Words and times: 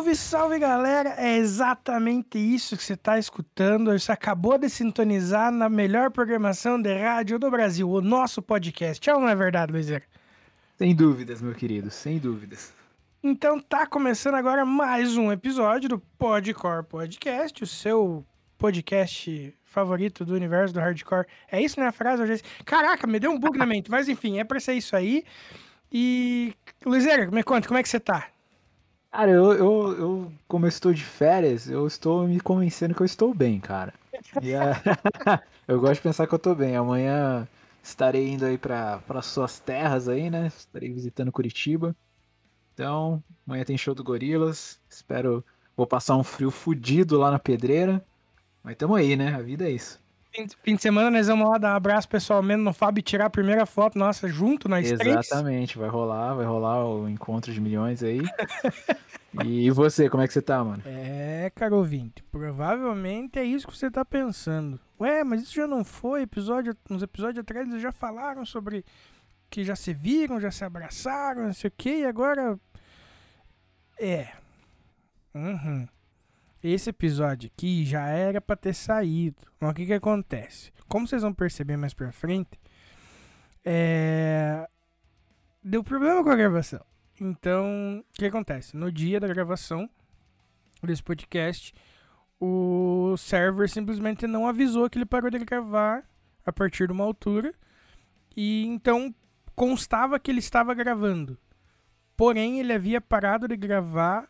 Salve, 0.00 0.16
salve 0.16 0.58
galera! 0.58 1.10
É 1.18 1.36
exatamente 1.36 2.38
isso 2.38 2.74
que 2.74 2.82
você 2.82 2.94
está 2.94 3.18
escutando. 3.18 3.92
Você 3.92 4.10
acabou 4.10 4.56
de 4.56 4.66
sintonizar 4.70 5.52
na 5.52 5.68
melhor 5.68 6.10
programação 6.10 6.80
de 6.80 6.94
rádio 6.94 7.38
do 7.38 7.50
Brasil, 7.50 7.86
o 7.86 8.00
nosso 8.00 8.40
podcast. 8.40 9.10
É 9.10 9.14
ou 9.14 9.20
não 9.20 9.28
é 9.28 9.34
verdade, 9.34 9.72
Luizera? 9.72 10.02
Sem 10.78 10.94
dúvidas, 10.94 11.42
meu 11.42 11.52
querido, 11.52 11.90
sem 11.90 12.18
dúvidas. 12.18 12.72
Então 13.22 13.60
tá 13.60 13.86
começando 13.86 14.36
agora 14.36 14.64
mais 14.64 15.18
um 15.18 15.30
episódio 15.30 15.90
do 15.90 15.98
Podcore 16.18 16.82
Podcast, 16.82 17.62
o 17.62 17.66
seu 17.66 18.24
podcast 18.56 19.54
favorito 19.64 20.24
do 20.24 20.32
universo 20.32 20.72
do 20.72 20.80
hardcore. 20.80 21.26
É 21.52 21.60
isso, 21.60 21.78
né? 21.78 21.88
A 21.88 21.92
frase 21.92 22.22
hoje. 22.22 22.42
Caraca, 22.64 23.06
me 23.06 23.20
deu 23.20 23.32
um 23.32 23.38
bug 23.38 23.58
na 23.58 23.66
mente, 23.66 23.90
mas 23.90 24.08
enfim, 24.08 24.38
é 24.38 24.44
pra 24.44 24.60
ser 24.60 24.72
isso 24.72 24.96
aí. 24.96 25.24
E, 25.92 26.54
Luizera, 26.86 27.30
me 27.30 27.42
conta, 27.42 27.68
como 27.68 27.76
é 27.76 27.82
que 27.82 27.88
você 27.90 28.00
tá? 28.00 28.28
Cara, 29.12 29.32
eu, 29.32 29.52
eu, 29.52 29.98
eu, 29.98 30.32
como 30.46 30.66
eu 30.66 30.68
estou 30.68 30.94
de 30.94 31.04
férias, 31.04 31.68
eu 31.68 31.86
estou 31.86 32.26
me 32.28 32.40
convencendo 32.40 32.94
que 32.94 33.00
eu 33.02 33.06
estou 33.06 33.34
bem, 33.34 33.58
cara. 33.60 33.92
E, 34.40 34.52
é, 34.52 34.60
eu 35.66 35.80
gosto 35.80 35.94
de 35.96 36.02
pensar 36.02 36.26
que 36.26 36.34
eu 36.34 36.36
estou 36.36 36.54
bem. 36.54 36.76
Amanhã 36.76 37.48
estarei 37.82 38.28
indo 38.28 38.44
aí 38.44 38.56
para 38.56 39.22
suas 39.22 39.58
terras 39.58 40.08
aí, 40.08 40.30
né? 40.30 40.46
Estarei 40.46 40.92
visitando 40.92 41.32
Curitiba. 41.32 41.94
Então, 42.74 43.22
amanhã 43.46 43.64
tem 43.64 43.76
show 43.78 43.94
do 43.94 44.04
Gorilas. 44.04 44.80
Espero. 44.88 45.44
Vou 45.76 45.86
passar 45.86 46.16
um 46.16 46.24
frio 46.24 46.50
fudido 46.50 47.18
lá 47.18 47.30
na 47.30 47.38
pedreira. 47.38 48.04
Mas 48.62 48.76
tamo 48.76 48.94
aí, 48.96 49.16
né? 49.16 49.34
A 49.34 49.42
vida 49.42 49.66
é 49.68 49.72
isso. 49.72 49.99
Fim, 50.32 50.46
fim 50.62 50.76
de 50.76 50.82
semana 50.82 51.10
nós 51.10 51.26
vamos 51.26 51.48
lá 51.48 51.58
dar 51.58 51.72
um 51.72 51.76
abraço 51.76 52.08
pessoalmente 52.08 52.62
no 52.62 52.72
Fábio 52.72 53.00
e 53.00 53.02
tirar 53.02 53.26
a 53.26 53.30
primeira 53.30 53.66
foto 53.66 53.98
nossa 53.98 54.28
junto 54.28 54.68
nós 54.68 54.90
Exatamente, 54.90 55.74
três. 55.74 55.80
vai 55.80 55.88
rolar, 55.88 56.34
vai 56.34 56.46
rolar 56.46 56.86
o 56.86 57.08
encontro 57.08 57.52
de 57.52 57.60
milhões 57.60 58.02
aí. 58.02 58.20
e 59.44 59.70
você, 59.70 60.08
como 60.08 60.22
é 60.22 60.28
que 60.28 60.32
você 60.32 60.40
tá, 60.40 60.62
mano? 60.62 60.82
É, 60.86 61.50
caro 61.54 61.76
ouvinte, 61.76 62.22
provavelmente 62.30 63.38
é 63.38 63.44
isso 63.44 63.66
que 63.66 63.76
você 63.76 63.90
tá 63.90 64.04
pensando. 64.04 64.78
Ué, 65.00 65.24
mas 65.24 65.42
isso 65.42 65.54
já 65.54 65.66
não 65.66 65.82
foi 65.82 66.22
episódio, 66.22 66.76
uns 66.88 67.02
episódios 67.02 67.40
atrás 67.40 67.68
eles 67.68 67.82
já 67.82 67.90
falaram 67.90 68.44
sobre 68.44 68.84
que 69.50 69.64
já 69.64 69.74
se 69.74 69.92
viram, 69.92 70.40
já 70.40 70.52
se 70.52 70.64
abraçaram, 70.64 71.46
não 71.46 71.52
sei 71.52 71.68
o 71.68 71.72
que, 71.76 71.90
e 71.90 72.06
agora 72.06 72.56
é. 73.98 74.28
Uhum. 75.34 75.88
Esse 76.62 76.90
episódio 76.90 77.50
aqui 77.52 77.84
já 77.86 78.06
era 78.06 78.40
para 78.40 78.56
ter 78.56 78.74
saído. 78.74 79.42
Mas 79.58 79.70
o 79.70 79.74
que 79.74 79.86
que 79.86 79.94
acontece? 79.94 80.70
Como 80.86 81.06
vocês 81.06 81.22
vão 81.22 81.32
perceber 81.32 81.76
mais 81.76 81.94
pra 81.94 82.12
frente, 82.12 82.60
é... 83.64 84.68
deu 85.62 85.82
problema 85.82 86.22
com 86.22 86.30
a 86.30 86.36
gravação. 86.36 86.84
Então, 87.18 88.04
o 88.10 88.12
que 88.12 88.26
acontece? 88.26 88.76
No 88.76 88.92
dia 88.92 89.18
da 89.18 89.28
gravação 89.28 89.88
desse 90.82 91.02
podcast, 91.02 91.74
o 92.38 93.14
server 93.16 93.68
simplesmente 93.68 94.26
não 94.26 94.46
avisou 94.46 94.88
que 94.88 94.98
ele 94.98 95.06
parou 95.06 95.30
de 95.30 95.38
gravar 95.38 96.04
a 96.44 96.52
partir 96.52 96.86
de 96.86 96.92
uma 96.92 97.04
altura. 97.04 97.54
E 98.36 98.66
então 98.66 99.14
constava 99.54 100.18
que 100.18 100.30
ele 100.30 100.38
estava 100.38 100.74
gravando. 100.74 101.38
Porém, 102.16 102.60
ele 102.60 102.72
havia 102.72 103.00
parado 103.00 103.48
de 103.48 103.56
gravar 103.56 104.28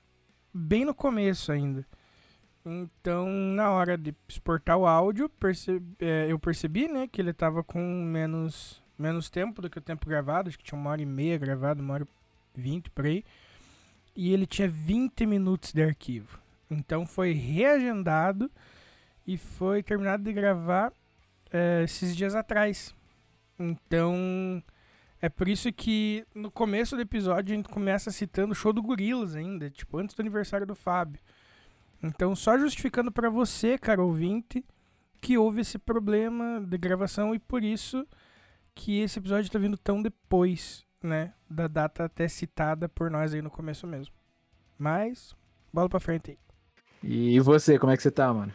bem 0.53 0.85
no 0.85 0.95
começo 0.95 1.51
ainda. 1.51 1.87
Então, 2.65 3.27
na 3.29 3.71
hora 3.71 3.97
de 3.97 4.15
exportar 4.29 4.77
o 4.77 4.87
áudio, 4.87 5.29
percebi, 5.29 5.97
é, 5.99 6.27
eu 6.29 6.39
percebi, 6.39 6.89
né, 6.89 7.09
que 7.09 7.21
ele 7.21 7.33
tava 7.33 7.65
com 7.65 7.81
menos, 7.81 8.83
menos 8.99 9.31
tempo 9.31 9.63
do 9.63 9.71
que 9.71 9.79
o 9.79 9.83
tempo 9.83 10.07
gravado. 10.07 10.49
Acho 10.49 10.59
que 10.59 10.65
tinha 10.65 10.79
uma 10.79 10.91
hora 10.91 11.01
e 11.01 11.07
meia 11.07 11.39
gravado, 11.39 11.83
uma 11.83 11.95
hora 11.95 12.09
e 12.57 12.61
vinte 12.61 12.91
por 12.91 13.07
aí. 13.07 13.25
E 14.15 14.33
ele 14.33 14.47
tinha 14.47 14.69
20 14.69 15.25
minutos 15.25 15.73
de 15.73 15.83
arquivo. 15.83 16.39
Então, 16.71 17.07
foi 17.07 17.33
reagendado 17.33 18.51
e 19.27 19.39
foi 19.39 19.83
terminado 19.83 20.23
de 20.23 20.33
gravar 20.33 20.93
é, 21.51 21.83
esses 21.85 22.15
dias 22.15 22.35
atrás. 22.35 22.95
Então, 23.59 24.63
é 25.23 25.29
por 25.29 25.49
isso 25.49 25.73
que 25.73 26.27
no 26.35 26.51
começo 26.51 26.97
do 26.97 27.03
episódio 27.03 27.53
a 27.53 27.57
gente 27.57 27.69
começa 27.69 28.11
citando 28.11 28.53
o 28.53 28.55
show 28.55 28.73
do 28.73 28.83
Gorilas 28.83 29.35
ainda, 29.35 29.71
tipo, 29.71 29.99
antes 29.99 30.15
do 30.15 30.21
aniversário 30.21 30.67
do 30.67 30.75
Fábio. 30.75 31.21
Então, 32.03 32.35
só 32.35 32.59
justificando 32.59 33.13
para 33.13 33.29
você, 33.29 33.77
cara 33.77 34.03
ouvinte, 34.03 34.65
que 35.21 35.37
houve 35.37 35.61
esse 35.61 35.79
problema 35.79 36.61
de 36.61 36.79
gravação 36.79 37.35
e 37.35 37.39
por 37.39 37.63
isso 37.63 38.07
que 38.75 39.01
esse 39.01 39.19
episódio 39.19 39.47
está 39.47 39.59
vindo 39.59 39.77
tão 39.77 40.01
depois, 40.01 40.85
né, 41.03 41.35
da 41.49 41.69
data 41.69 42.05
até 42.05 42.27
citada 42.29 42.89
por 42.89 43.11
nós 43.11 43.35
aí 43.35 43.43
no 43.43 43.51
começo 43.51 43.87
mesmo. 43.87 44.15
Mas, 44.79 45.35
bola 45.73 45.89
pra 45.89 46.01
frente 46.01 46.31
aí. 46.31 46.39
E 47.03 47.41
você, 47.41 47.79
como 47.79 47.93
é 47.93 47.97
que 47.97 48.03
você 48.03 48.11
tá, 48.11 48.33
mano? 48.33 48.53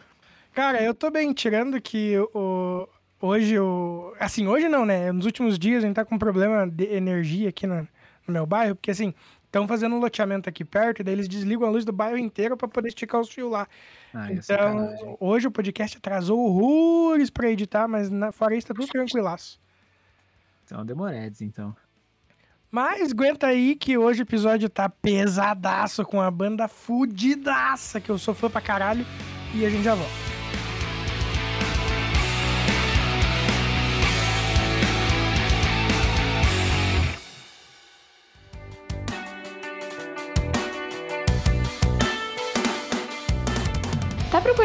Cara, 0.52 0.82
eu 0.82 0.94
tô 0.94 1.10
bem, 1.10 1.32
tirando 1.32 1.80
que 1.80 2.14
o, 2.34 2.88
hoje 3.20 3.58
o. 3.58 4.14
Assim, 4.18 4.46
hoje 4.46 4.68
não, 4.68 4.84
né? 4.84 5.12
Nos 5.12 5.26
últimos 5.26 5.58
dias 5.58 5.84
a 5.84 5.86
gente 5.86 5.96
tá 5.96 6.04
com 6.04 6.14
um 6.14 6.18
problema 6.18 6.66
de 6.66 6.84
energia 6.84 7.50
aqui 7.50 7.66
no, 7.66 7.86
no 8.26 8.32
meu 8.32 8.46
bairro, 8.46 8.74
porque 8.74 8.90
assim, 8.90 9.12
estão 9.56 9.66
fazendo 9.66 9.96
um 9.96 9.98
loteamento 9.98 10.48
aqui 10.48 10.64
perto, 10.64 11.00
e 11.00 11.04
daí 11.04 11.14
eles 11.14 11.28
desligam 11.28 11.66
a 11.66 11.70
luz 11.70 11.84
do 11.84 11.92
bairro 11.92 12.18
inteiro 12.18 12.56
para 12.56 12.68
poder 12.68 12.88
esticar 12.88 13.20
os 13.20 13.30
fios 13.30 13.50
lá. 13.50 13.66
Ah, 14.12 14.30
é 14.30 14.34
então, 14.34 15.16
hoje 15.18 15.46
o 15.46 15.50
podcast 15.50 15.96
atrasou 15.96 16.38
horrores 16.38 17.30
para 17.30 17.50
editar, 17.50 17.88
mas 17.88 18.10
na, 18.10 18.30
fora 18.30 18.54
isso 18.54 18.66
tá 18.66 18.74
tudo 18.74 18.86
tranquilaço. 18.86 19.58
Então, 20.64 20.84
demoredes, 20.84 21.40
então. 21.40 21.74
Mas 22.70 23.12
aguenta 23.12 23.46
aí 23.46 23.74
que 23.74 23.96
hoje 23.96 24.20
o 24.20 24.24
episódio 24.24 24.68
tá 24.68 24.88
pesadaço 24.88 26.04
com 26.04 26.20
a 26.20 26.30
banda 26.30 26.68
fudidaça, 26.68 28.00
que 28.00 28.10
eu 28.10 28.18
sou 28.18 28.34
fã 28.34 28.50
pra 28.50 28.60
caralho, 28.60 29.06
e 29.54 29.64
a 29.64 29.70
gente 29.70 29.84
já 29.84 29.94
volta. 29.94 30.35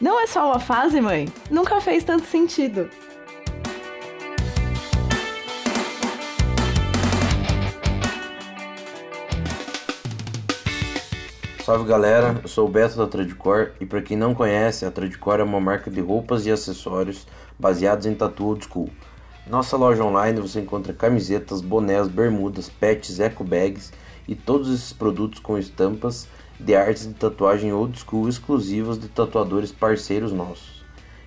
não 0.00 0.20
é 0.20 0.26
só 0.26 0.46
uma 0.46 0.60
fase, 0.60 1.00
mãe? 1.00 1.28
Nunca 1.50 1.80
fez 1.80 2.04
tanto 2.04 2.24
sentido. 2.24 2.88
Salve 11.64 11.84
galera, 11.84 12.40
eu 12.42 12.48
sou 12.48 12.66
o 12.66 12.70
Beto 12.70 12.96
da 12.96 13.06
Tradicor 13.06 13.72
e 13.78 13.84
para 13.84 14.00
quem 14.00 14.16
não 14.16 14.34
conhece, 14.34 14.86
a 14.86 14.90
Tradicor 14.90 15.40
é 15.40 15.42
uma 15.42 15.60
marca 15.60 15.90
de 15.90 16.00
roupas 16.00 16.46
e 16.46 16.50
acessórios 16.50 17.26
baseados 17.58 18.06
em 18.06 18.14
tatu 18.14 18.46
old 18.46 18.64
school. 18.64 18.88
Nossa 19.48 19.76
loja 19.78 20.04
online 20.04 20.40
você 20.40 20.60
encontra 20.60 20.92
camisetas, 20.92 21.62
bonés, 21.62 22.06
bermudas, 22.06 22.68
pets, 22.68 23.18
eco 23.18 23.42
bags 23.42 23.90
e 24.26 24.34
todos 24.34 24.70
esses 24.72 24.92
produtos 24.92 25.40
com 25.40 25.56
estampas 25.56 26.28
de 26.60 26.76
artes 26.76 27.06
de 27.06 27.14
tatuagem 27.14 27.72
old 27.72 27.98
school 27.98 28.28
exclusivas 28.28 28.98
de 28.98 29.08
tatuadores 29.08 29.72
parceiros 29.72 30.32
nossos. 30.32 30.84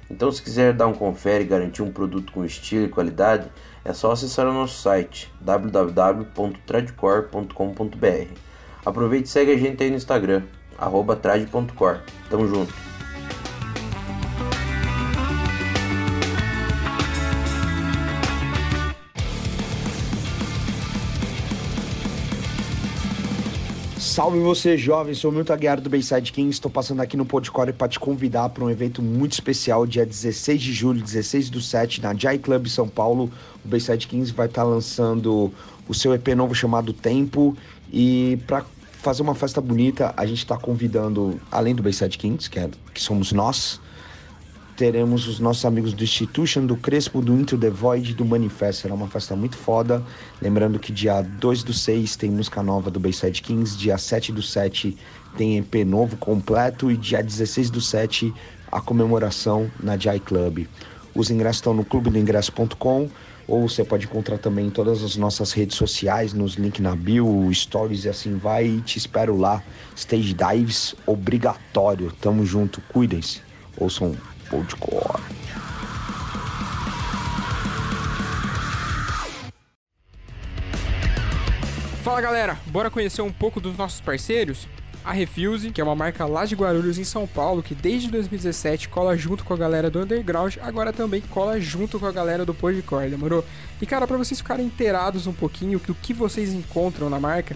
Então, 0.09 0.31
se 0.31 0.41
quiser 0.43 0.73
dar 0.73 0.87
um 0.87 0.93
confere 0.93 1.43
e 1.45 1.47
garantir 1.47 1.81
um 1.81 1.91
produto 1.91 2.31
com 2.31 2.45
estilo 2.45 2.85
e 2.85 2.89
qualidade, 2.89 3.49
é 3.83 3.91
só 3.93 4.11
acessar 4.11 4.45
o 4.45 4.53
nosso 4.53 4.79
site 4.81 5.33
www.tradcore.com.br. 5.39 8.33
Aproveite 8.85 9.29
e 9.29 9.31
segue 9.31 9.53
a 9.53 9.57
gente 9.57 9.81
aí 9.81 9.89
no 9.89 9.95
Instagram, 9.95 10.43
trad.core. 11.21 12.01
Tamo 12.29 12.47
junto! 12.47 12.90
Salve 24.21 24.37
você, 24.37 24.77
jovem. 24.77 25.15
Sou 25.15 25.31
Milton 25.31 25.51
Aguiar 25.51 25.81
do 25.81 25.89
Bayside 25.89 26.31
King. 26.31 26.51
Estou 26.51 26.69
passando 26.69 27.01
aqui 27.01 27.17
no 27.17 27.25
Podcore 27.25 27.73
para 27.73 27.87
te 27.87 27.99
convidar 27.99 28.49
para 28.49 28.63
um 28.63 28.69
evento 28.69 29.01
muito 29.01 29.31
especial, 29.31 29.83
dia 29.87 30.05
16 30.05 30.61
de 30.61 30.71
julho, 30.71 31.01
16 31.01 31.49
do 31.49 31.59
7, 31.59 32.03
na 32.03 32.13
Jai 32.13 32.37
Club 32.37 32.67
São 32.67 32.87
Paulo. 32.87 33.31
O 33.65 33.67
Bayside 33.67 34.05
Kings 34.05 34.31
vai 34.31 34.45
estar 34.45 34.61
tá 34.61 34.67
lançando 34.67 35.51
o 35.87 35.93
seu 35.95 36.13
EP 36.13 36.27
novo 36.35 36.53
chamado 36.53 36.93
Tempo. 36.93 37.57
E 37.91 38.37
para 38.45 38.63
fazer 38.91 39.23
uma 39.23 39.33
festa 39.33 39.59
bonita, 39.59 40.13
a 40.15 40.23
gente 40.27 40.37
está 40.37 40.55
convidando, 40.55 41.41
além 41.51 41.73
do 41.73 41.81
Bayside 41.81 42.15
Kings, 42.15 42.47
que, 42.47 42.59
é, 42.59 42.69
que 42.93 43.01
somos 43.01 43.31
nós, 43.31 43.81
teremos 44.81 45.27
os 45.27 45.39
nossos 45.39 45.63
amigos 45.63 45.93
do 45.93 46.03
Institution, 46.03 46.65
do 46.65 46.75
Crespo, 46.75 47.21
do 47.21 47.35
Into 47.35 47.55
the 47.55 47.69
Void 47.69 48.15
do 48.15 48.25
Manifesto. 48.25 48.81
Será 48.81 48.95
uma 48.95 49.07
festa 49.07 49.35
muito 49.35 49.55
foda. 49.55 50.03
Lembrando 50.41 50.79
que 50.79 50.91
dia 50.91 51.21
2 51.21 51.61
do 51.61 51.71
6 51.71 52.15
tem 52.15 52.31
música 52.31 52.63
nova 52.63 52.89
do 52.89 52.99
Bayside 52.99 53.43
Kings, 53.43 53.77
dia 53.77 53.95
7 53.99 54.31
do 54.31 54.41
7 54.41 54.97
tem 55.37 55.59
EP 55.59 55.85
novo 55.85 56.17
completo 56.17 56.89
e 56.89 56.97
dia 56.97 57.21
16 57.21 57.69
do 57.69 57.79
7 57.79 58.33
a 58.71 58.81
comemoração 58.81 59.69
na 59.79 59.95
Jai 59.95 60.19
Club. 60.19 60.65
Os 61.13 61.29
ingressos 61.29 61.57
estão 61.57 61.75
no 61.75 61.85
clubedoingresso.com 61.85 63.07
ou 63.47 63.69
você 63.69 63.83
pode 63.83 64.07
encontrar 64.07 64.39
também 64.39 64.65
em 64.65 64.71
todas 64.71 65.03
as 65.03 65.15
nossas 65.15 65.51
redes 65.51 65.77
sociais, 65.77 66.33
nos 66.33 66.55
links 66.55 66.81
na 66.81 66.95
bio, 66.95 67.53
stories 67.53 68.05
e 68.05 68.09
assim 68.09 68.35
vai. 68.35 68.65
E 68.65 68.81
te 68.81 68.97
espero 68.97 69.37
lá. 69.37 69.61
Stage 69.95 70.33
Dives 70.33 70.95
obrigatório. 71.05 72.11
Tamo 72.19 72.43
junto, 72.43 72.81
cuidem-se. 72.91 73.41
Ouçam 73.77 74.15
Podcore. 74.51 75.23
Fala 82.03 82.19
galera, 82.19 82.59
bora 82.65 82.91
conhecer 82.91 83.21
um 83.21 83.31
pouco 83.31 83.61
dos 83.61 83.77
nossos 83.77 84.01
parceiros? 84.01 84.67
A 85.05 85.13
Refuse, 85.13 85.71
que 85.71 85.79
é 85.79 85.83
uma 85.83 85.95
marca 85.95 86.25
lá 86.25 86.45
de 86.45 86.53
Guarulhos 86.53 86.99
em 86.99 87.05
São 87.05 87.25
Paulo, 87.25 87.63
que 87.63 87.73
desde 87.73 88.11
2017 88.11 88.89
cola 88.89 89.15
junto 89.15 89.45
com 89.45 89.53
a 89.53 89.57
galera 89.57 89.89
do 89.89 90.01
Underground, 90.01 90.57
agora 90.61 90.91
também 90.91 91.21
cola 91.21 91.57
junto 91.59 91.97
com 91.97 92.05
a 92.05 92.11
galera 92.11 92.45
do 92.45 92.53
Podcore, 92.53 93.09
demorou? 93.09 93.45
E 93.81 93.85
cara, 93.85 94.05
para 94.05 94.17
vocês 94.17 94.41
ficarem 94.41 94.65
inteirados 94.65 95.27
um 95.27 95.33
pouquinho 95.33 95.79
do 95.79 95.95
que 95.95 96.13
vocês 96.13 96.53
encontram 96.53 97.09
na 97.09 97.21
marca, 97.21 97.55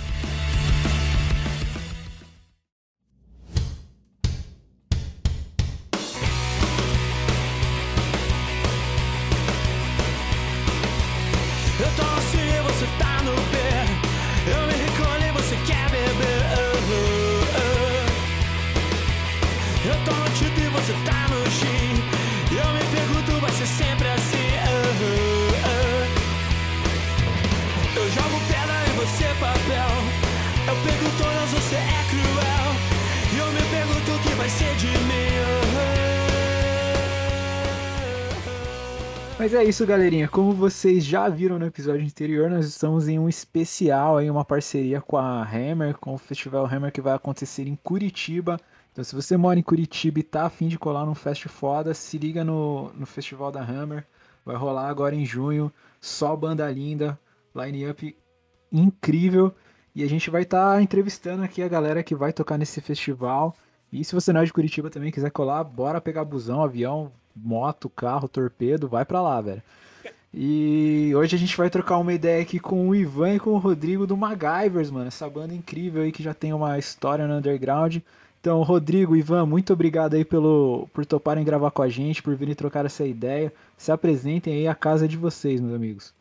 É 39.61 39.65
isso, 39.65 39.85
galerinha. 39.85 40.27
Como 40.27 40.53
vocês 40.53 41.05
já 41.05 41.29
viram 41.29 41.59
no 41.59 41.67
episódio 41.67 42.03
anterior, 42.03 42.49
nós 42.49 42.65
estamos 42.65 43.07
em 43.07 43.19
um 43.19 43.29
especial, 43.29 44.19
em 44.19 44.27
uma 44.27 44.43
parceria 44.43 44.99
com 44.99 45.17
a 45.17 45.43
Hammer, 45.43 45.95
com 45.99 46.15
o 46.15 46.17
Festival 46.17 46.65
Hammer 46.65 46.91
que 46.91 46.99
vai 46.99 47.13
acontecer 47.13 47.67
em 47.67 47.75
Curitiba. 47.75 48.59
Então, 48.91 49.03
se 49.03 49.13
você 49.13 49.37
mora 49.37 49.59
em 49.59 49.61
Curitiba 49.61 50.19
e 50.19 50.23
tá 50.23 50.47
afim 50.47 50.67
de 50.67 50.79
colar 50.79 51.05
num 51.05 51.13
fest 51.13 51.47
foda, 51.47 51.93
se 51.93 52.17
liga 52.17 52.43
no, 52.43 52.91
no 52.93 53.05
Festival 53.05 53.51
da 53.51 53.61
Hammer. 53.61 54.03
Vai 54.43 54.55
rolar 54.55 54.89
agora 54.89 55.13
em 55.13 55.27
junho. 55.27 55.71
Só 55.99 56.35
banda 56.35 56.67
linda, 56.71 57.19
line-up 57.55 58.17
incrível. 58.71 59.53
E 59.93 60.03
a 60.03 60.09
gente 60.09 60.31
vai 60.31 60.41
estar 60.41 60.81
entrevistando 60.81 61.43
aqui 61.43 61.61
a 61.61 61.67
galera 61.67 62.01
que 62.01 62.15
vai 62.15 62.33
tocar 62.33 62.57
nesse 62.57 62.81
festival. 62.81 63.55
E 63.93 64.03
se 64.03 64.15
você 64.15 64.33
não 64.33 64.41
é 64.41 64.45
de 64.45 64.53
Curitiba 64.53 64.89
também 64.89 65.11
quiser 65.11 65.29
colar, 65.29 65.63
bora 65.63 66.01
pegar 66.01 66.25
busão, 66.25 66.63
avião, 66.63 67.11
moto, 67.35 67.89
carro, 67.89 68.27
torpedo, 68.27 68.87
vai 68.87 69.05
pra 69.05 69.21
lá, 69.21 69.39
velho. 69.41 69.61
E 70.33 71.11
hoje 71.13 71.35
a 71.35 71.39
gente 71.39 71.57
vai 71.57 71.69
trocar 71.69 71.97
uma 71.97 72.13
ideia 72.13 72.41
aqui 72.41 72.57
com 72.57 72.87
o 72.87 72.95
Ivan 72.95 73.35
e 73.35 73.39
com 73.39 73.51
o 73.51 73.57
Rodrigo 73.57 74.07
do 74.07 74.15
MacGyvers, 74.15 74.89
mano. 74.89 75.07
Essa 75.07 75.29
banda 75.29 75.53
incrível 75.53 76.03
aí 76.03 76.11
que 76.11 76.23
já 76.23 76.33
tem 76.33 76.53
uma 76.53 76.79
história 76.79 77.27
no 77.27 77.35
underground. 77.35 77.97
Então, 78.39 78.61
Rodrigo, 78.63 79.15
Ivan, 79.15 79.45
muito 79.45 79.73
obrigado 79.73 80.15
aí 80.15 80.23
pelo, 80.23 80.87
por 80.93 81.05
toparem 81.05 81.43
gravar 81.43 81.69
com 81.69 81.81
a 81.81 81.89
gente, 81.89 82.23
por 82.23 82.33
virem 82.35 82.55
trocar 82.55 82.85
essa 82.85 83.05
ideia. 83.05 83.53
Se 83.77 83.91
apresentem 83.91 84.53
aí 84.53 84.67
a 84.67 84.73
casa 84.73 85.07
de 85.07 85.17
vocês, 85.17 85.59
meus 85.59 85.75
amigos. 85.75 86.13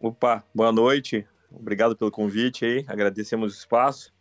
Opa, 0.00 0.44
boa 0.52 0.72
noite. 0.72 1.24
Obrigado 1.50 1.96
pelo 1.96 2.10
convite 2.10 2.64
aí. 2.64 2.84
Agradecemos 2.88 3.54
o 3.54 3.56
espaço. 3.56 4.12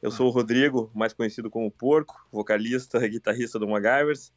Eu 0.00 0.10
sou 0.10 0.28
o 0.28 0.30
Rodrigo, 0.30 0.90
mais 0.94 1.12
conhecido 1.12 1.50
como 1.50 1.70
Porco, 1.70 2.26
vocalista 2.30 3.04
e 3.04 3.08
guitarrista 3.10 3.58
do 3.58 3.68
MacGyvers. 3.68 4.32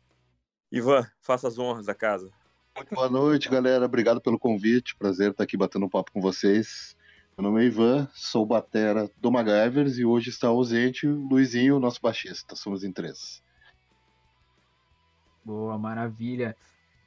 Ivan, 0.72 1.06
faça 1.22 1.48
as 1.48 1.58
honras 1.58 1.86
da 1.86 1.96
casa. 1.96 2.30
Muito 2.76 2.94
boa 2.94 3.10
noite, 3.10 3.50
galera. 3.50 3.86
Obrigado 3.86 4.20
pelo 4.22 4.38
convite. 4.38 4.96
Prazer 4.96 5.32
estar 5.32 5.44
aqui 5.44 5.56
batendo 5.56 5.86
um 5.86 5.90
papo 5.90 6.12
com 6.12 6.22
vocês. 6.22 6.96
Meu 7.38 7.50
nome 7.50 7.64
é 7.64 7.68
Ivan, 7.68 8.08
sou 8.14 8.46
batera 8.46 9.10
do 9.18 9.32
MacGyvers 9.32 9.98
e 9.98 10.04
hoje 10.06 10.30
está 10.30 10.48
ausente 10.48 11.08
o 11.08 11.28
Luizinho, 11.28 11.80
nosso 11.80 12.02
baixista. 12.02 12.56
Somos 12.56 12.84
em 12.84 12.92
três. 12.92 13.44
Boa, 15.46 15.78
maravilha. 15.78 16.56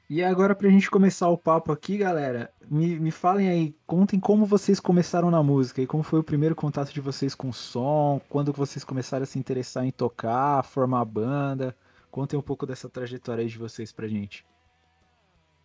E 0.09 0.25
agora, 0.25 0.55
pra 0.55 0.71
gente 0.71 0.91
começar 0.91 1.29
o 1.29 1.37
papo 1.37 1.71
aqui, 1.71 1.99
galera, 1.99 2.53
me, 2.69 2.99
me 2.99 3.11
falem 3.11 3.49
aí, 3.49 3.77
contem 3.87 4.19
como 4.19 4.47
vocês 4.47 4.81
começaram 4.81 5.31
na 5.31 5.43
música 5.43 5.83
e 5.83 5.87
como 5.87 6.03
foi 6.03 6.21
o 6.21 6.25
primeiro 6.25 6.55
contato 6.55 6.93
de 6.93 7.01
vocês 7.01 7.35
com 7.35 7.51
o 7.51 7.53
som, 7.53 8.21
quando 8.29 8.53
vocês 8.53 8.85
começaram 8.85 9.25
a 9.25 9.27
se 9.27 9.39
interessar 9.39 9.85
em 9.85 9.91
tocar, 9.91 10.65
formar 10.65 11.05
banda. 11.05 11.77
Contem 12.11 12.39
um 12.39 12.43
pouco 12.43 12.67
dessa 12.67 12.89
trajetória 12.89 13.47
de 13.47 13.57
vocês 13.57 13.93
pra 13.93 14.09
gente. 14.09 14.45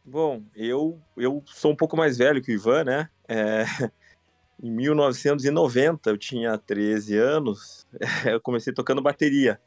Bom, 0.03 0.43
eu, 0.55 1.01
eu 1.17 1.43
sou 1.47 1.71
um 1.71 1.75
pouco 1.75 1.97
mais 1.97 2.17
velho 2.17 2.41
que 2.41 2.51
o 2.51 2.53
Ivan, 2.53 2.83
né? 2.83 3.09
É, 3.27 3.65
em 4.61 4.71
1990, 4.71 6.11
eu 6.11 6.17
tinha 6.17 6.57
13 6.57 7.17
anos, 7.17 7.87
eu 8.25 8.39
comecei 8.39 8.71
tocando 8.71 9.01
bateria. 9.01 9.59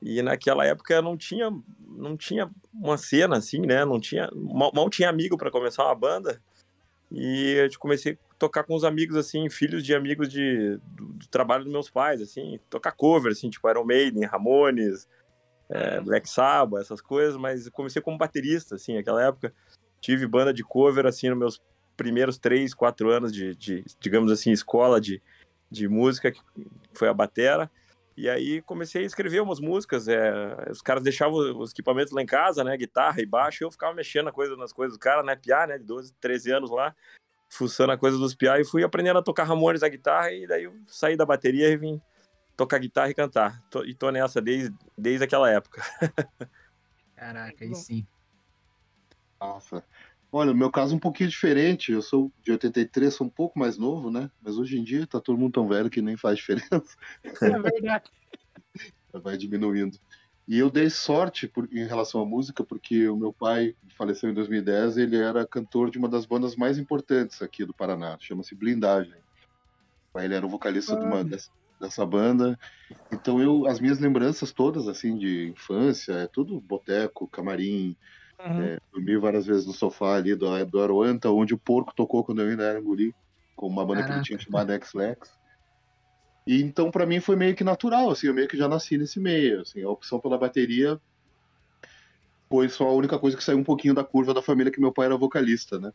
E 0.00 0.22
naquela 0.22 0.64
época 0.64 1.02
não 1.02 1.16
tinha, 1.16 1.50
não 1.86 2.16
tinha 2.16 2.50
uma 2.72 2.96
cena 2.96 3.36
assim, 3.36 3.60
né? 3.60 3.84
Não 3.84 4.00
tinha, 4.00 4.30
mal, 4.32 4.72
mal 4.72 4.88
tinha 4.88 5.10
amigo 5.10 5.36
para 5.36 5.50
começar 5.50 5.84
uma 5.84 5.94
banda. 5.94 6.40
E 7.10 7.54
eu 7.54 7.78
comecei 7.78 8.12
a 8.12 8.34
tocar 8.38 8.64
com 8.64 8.74
os 8.74 8.84
amigos, 8.84 9.16
assim, 9.16 9.50
filhos 9.50 9.84
de 9.84 9.94
amigos 9.94 10.28
de, 10.28 10.78
do, 10.94 11.06
do 11.06 11.28
trabalho 11.28 11.64
dos 11.64 11.72
meus 11.72 11.90
pais, 11.90 12.22
assim, 12.22 12.60
tocar 12.70 12.92
cover, 12.92 13.32
assim, 13.32 13.50
tipo 13.50 13.68
Iron 13.68 13.84
Maiden, 13.84 14.24
Ramones, 14.24 15.08
é, 15.68 16.00
Black 16.00 16.28
Sabbath, 16.28 16.82
essas 16.82 17.00
coisas, 17.00 17.36
mas 17.36 17.68
comecei 17.68 18.00
como 18.00 18.18
baterista, 18.18 18.76
assim, 18.76 18.94
naquela 18.94 19.22
época. 19.22 19.52
Tive 20.00 20.26
banda 20.26 20.52
de 20.52 20.62
cover, 20.62 21.06
assim, 21.06 21.28
nos 21.28 21.38
meus 21.38 21.62
primeiros 21.96 22.38
três, 22.38 22.72
quatro 22.72 23.10
anos 23.10 23.32
de, 23.32 23.54
de 23.56 23.84
digamos 24.00 24.30
assim, 24.30 24.52
escola 24.52 25.00
de, 25.00 25.20
de 25.70 25.88
música, 25.88 26.30
que 26.30 26.40
foi 26.92 27.08
a 27.08 27.14
batera. 27.14 27.70
E 28.16 28.28
aí 28.28 28.62
comecei 28.62 29.02
a 29.02 29.06
escrever 29.06 29.40
umas 29.40 29.60
músicas. 29.60 30.08
É, 30.08 30.70
os 30.70 30.80
caras 30.80 31.02
deixavam 31.02 31.60
os 31.60 31.72
equipamentos 31.72 32.12
lá 32.12 32.22
em 32.22 32.26
casa, 32.26 32.64
né? 32.64 32.76
Guitarra 32.76 33.20
e 33.20 33.26
baixo, 33.26 33.62
e 33.62 33.64
eu 33.64 33.70
ficava 33.70 33.94
mexendo 33.94 34.26
na 34.26 34.32
coisa, 34.32 34.56
nas 34.56 34.72
coisas 34.72 34.96
do 34.96 35.00
cara, 35.00 35.22
né? 35.22 35.36
Piá, 35.36 35.66
né? 35.66 35.78
De 35.78 35.84
12, 35.84 36.14
13 36.20 36.52
anos 36.52 36.70
lá, 36.70 36.94
fuçando 37.48 37.92
a 37.92 37.98
coisa 37.98 38.16
dos 38.18 38.34
piá, 38.34 38.60
e 38.60 38.64
fui 38.64 38.82
aprendendo 38.82 39.18
a 39.18 39.22
tocar 39.22 39.44
Ramones 39.44 39.82
na 39.82 39.88
guitarra, 39.88 40.32
e 40.32 40.46
daí 40.46 40.64
eu 40.64 40.74
saí 40.86 41.16
da 41.16 41.24
bateria 41.24 41.68
e 41.68 41.76
vim 41.76 42.00
tocar 42.58 42.78
guitarra 42.80 43.08
e 43.10 43.14
cantar. 43.14 43.62
Tô- 43.70 43.84
e 43.84 43.94
tô 43.94 44.10
nessa 44.10 44.42
desde, 44.42 44.76
desde 44.96 45.24
aquela 45.24 45.48
época. 45.48 45.80
Caraca, 47.16 47.64
aí 47.64 47.74
sim. 47.74 48.06
Nossa. 49.40 49.84
Olha, 50.30 50.52
o 50.52 50.54
meu 50.56 50.70
caso 50.70 50.92
é 50.92 50.96
um 50.96 51.00
pouquinho 51.00 51.30
diferente. 51.30 51.92
Eu 51.92 52.02
sou 52.02 52.30
de 52.42 52.50
83, 52.50 53.14
sou 53.14 53.26
um 53.26 53.30
pouco 53.30 53.58
mais 53.58 53.78
novo, 53.78 54.10
né? 54.10 54.30
Mas 54.42 54.58
hoje 54.58 54.76
em 54.76 54.84
dia 54.84 55.06
tá 55.06 55.20
todo 55.20 55.38
mundo 55.38 55.52
tão 55.52 55.68
velho 55.68 55.88
que 55.88 56.02
nem 56.02 56.16
faz 56.16 56.36
diferença. 56.36 56.96
É 57.40 57.58
verdade. 57.58 58.10
Vai 59.22 59.36
diminuindo. 59.38 59.96
E 60.46 60.58
eu 60.58 60.68
dei 60.70 60.90
sorte 60.90 61.46
por- 61.46 61.68
em 61.72 61.86
relação 61.86 62.20
à 62.20 62.26
música, 62.26 62.64
porque 62.64 63.08
o 63.08 63.16
meu 63.16 63.32
pai 63.32 63.74
faleceu 63.96 64.30
em 64.30 64.34
2010, 64.34 64.96
ele 64.96 65.16
era 65.16 65.46
cantor 65.46 65.90
de 65.90 65.98
uma 65.98 66.08
das 66.08 66.26
bandas 66.26 66.56
mais 66.56 66.76
importantes 66.78 67.40
aqui 67.40 67.64
do 67.64 67.74
Paraná, 67.74 68.16
chama-se 68.20 68.54
Blindagem. 68.54 69.14
Ele 70.16 70.34
era 70.34 70.44
o 70.44 70.48
vocalista 70.48 70.96
de 70.96 71.04
uma, 71.04 71.22
dessa, 71.22 71.50
dessa 71.80 72.04
banda. 72.06 72.58
Então 73.12 73.40
eu, 73.42 73.66
as 73.66 73.80
minhas 73.80 73.98
lembranças 74.00 74.52
todas, 74.52 74.88
assim, 74.88 75.18
de 75.18 75.50
infância, 75.50 76.12
é 76.14 76.28
tudo 76.28 76.60
boteco, 76.60 77.28
camarim, 77.28 77.96
Uhum. 78.40 78.60
é, 78.62 78.78
dormi 78.92 79.18
várias 79.18 79.46
vezes 79.46 79.66
no 79.66 79.72
sofá 79.72 80.16
ali 80.16 80.34
do, 80.36 80.46
do 80.66 80.80
Aruanta, 80.82 81.30
onde 81.30 81.54
o 81.54 81.58
porco 81.58 81.92
tocou 81.94 82.24
quando 82.24 82.42
eu 82.42 82.48
ainda 82.50 82.64
era 82.64 82.80
guri, 82.80 83.14
com 83.56 83.66
uma 83.68 83.84
banda 83.86 84.02
que 84.04 84.12
ele 84.12 84.20
Caraca. 84.20 84.26
tinha 84.26 84.38
chamada 84.38 84.74
X-Lex. 84.74 85.28
E 86.46 86.62
então 86.62 86.90
pra 86.90 87.06
mim 87.06 87.20
foi 87.20 87.36
meio 87.36 87.54
que 87.54 87.62
natural, 87.62 88.10
assim, 88.10 88.26
eu 88.26 88.34
meio 88.34 88.48
que 88.48 88.56
já 88.56 88.68
nasci 88.68 88.96
nesse 88.98 89.20
meio, 89.20 89.60
assim, 89.60 89.82
a 89.82 89.88
opção 89.90 90.20
pela 90.20 90.38
bateria 90.38 91.00
foi 92.50 92.68
só 92.68 92.88
a 92.88 92.92
única 92.94 93.18
coisa 93.18 93.36
que 93.36 93.44
saiu 93.44 93.58
um 93.58 93.64
pouquinho 93.64 93.94
da 93.94 94.04
curva 94.04 94.32
da 94.34 94.42
família 94.42 94.72
que 94.72 94.80
meu 94.80 94.92
pai 94.92 95.06
era 95.06 95.16
vocalista, 95.16 95.78
né? 95.78 95.92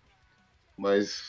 Mas 0.78 1.22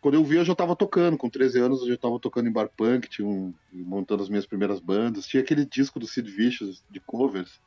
quando 0.00 0.14
eu 0.14 0.24
vi 0.24 0.36
eu 0.36 0.44
já 0.44 0.54
tava 0.54 0.76
tocando, 0.76 1.16
com 1.16 1.28
13 1.28 1.60
anos 1.60 1.82
eu 1.82 1.88
já 1.88 1.96
tava 1.96 2.18
tocando 2.20 2.48
em 2.48 2.52
bar 2.52 2.68
punk, 2.76 3.08
tinha 3.08 3.26
um, 3.26 3.54
montando 3.72 4.22
as 4.22 4.28
minhas 4.28 4.46
primeiras 4.46 4.80
bandas, 4.80 5.26
tinha 5.26 5.42
aquele 5.42 5.64
disco 5.64 5.98
do 5.98 6.06
Sid 6.06 6.30
Vicious 6.30 6.84
de 6.90 7.00
covers 7.00 7.60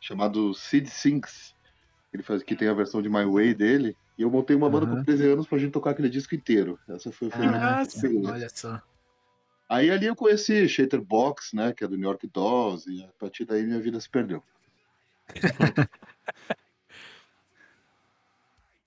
chamado 0.00 0.52
Sid 0.54 0.88
Sinks, 0.88 1.54
ele 2.12 2.22
faz 2.22 2.42
que 2.42 2.56
tem 2.56 2.68
a 2.68 2.74
versão 2.74 3.00
de 3.00 3.08
My 3.08 3.24
Way 3.24 3.54
dele, 3.54 3.96
e 4.18 4.22
eu 4.22 4.30
montei 4.30 4.54
uma 4.54 4.68
banda 4.68 4.86
Aham. 4.86 4.96
com 4.96 5.04
13 5.04 5.26
anos 5.28 5.46
pra 5.46 5.58
gente 5.58 5.72
tocar 5.72 5.90
aquele 5.90 6.10
disco 6.10 6.34
inteiro. 6.34 6.78
Essa 6.88 7.10
foi, 7.10 7.30
foi 7.30 7.46
a 7.46 7.48
minha 7.48 7.60
Caraca, 7.60 7.82
experiência. 7.82 8.32
olha 8.32 8.48
só. 8.48 8.82
Aí 9.68 9.90
ali 9.90 10.06
eu 10.06 10.16
conheci 10.16 10.68
Shater 10.68 11.00
Box, 11.00 11.54
né, 11.54 11.72
que 11.72 11.82
é 11.82 11.88
do 11.88 11.96
New 11.96 12.06
York 12.08 12.28
Dolls, 12.28 12.90
e 12.90 13.02
a 13.04 13.08
partir 13.18 13.44
daí 13.44 13.62
minha 13.62 13.80
vida 13.80 13.98
se 14.00 14.10
perdeu. 14.10 14.42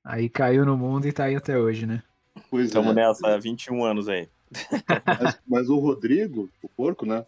Aí 0.05 0.29
caiu 0.29 0.63
no 0.63 0.77
mundo 0.77 1.07
e 1.07 1.11
tá 1.11 1.23
aí 1.23 1.35
até 1.35 1.57
hoje, 1.57 1.87
né? 1.87 2.03
Pois 2.55 2.67
Estamos 2.67 2.91
é. 2.91 2.93
nessa 2.93 3.27
há 3.27 3.38
21 3.38 3.83
anos 3.83 4.07
aí. 4.07 4.29
Mas, 5.05 5.41
mas 5.45 5.69
o 5.69 5.77
Rodrigo, 5.77 6.50
o 6.63 6.69
porco, 6.69 7.05
né? 7.05 7.25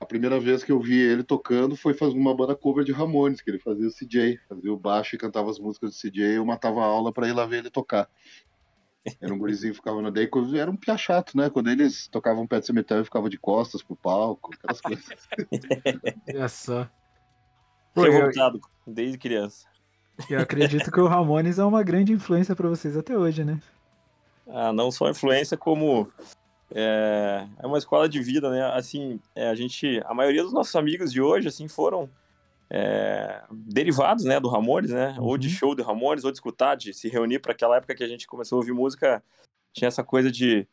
A 0.00 0.06
primeira 0.06 0.40
vez 0.40 0.64
que 0.64 0.72
eu 0.72 0.80
vi 0.80 0.98
ele 0.98 1.22
tocando 1.22 1.76
foi 1.76 1.92
fazer 1.92 2.16
uma 2.16 2.34
banda 2.34 2.56
cover 2.56 2.82
de 2.82 2.90
Ramones, 2.90 3.42
que 3.42 3.50
ele 3.50 3.58
fazia 3.58 3.86
o 3.86 3.92
CJ, 3.92 4.40
fazia 4.48 4.72
o 4.72 4.78
baixo 4.78 5.14
e 5.14 5.18
cantava 5.18 5.50
as 5.50 5.58
músicas 5.58 5.90
do 5.90 6.10
CJ, 6.10 6.36
eu 6.36 6.46
matava 6.46 6.80
a 6.80 6.86
aula 6.86 7.12
pra 7.12 7.28
ir 7.28 7.34
lá 7.34 7.44
ver 7.44 7.58
ele 7.58 7.70
tocar. 7.70 8.08
Era 9.20 9.34
um 9.34 9.38
gurizinho 9.38 9.74
que 9.74 9.78
ficava 9.78 10.00
na 10.00 10.08
daí, 10.08 10.26
era 10.58 10.70
um 10.70 10.76
pia 10.76 10.96
chato, 10.96 11.36
né? 11.36 11.50
Quando 11.50 11.68
eles 11.68 12.08
tocavam 12.08 12.46
pé 12.46 12.58
de 12.58 12.66
cemitério, 12.66 13.02
eu 13.02 13.04
ficava 13.04 13.28
de 13.28 13.36
costas 13.36 13.82
pro 13.82 13.94
palco, 13.94 14.54
aquelas 14.54 14.80
coisas. 14.80 15.04
Olha 16.34 16.48
só. 16.48 16.88
Revoltado 17.94 18.58
desde 18.86 19.18
criança. 19.18 19.66
eu 20.30 20.40
acredito 20.40 20.90
que 20.90 21.00
o 21.00 21.06
Ramones 21.06 21.58
é 21.58 21.64
uma 21.64 21.82
grande 21.82 22.14
influência 22.14 22.56
pra 22.56 22.70
vocês 22.70 22.96
até 22.96 23.18
hoje, 23.18 23.44
né? 23.44 23.60
Ah, 24.48 24.72
não 24.72 24.90
só 24.90 25.08
influência, 25.10 25.56
como 25.56 26.10
é, 26.74 27.46
é 27.58 27.66
uma 27.66 27.78
escola 27.78 28.08
de 28.08 28.20
vida, 28.22 28.50
né? 28.50 28.62
Assim, 28.72 29.20
é, 29.34 29.48
a 29.48 29.54
gente, 29.54 30.00
a 30.04 30.14
maioria 30.14 30.42
dos 30.42 30.52
nossos 30.52 30.74
amigos 30.76 31.12
de 31.12 31.20
hoje, 31.20 31.48
assim, 31.48 31.68
foram 31.68 32.08
é, 32.68 33.42
derivados, 33.50 34.24
né, 34.24 34.40
do 34.40 34.48
Ramones, 34.48 34.90
né? 34.90 35.16
Ou 35.20 35.38
de 35.38 35.48
Uhum. 35.48 35.52
show 35.54 35.74
de 35.74 35.82
Ramones, 35.82 36.24
ou 36.24 36.30
de 36.32 36.36
escutar, 36.36 36.74
de 36.74 36.92
se 36.92 37.08
reunir 37.08 37.38
para 37.38 37.52
aquela 37.52 37.76
época 37.76 37.94
que 37.94 38.02
a 38.02 38.08
gente 38.08 38.26
começou 38.26 38.56
a 38.56 38.60
ouvir 38.60 38.72
música, 38.72 39.22
tinha 39.72 39.88
essa 39.88 40.02
coisa 40.02 40.30
de, 40.30 40.66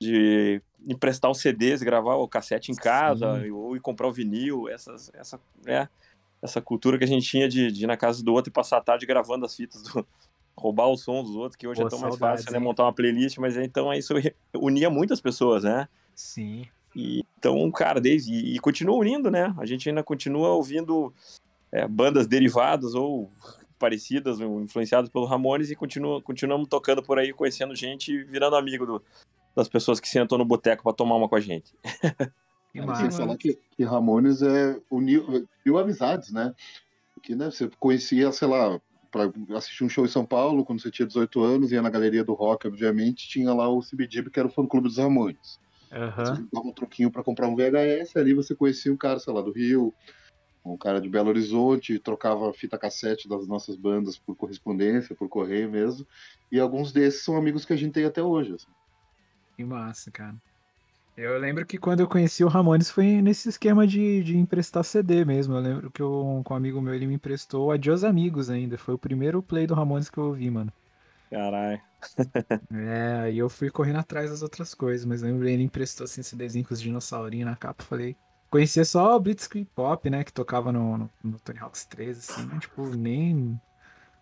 de 0.00 0.62
emprestar 0.86 1.30
os 1.30 1.40
CDs, 1.40 1.82
gravar 1.82 2.14
o 2.16 2.28
cassete 2.28 2.70
em 2.70 2.74
casa, 2.76 3.42
Sim. 3.42 3.50
ou 3.50 3.74
ir 3.76 3.80
comprar 3.80 4.06
o 4.06 4.12
vinil, 4.12 4.68
essas, 4.68 5.10
essa, 5.14 5.40
né? 5.64 5.88
Essa 6.42 6.60
cultura 6.60 6.96
que 6.96 7.04
a 7.04 7.06
gente 7.06 7.28
tinha 7.28 7.48
de, 7.48 7.70
de 7.70 7.84
ir 7.84 7.86
na 7.86 7.96
casa 7.96 8.22
do 8.24 8.32
outro 8.32 8.50
e 8.50 8.52
passar 8.52 8.78
a 8.78 8.82
tarde 8.82 9.04
gravando 9.04 9.44
as 9.44 9.54
fitas 9.54 9.82
do, 9.82 10.06
roubar 10.56 10.88
o 10.88 10.96
som 10.96 11.22
dos 11.22 11.34
outros, 11.34 11.56
que 11.56 11.66
hoje 11.66 11.80
Pô, 11.80 11.86
é 11.86 11.90
tão 11.90 11.98
mais 11.98 12.16
fácil, 12.16 12.52
né? 12.52 12.58
hein? 12.58 12.64
Montar 12.64 12.84
uma 12.84 12.92
playlist, 12.92 13.38
mas 13.38 13.56
então 13.56 13.92
isso 13.94 14.14
re- 14.16 14.34
unia 14.54 14.90
muitas 14.90 15.20
pessoas, 15.20 15.64
né? 15.64 15.88
Sim. 16.14 16.66
E, 16.94 17.24
então, 17.38 17.70
cara, 17.70 18.00
desde. 18.00 18.32
E, 18.32 18.56
e 18.56 18.58
continua 18.58 18.96
unindo, 18.96 19.30
né? 19.30 19.54
A 19.58 19.64
gente 19.64 19.88
ainda 19.88 20.02
continua 20.02 20.50
ouvindo 20.50 21.14
é, 21.72 21.86
bandas 21.88 22.26
derivadas 22.26 22.94
ou 22.94 23.30
parecidas, 23.78 24.40
ou 24.40 24.60
influenciadas 24.60 25.08
pelo 25.08 25.24
Ramones, 25.24 25.70
e 25.70 25.76
continua, 25.76 26.20
continuamos 26.20 26.68
tocando 26.68 27.02
por 27.02 27.18
aí, 27.18 27.32
conhecendo 27.32 27.74
gente 27.74 28.12
e 28.12 28.24
virando 28.24 28.56
amigo 28.56 28.84
do- 28.84 29.02
das 29.56 29.68
pessoas 29.68 29.98
que 29.98 30.08
sentam 30.08 30.36
no 30.36 30.44
boteco 30.44 30.82
pra 30.82 30.92
tomar 30.92 31.16
uma 31.16 31.28
com 31.28 31.36
a 31.36 31.40
gente. 31.40 31.74
Que 32.72 32.80
massa. 32.80 33.10
falar 33.10 33.36
que, 33.36 33.58
que 33.76 33.82
Ramones 33.82 34.42
é, 34.42 34.80
uniu, 34.88 35.26
uniu 35.66 35.76
amizades, 35.76 36.30
né? 36.30 36.54
Porque 37.12 37.34
né, 37.34 37.46
você 37.46 37.68
conhecia, 37.80 38.30
sei 38.30 38.46
lá, 38.46 38.80
para 39.10 39.30
assistir 39.56 39.84
um 39.84 39.88
show 39.88 40.04
em 40.04 40.08
São 40.08 40.24
Paulo, 40.26 40.64
quando 40.64 40.80
você 40.80 40.90
tinha 40.90 41.06
18 41.06 41.42
anos, 41.42 41.72
ia 41.72 41.82
na 41.82 41.90
galeria 41.90 42.24
do 42.24 42.34
rock, 42.34 42.66
obviamente, 42.68 43.28
tinha 43.28 43.52
lá 43.52 43.68
o 43.68 43.82
CBGB, 43.82 44.30
que 44.30 44.38
era 44.38 44.48
o 44.48 44.52
fã-clube 44.52 44.88
dos 44.88 44.98
Ramones. 44.98 45.58
Você 46.22 46.32
Aham. 46.32 46.48
dava 46.52 46.66
um 46.68 46.74
troquinho 46.74 47.10
para 47.10 47.24
comprar 47.24 47.48
um 47.48 47.56
VHS, 47.56 48.16
ali 48.18 48.34
você 48.34 48.54
conhecia 48.54 48.92
um 48.92 48.96
cara, 48.96 49.18
sei 49.18 49.32
lá, 49.32 49.42
do 49.42 49.52
Rio, 49.52 49.94
um 50.64 50.76
cara 50.76 51.00
de 51.00 51.08
Belo 51.08 51.30
Horizonte, 51.30 51.98
trocava 51.98 52.52
fita 52.52 52.78
cassete 52.78 53.28
das 53.28 53.46
nossas 53.48 53.76
bandas 53.76 54.18
por 54.18 54.36
correspondência, 54.36 55.16
por 55.16 55.28
correio 55.28 55.70
mesmo. 55.70 56.06
E 56.52 56.60
alguns 56.60 56.92
desses 56.92 57.24
são 57.24 57.36
amigos 57.36 57.64
que 57.64 57.72
a 57.72 57.76
gente 57.76 57.92
tem 57.92 58.04
até 58.04 58.22
hoje. 58.22 58.54
assim. 58.54 58.70
Que 59.56 59.64
massa, 59.64 60.10
cara. 60.10 60.40
Eu 61.20 61.38
lembro 61.38 61.66
que 61.66 61.76
quando 61.76 62.00
eu 62.00 62.08
conheci 62.08 62.42
o 62.42 62.48
Ramones 62.48 62.90
foi 62.90 63.20
nesse 63.20 63.50
esquema 63.50 63.86
de, 63.86 64.24
de 64.24 64.38
emprestar 64.38 64.82
CD 64.82 65.22
mesmo. 65.22 65.54
Eu 65.54 65.60
lembro 65.60 65.90
que 65.90 66.00
eu, 66.00 66.40
com 66.42 66.54
um 66.54 66.56
amigo 66.56 66.80
meu 66.80 66.94
ele 66.94 67.06
me 67.06 67.14
emprestou 67.14 67.70
Adiós 67.70 68.04
Amigos 68.04 68.48
ainda. 68.48 68.78
Foi 68.78 68.94
o 68.94 68.98
primeiro 68.98 69.42
play 69.42 69.66
do 69.66 69.74
Ramones 69.74 70.08
que 70.08 70.16
eu 70.16 70.24
ouvi, 70.24 70.50
mano. 70.50 70.72
Caralho. 71.30 71.80
É, 72.72 73.20
aí 73.24 73.38
eu 73.38 73.50
fui 73.50 73.68
correndo 73.68 73.98
atrás 73.98 74.30
das 74.30 74.40
outras 74.40 74.74
coisas, 74.74 75.04
mas 75.04 75.20
lembro 75.20 75.46
ele 75.46 75.62
emprestou 75.62 76.04
assim 76.04 76.22
CDzinho 76.22 76.64
com 76.64 76.72
os 76.72 76.80
dinossaurinhos 76.80 77.50
na 77.50 77.54
capa. 77.54 77.84
Falei, 77.84 78.16
conhecia 78.48 78.86
só 78.86 79.14
o 79.14 79.20
Blitzkrieg 79.20 79.68
Pop, 79.74 80.08
né, 80.08 80.24
que 80.24 80.32
tocava 80.32 80.72
no, 80.72 80.96
no, 80.96 81.10
no 81.22 81.38
Tony 81.38 81.58
Hawk's 81.58 81.84
3, 81.84 82.16
assim, 82.16 82.46
né, 82.46 82.58
tipo, 82.58 82.86
nem, 82.96 83.60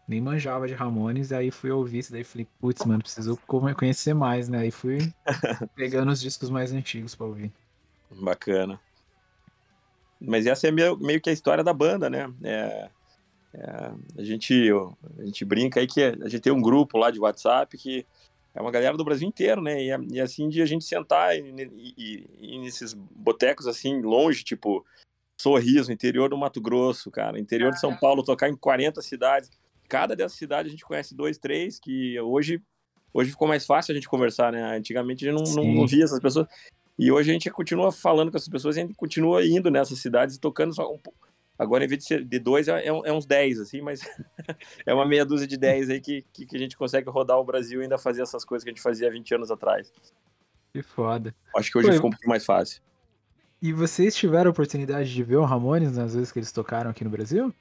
nem 0.08 0.20
manjava 0.20 0.66
de 0.66 0.74
Ramones. 0.74 1.30
Aí 1.32 1.50
fui 1.50 1.70
ouvir 1.70 1.98
isso 1.98 2.12
daí 2.12 2.24
falei, 2.24 2.46
putz, 2.58 2.84
mano, 2.84 3.02
preciso 3.02 3.36
co- 3.46 3.60
conhecer 3.74 4.14
mais, 4.14 4.48
né? 4.48 4.60
Aí 4.60 4.70
fui 4.70 5.12
pegando 5.76 6.10
os 6.10 6.20
discos 6.20 6.48
mais 6.48 6.72
antigos 6.72 7.14
pra 7.14 7.26
ouvir. 7.26 7.52
Bacana. 8.10 8.80
Mas 10.20 10.46
essa 10.46 10.66
é 10.66 10.70
meio, 10.70 10.96
meio 10.96 11.20
que 11.20 11.30
a 11.30 11.32
história 11.32 11.62
da 11.62 11.72
banda, 11.72 12.08
né? 12.10 12.32
É, 12.42 12.90
é, 13.54 13.92
a, 14.18 14.22
gente, 14.24 14.68
a 15.18 15.24
gente 15.24 15.44
brinca 15.44 15.78
aí 15.80 15.86
que 15.86 16.02
a 16.02 16.28
gente 16.28 16.40
tem 16.40 16.52
um 16.52 16.60
grupo 16.62 16.98
lá 16.98 17.10
de 17.10 17.20
WhatsApp 17.20 17.76
que 17.76 18.04
é 18.54 18.60
uma 18.60 18.70
galera 18.70 18.96
do 18.96 19.04
Brasil 19.04 19.28
inteiro, 19.28 19.60
né? 19.62 19.80
E, 19.82 19.90
é- 19.90 20.00
e 20.10 20.20
assim 20.20 20.48
de 20.48 20.60
a 20.62 20.66
gente 20.66 20.84
sentar 20.84 21.36
e, 21.36 21.40
e- 21.40 21.94
e- 21.96 22.54
e 22.54 22.58
nesses 22.58 22.94
botecos 22.94 23.66
assim, 23.66 24.00
longe, 24.00 24.42
tipo 24.42 24.84
Sorriso, 25.40 25.92
interior 25.92 26.28
do 26.28 26.36
Mato 26.36 26.60
Grosso, 26.60 27.12
cara, 27.12 27.38
interior 27.38 27.70
de 27.70 27.78
São 27.78 27.96
Paulo, 27.96 28.24
tocar 28.24 28.48
em 28.48 28.56
40 28.56 29.00
cidades. 29.00 29.48
Cada 29.88 30.14
dessas 30.14 30.38
cidades 30.38 30.71
a 30.71 30.73
gente 30.73 30.85
conhece 30.85 31.14
dois, 31.14 31.38
três, 31.38 31.78
que 31.78 32.21
hoje, 32.21 32.62
hoje 33.12 33.30
ficou 33.30 33.49
mais 33.49 33.64
fácil 33.64 33.92
a 33.92 33.95
gente 33.95 34.09
conversar, 34.09 34.52
né? 34.52 34.76
Antigamente 34.76 35.26
a 35.26 35.33
gente 35.33 35.54
não, 35.54 35.64
não, 35.64 35.87
via 35.87 36.04
essas 36.04 36.21
pessoas. 36.21 36.47
E 36.99 37.11
hoje 37.11 37.30
a 37.30 37.33
gente 37.33 37.50
continua 37.50 37.90
falando 37.90 38.30
com 38.30 38.37
essas 38.37 38.49
pessoas 38.49 38.76
e 38.76 38.80
a 38.80 38.83
gente 38.83 38.95
continua 38.95 39.45
indo 39.47 39.71
nessas 39.71 39.99
cidades 39.99 40.37
e 40.37 40.40
tocando 40.40 40.75
só 40.75 40.92
um 40.92 40.99
pouco. 40.99 41.28
Agora, 41.59 41.85
em 41.85 41.88
vez 41.88 41.99
de 42.00 42.04
ser 42.07 42.25
de 42.25 42.38
dois, 42.38 42.68
é, 42.68 42.87
é 42.87 42.87
é 42.87 43.12
uns 43.12 43.26
dez, 43.26 43.59
assim, 43.59 43.80
mas 43.80 44.00
é 44.87 44.95
uma 44.95 45.07
meia 45.07 45.25
dúzia 45.25 45.47
de 45.47 45.57
dez 45.57 45.90
aí 45.90 46.00
que, 46.00 46.25
que, 46.33 46.47
que 46.47 46.57
a 46.57 46.59
gente 46.59 46.76
consegue 46.76 47.11
rodar 47.11 47.38
o 47.38 47.45
Brasil 47.45 47.80
e 47.80 47.83
ainda 47.83 47.99
fazer 47.99 48.23
essas 48.23 48.45
coisas 48.45 48.62
que 48.62 48.71
a 48.71 48.73
gente 48.73 48.83
fazia 48.83 49.09
há 49.09 49.11
20 49.11 49.35
anos 49.35 49.50
atrás. 49.50 49.92
Que 50.73 50.83
foda. 50.83 51.35
Acho 51.57 51.73
que 51.73 51.78
hoje 51.78 51.88
Pô, 51.88 51.95
ficou 51.95 52.09
um 52.09 52.12
pouquinho 52.12 52.28
mais 52.28 52.45
fácil. 52.45 52.80
E 53.61 53.73
vocês 53.73 54.14
tiveram 54.14 54.50
a 54.50 54.52
oportunidade 54.52 55.12
de 55.12 55.23
ver 55.25 55.37
o 55.37 55.45
Ramones 55.45 55.97
nas 55.97 56.14
vezes 56.14 56.30
que 56.30 56.38
eles 56.38 56.52
tocaram 56.52 56.90
aqui 56.90 57.02
no 57.02 57.11
Brasil? 57.11 57.52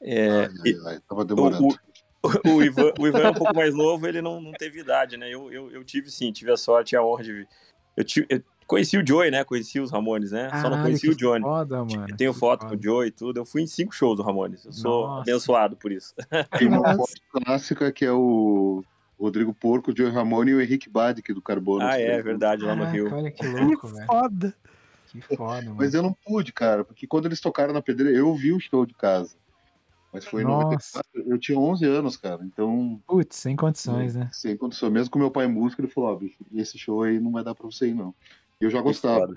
É, 0.00 0.48
Ai, 0.86 1.00
tava 1.08 1.24
demorando. 1.24 1.66
o, 1.68 1.76
o 2.56 2.62
Ivan, 2.62 2.92
o 2.98 3.06
Ivan 3.06 3.20
é 3.20 3.30
um 3.30 3.34
pouco 3.34 3.54
mais 3.54 3.74
novo, 3.74 4.06
ele 4.06 4.20
não, 4.20 4.40
não 4.40 4.52
teve 4.52 4.80
idade, 4.80 5.16
né? 5.16 5.28
Eu, 5.32 5.50
eu, 5.52 5.70
eu 5.70 5.84
tive 5.84 6.10
sim, 6.10 6.30
tive 6.32 6.50
a 6.52 6.56
sorte 6.56 6.92
e 6.92 6.96
a 6.96 7.02
honra 7.02 7.22
de. 7.24 7.46
Eu 7.96 8.04
tive, 8.04 8.26
eu- 8.28 8.42
Conheci 8.66 8.98
o 8.98 9.06
Joey, 9.06 9.30
né? 9.30 9.44
Conheci 9.44 9.78
os 9.78 9.92
Ramones, 9.92 10.32
né? 10.32 10.50
Só 10.60 10.68
não 10.68 10.82
conheci 10.82 11.02
que 11.06 11.12
o 11.12 11.16
Johnny. 11.16 11.40
Foda, 11.44 11.84
mano. 11.84 12.04
Eu 12.08 12.16
tenho 12.16 12.34
que 12.34 12.40
foto 12.40 12.62
foda. 12.62 12.74
com 12.74 12.80
o 12.80 12.82
Joey 12.82 13.06
e 13.06 13.10
tudo. 13.12 13.38
Eu 13.38 13.44
fui 13.44 13.62
em 13.62 13.66
cinco 13.68 13.94
shows 13.94 14.16
do 14.16 14.24
Ramones. 14.24 14.64
Eu 14.64 14.72
sou 14.72 15.06
Nossa. 15.06 15.20
abençoado 15.30 15.76
por 15.76 15.92
isso. 15.92 16.12
Tem 16.58 16.66
uma 16.66 16.96
foto 16.96 17.12
clássica 17.30 17.92
que 17.92 18.04
é 18.04 18.10
o 18.10 18.82
Rodrigo 19.20 19.54
Porco, 19.54 19.92
o 19.92 19.96
Joey 19.96 20.10
Ramone 20.10 20.50
e 20.50 20.54
o 20.56 20.60
Henrique 20.60 20.90
Badic 20.90 21.32
do 21.32 21.40
Carbono. 21.40 21.86
ah, 21.86 21.96
é 21.96 22.06
três. 22.06 22.24
verdade, 22.24 22.64
lá 22.64 22.74
no 22.74 22.80
Caraca, 22.86 22.96
Rio. 22.96 23.14
olha 23.14 23.30
que 23.30 23.38
Que 23.46 23.46
louco, 23.46 23.86
velho. 23.86 24.04
foda. 24.06 24.54
Que 25.06 25.20
foda, 25.20 25.62
mano. 25.62 25.76
Mas 25.78 25.94
eu 25.94 26.02
não 26.02 26.12
pude, 26.12 26.52
cara, 26.52 26.84
porque 26.84 27.06
quando 27.06 27.26
eles 27.26 27.40
tocaram 27.40 27.72
na 27.72 27.80
pedreira, 27.80 28.18
eu 28.18 28.34
vi 28.34 28.52
o 28.52 28.58
show 28.58 28.84
de 28.84 28.94
casa. 28.94 29.36
Mas 30.12 30.24
foi 30.24 30.42
em 30.42 30.46
Nossa. 30.46 30.98
94, 30.98 31.32
eu 31.32 31.38
tinha 31.38 31.58
11 31.58 31.84
anos, 31.84 32.16
cara. 32.16 32.42
Então, 32.44 33.00
Putz, 33.06 33.36
sem 33.36 33.56
condições, 33.56 34.14
né? 34.14 34.30
sem 34.32 34.56
condição. 34.56 34.90
Mesmo 34.90 35.10
com 35.10 35.18
meu 35.18 35.30
pai 35.30 35.46
músico, 35.46 35.82
ele 35.82 35.88
falou: 35.88 36.10
Ó, 36.10 36.16
bicho, 36.16 36.36
esse 36.54 36.78
show 36.78 37.02
aí 37.02 37.20
não 37.20 37.32
vai 37.32 37.44
dar 37.44 37.54
pra 37.54 37.66
você 37.66 37.88
ir, 37.88 37.94
não. 37.94 38.14
E 38.60 38.64
eu 38.64 38.70
já 38.70 38.80
gostava. 38.80 39.34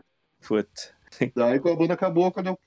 Puta. 0.47 0.99
Daí, 1.35 1.59
quando 1.59 1.73
a 1.73 1.77
banda 1.77 1.93
acabou, 1.95 2.31
quando 2.31 2.47
eu 2.47 2.59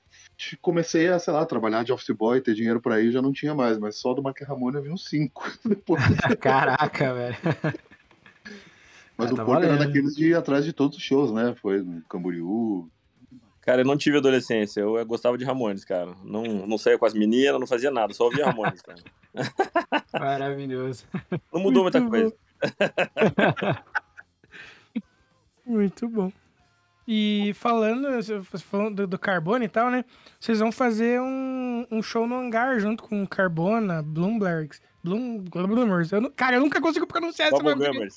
comecei 0.61 1.09
a, 1.09 1.19
sei 1.19 1.33
lá, 1.33 1.47
trabalhar 1.47 1.85
de 1.85 1.93
office 1.93 2.15
boy, 2.15 2.41
ter 2.41 2.55
dinheiro 2.55 2.81
pra 2.81 3.01
ir, 3.01 3.13
já 3.13 3.23
não 3.23 3.33
tinha 3.33 3.55
mais. 3.55 3.79
Mas 3.79 3.97
só 3.97 4.13
do 4.13 4.23
Mark 4.23 4.41
Ramone 4.43 4.77
eu 4.77 4.83
vi 4.83 4.91
uns 4.91 5.09
5 5.09 5.45
depois. 5.65 6.03
Caraca, 6.41 7.15
velho. 7.15 7.37
Mas 9.17 9.31
Ah, 9.31 9.35
o 9.35 9.37
tá 9.37 9.45
Porco 9.45 9.63
era 9.63 9.77
daqueles 9.77 10.15
de 10.15 10.31
ir 10.31 10.35
atrás 10.35 10.65
de 10.65 10.73
todos 10.73 10.97
os 10.97 11.03
shows, 11.03 11.33
né? 11.33 11.55
Foi 11.63 11.83
no 11.83 12.03
Camboriú. 12.03 12.91
Cara, 13.63 13.81
eu 13.83 13.85
não 13.85 13.97
tive 13.97 14.19
adolescência. 14.19 14.81
Eu, 14.81 15.05
gostava 15.07 15.39
de 15.39 15.45
Ramones, 15.45 15.85
cara. 15.85 16.13
Não, 16.25 16.43
não 16.43 16.77
saía 16.77 16.99
com 16.99 17.07
as 17.07 17.15
meninas, 17.15 17.59
não 17.61 17.67
fazia 17.67 17.91
nada. 17.91 18.13
Só 18.13 18.25
ouvia 18.25 18.47
Ramones, 18.47 18.83
cara. 18.83 19.01
Maravilhoso. 20.13 21.07
Não 21.53 21.61
mudou 21.61 21.85
muita 21.85 22.01
Muito 22.01 22.11
coisa. 22.11 22.35
Muito 25.65 26.09
bom. 26.09 26.33
E 27.07 27.53
falando, 27.55 28.09
falando 28.61 28.97
do, 28.97 29.07
do 29.07 29.19
Carbone 29.19 29.65
e 29.65 29.69
tal, 29.69 29.91
né? 29.91 30.05
Vocês 30.39 30.59
vão 30.59 30.71
fazer 30.71 31.21
um, 31.21 31.87
um 31.91 32.03
show 32.03 32.27
no 32.27 32.37
hangar 32.37 32.79
junto 32.79 33.05
com 33.05 33.27
Carbona, 33.27 34.03
Bloomberg, 34.03 34.77
Bloom, 35.03 35.39
Bloomers. 35.39 36.13
Eu 36.13 36.21
não- 36.21 36.31
cara, 36.31 36.57
eu 36.57 36.61
nunca 36.61 36.81
consigo 36.81 37.07
pronunciar 37.07 37.53
esse 37.53 37.63
nome. 37.63 38.09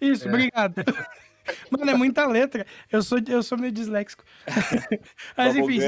Isso, 0.00 0.26
É. 0.26 0.28
obrigado. 0.28 0.74
Mano, 1.70 1.90
é 1.90 1.94
muita 1.94 2.26
letra. 2.26 2.66
Eu 2.90 3.02
sou, 3.02 3.18
eu 3.28 3.42
sou 3.42 3.58
meio 3.58 3.72
disléxico. 3.72 4.24
Mas 5.36 5.56
enfim, 5.56 5.78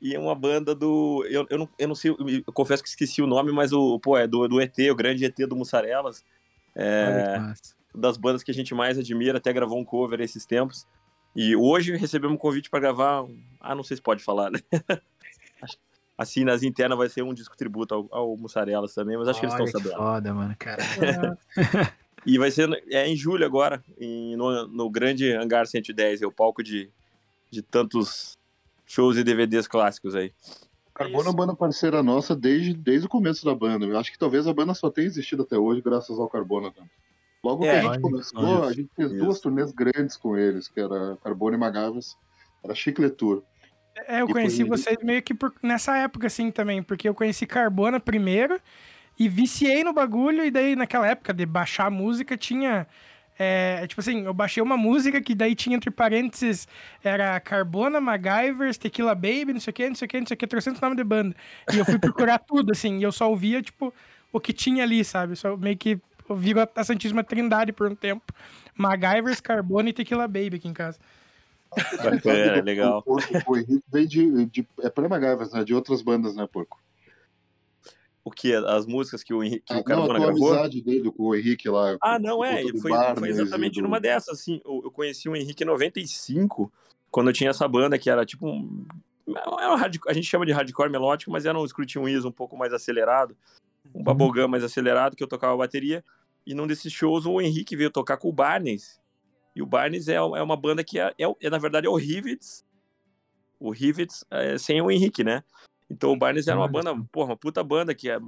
e 0.00 0.18
uma 0.18 0.34
banda 0.34 0.74
do. 0.74 1.24
Eu, 1.30 1.46
eu, 1.48 1.58
não, 1.58 1.68
eu 1.78 1.88
não 1.88 1.94
sei, 1.94 2.10
eu, 2.10 2.52
confesso 2.52 2.82
que 2.82 2.88
esqueci 2.90 3.22
o 3.22 3.26
nome, 3.26 3.50
mas 3.50 3.72
o, 3.72 3.98
pô, 3.98 4.18
é 4.18 4.26
do, 4.26 4.46
do 4.46 4.60
ET, 4.60 4.76
o 4.90 4.94
grande 4.94 5.24
ET 5.24 5.36
do 5.48 5.56
Mussarelas. 5.56 6.22
Olha 6.76 6.84
É, 6.84 7.54
das 7.94 8.18
bandas 8.18 8.42
que 8.42 8.50
a 8.50 8.54
gente 8.54 8.74
mais 8.74 8.98
admira, 8.98 9.38
até 9.38 9.50
gravou 9.50 9.78
um 9.78 9.84
cover 9.84 10.20
esses 10.20 10.44
tempos. 10.44 10.86
E 11.34 11.56
hoje 11.56 11.96
recebemos 11.96 12.34
um 12.34 12.38
convite 12.38 12.68
para 12.68 12.80
gravar. 12.80 13.24
Ah, 13.58 13.74
não 13.74 13.82
sei 13.82 13.96
se 13.96 14.02
pode 14.02 14.22
falar, 14.22 14.50
né? 14.50 14.58
Assim, 16.18 16.44
nas 16.44 16.62
internas 16.62 16.96
vai 16.96 17.08
ser 17.08 17.22
um 17.22 17.34
disco 17.34 17.56
tributo 17.56 17.94
ao, 17.94 18.08
ao 18.12 18.36
Mussarelas 18.36 18.94
também, 18.94 19.16
mas 19.16 19.26
acho 19.26 19.40
que 19.40 19.46
eles 19.46 19.54
Olha 19.54 19.64
estão 19.64 19.80
sabendo. 19.80 19.96
foda, 19.96 20.34
mano. 20.34 20.54
Cara. 20.58 20.82
E 22.26 22.38
vai 22.38 22.50
ser 22.50 22.68
é 22.90 23.06
em 23.08 23.16
julho 23.16 23.44
agora, 23.44 23.82
em- 23.98 24.36
no, 24.36 24.66
no 24.66 24.90
grande 24.90 25.30
Hangar 25.32 25.66
110, 25.66 26.22
é 26.22 26.26
o 26.26 26.32
palco 26.32 26.62
de, 26.62 26.90
de 27.50 27.60
tantos 27.62 28.32
shows 28.86 29.16
e 29.16 29.24
DVDs 29.24 29.66
clássicos 29.66 30.14
aí. 30.14 30.32
Carbono 30.94 31.24
é 31.24 31.28
uma 31.30 31.36
banda 31.36 31.54
parceira 31.56 32.02
nossa 32.02 32.36
desde, 32.36 32.72
desde 32.72 33.06
o 33.06 33.10
começo 33.10 33.44
da 33.44 33.54
banda. 33.54 33.84
Eu 33.84 33.98
acho 33.98 34.12
que 34.12 34.18
talvez 34.18 34.46
a 34.46 34.52
banda 34.54 34.74
só 34.74 34.88
tenha 34.90 35.06
existido 35.06 35.42
até 35.42 35.58
hoje 35.58 35.82
graças 35.82 36.18
ao 36.18 36.28
Carbono. 36.28 36.72
Né? 36.76 36.86
Logo 37.42 37.64
É, 37.64 37.80
que 37.80 37.86
a 37.86 37.92
gente 37.92 38.00
começou, 38.02 38.40
só. 38.40 38.64
a 38.68 38.72
gente 38.72 38.90
fez 38.94 39.10
Isso. 39.10 39.20
duas 39.24 39.40
turnês 39.40 39.72
grandes 39.72 40.16
com 40.16 40.36
eles, 40.38 40.68
que 40.68 40.80
era 40.80 41.18
Carbono 41.22 41.56
e 41.56 41.58
Magavas. 41.58 42.16
Era 42.62 42.74
Chiclet 42.74 43.10
Tour. 43.16 43.42
É, 44.06 44.22
eu 44.22 44.28
E 44.28 44.32
conheci 44.32 44.58
foi- 44.64 44.68
vocês 44.78 44.96
meio 45.02 45.22
que 45.22 45.34
por- 45.34 45.52
nessa 45.62 45.96
época, 45.98 46.28
assim, 46.28 46.50
também, 46.50 46.82
porque 46.82 47.08
eu 47.08 47.14
conheci 47.14 47.44
Carbona 47.46 47.98
primeiro 48.00 48.58
e 49.18 49.28
viciei 49.28 49.84
no 49.84 49.92
bagulho, 49.92 50.44
e 50.44 50.50
daí 50.50 50.74
naquela 50.76 51.06
época 51.08 51.32
de 51.32 51.46
baixar 51.46 51.90
música 51.90 52.36
tinha. 52.36 52.86
é, 53.38 53.86
tipo 53.86 54.00
assim, 54.00 54.24
eu 54.24 54.34
baixei 54.34 54.62
uma 54.62 54.76
música 54.76 55.20
que 55.20 55.34
daí 55.34 55.54
tinha 55.54 55.76
entre 55.76 55.90
parênteses, 55.90 56.66
era 57.02 57.38
Carbona, 57.40 58.00
MacGyvers, 58.00 58.78
Tequila 58.78 59.14
Baby, 59.14 59.52
não 59.54 59.60
sei 59.60 59.70
o 59.70 59.74
que, 59.74 59.88
não 59.88 59.94
sei 59.96 60.06
o 60.06 60.08
que, 60.08 60.20
não 60.20 60.26
sei 60.26 60.34
o 60.34 60.38
que, 60.38 60.46
300 60.46 60.80
nome 60.80 60.96
de 60.96 61.04
banda. 61.04 61.34
E 61.72 61.78
eu 61.78 61.84
fui 61.84 61.98
procurar 61.98 62.38
tudo, 62.46 62.72
assim, 62.72 62.98
e 62.98 63.02
eu 63.02 63.10
só 63.12 63.28
ouvia, 63.28 63.60
tipo, 63.62 63.92
o 64.32 64.40
que 64.40 64.52
tinha 64.52 64.82
ali, 64.84 65.04
sabe? 65.04 65.36
Só 65.36 65.56
meio 65.56 65.76
que 65.76 65.98
virou 66.36 66.62
a- 66.62 66.80
a 66.80 66.84
Santíssima 66.84 67.22
Trindade 67.24 67.72
por 67.72 67.90
um 67.90 67.94
tempo. 67.94 68.24
MacGyvers, 68.76 69.40
Carbona 69.40 69.90
e 69.90 69.92
Tequila 69.92 70.26
Baby 70.26 70.56
aqui 70.56 70.68
em 70.68 70.72
casa. 70.72 70.98
É, 72.24 72.60
legal. 72.62 72.98
O, 72.98 73.02
Porco, 73.02 73.52
o 73.52 73.56
Henrique 73.56 73.82
veio 73.92 74.08
de, 74.08 74.46
de. 74.46 74.68
É 74.80 74.88
para 74.88 75.08
Magavas, 75.08 75.52
né? 75.52 75.64
De 75.64 75.74
outras 75.74 76.02
bandas, 76.02 76.34
né, 76.36 76.46
Porco? 76.50 76.78
O 78.24 78.30
que? 78.30 78.54
As 78.54 78.86
músicas 78.86 79.22
que 79.22 79.34
o, 79.34 79.42
Henrique- 79.44 79.64
que 79.66 79.74
Ah, 79.74 79.82
o 79.84 79.88
não, 79.88 80.04
a 80.04 80.18
gravou? 80.18 80.48
amizade 80.52 80.80
dele 80.80 81.12
com 81.12 81.24
o 81.24 81.34
Henrique 81.34 81.68
lá. 81.68 81.96
Ah, 82.00 82.18
não, 82.18 82.42
é. 82.42 82.62
Foi, 82.80 82.90
Barnes 82.90 83.18
foi 83.18 83.28
exatamente 83.28 83.74
do- 83.74 83.82
numa 83.82 84.00
dessas, 84.00 84.40
assim. 84.40 84.60
Eu, 84.64 84.90
conheci 84.90 85.28
o 85.28 85.36
Henrique 85.36 85.62
em 85.62 85.66
95, 85.66 86.72
quando 87.10 87.28
eu 87.28 87.34
tinha 87.34 87.50
essa 87.50 87.68
banda 87.68 87.98
que 87.98 88.08
era 88.08 88.24
tipo 88.24 88.48
um. 88.48 88.86
Era 89.28 89.50
um 89.74 89.74
a 90.08 90.12
gente 90.14 90.26
chama 90.26 90.46
de 90.46 90.52
hardcore 90.52 90.90
melódico, 90.90 91.30
mas 91.30 91.44
era 91.44 91.58
um 91.58 91.66
Scrutin 91.68 91.98
Weasel 91.98 92.28
um 92.30 92.32
pouco 92.32 92.56
mais 92.56 92.72
acelerado. 92.72 93.36
Um 93.94 94.02
bubblegum 94.02 94.48
mais 94.48 94.64
acelerado, 94.64 95.14
que 95.14 95.22
eu 95.22 95.28
tocava 95.28 95.54
bateria. 95.56 96.02
E 96.46 96.54
num 96.54 96.66
desses 96.66 96.92
shows, 96.92 97.26
o 97.26 97.40
Henrique 97.42 97.76
veio 97.76 97.90
tocar 97.90 98.16
com 98.16 98.28
o 98.28 98.32
Barnes. 98.32 98.98
E 99.54 99.62
o 99.62 99.66
Barnes 99.66 100.08
é, 100.08 100.14
é 100.14 100.20
uma 100.42 100.56
banda 100.56 100.82
que 100.82 100.98
é, 100.98 101.12
é, 101.18 101.24
é, 101.42 101.50
na 101.50 101.58
verdade, 101.58 101.86
é 101.86 101.90
o 101.90 101.94
Rivets. 101.96 102.64
O 103.60 103.70
Rivets 103.70 104.24
é, 104.30 104.56
sem 104.58 104.80
o 104.80 104.90
Henrique, 104.90 105.22
né? 105.22 105.44
Então 105.94 106.12
o 106.12 106.16
Barnes 106.16 106.46
era 106.48 106.58
uma 106.58 106.66
banda, 106.68 106.94
porra, 107.12 107.30
uma 107.30 107.36
puta 107.36 107.62
banda 107.62 107.94
que 107.94 108.10
é 108.10 108.18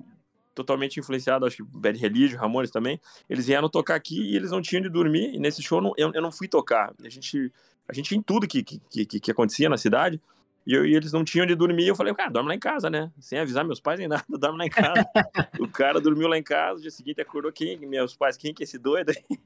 totalmente 0.55 0.99
influenciada, 0.99 1.47
acho 1.47 1.57
que 1.59 1.63
Bad 1.63 1.99
Religion, 1.99 2.39
Ramones 2.39 2.71
também. 2.71 2.99
Eles 3.29 3.47
vieram 3.47 3.69
tocar 3.69 3.95
aqui 3.95 4.19
e 4.23 4.37
eles 4.37 4.51
não 4.51 4.63
tinham 4.63 4.83
de 4.83 4.89
dormir. 4.89 5.35
E 5.35 5.39
nesse 5.39 5.63
show 5.63 5.79
eu 5.79 5.83
não, 5.83 5.93
eu, 5.97 6.13
eu 6.15 6.23
não 6.23 6.33
fui 6.33 6.49
tocar. 6.49 6.95
A 7.05 7.09
gente, 7.09 7.53
a 7.89 7.93
gente 7.93 8.13
ia 8.13 8.19
em 8.19 8.23
tudo 8.23 8.47
que, 8.47 8.63
que, 8.63 8.79
que, 9.05 9.21
que 9.21 9.31
acontecia 9.31 9.69
na 9.69 9.77
cidade. 9.77 10.21
E, 10.67 10.73
eu- 10.73 10.87
e 10.87 10.95
eles 10.97 11.13
não 11.13 11.23
tinham 11.25 11.45
de 11.47 11.55
dormir. 11.55 11.87
Eu 11.87 11.95
falei, 11.95 12.15
cara, 12.15 12.31
dorme 12.31 12.49
lá 12.49 12.55
em 12.55 12.59
casa, 12.59 12.89
né? 12.89 13.11
Sem 13.21 13.39
avisar 13.39 13.65
meus 13.65 13.81
pais 13.81 13.99
nem 13.99 14.09
nada, 14.09 14.25
dorme 14.31 14.59
lá 14.59 14.67
em 14.67 14.71
casa. 14.71 15.07
o 15.61 15.69
cara 15.69 16.01
dormiu 16.01 16.27
lá 16.27 16.39
em 16.39 16.43
casa, 16.43 16.77
no 16.77 16.81
dia 16.81 16.91
seguinte 16.91 17.21
acordou 17.21 17.53
quem? 17.53 17.77
Meus 17.79 18.17
pais, 18.17 18.37
quem 18.37 18.55
que 18.55 18.63
é 18.63 18.65
esse 18.65 18.79
doido 18.79 19.11
aí? 19.11 19.39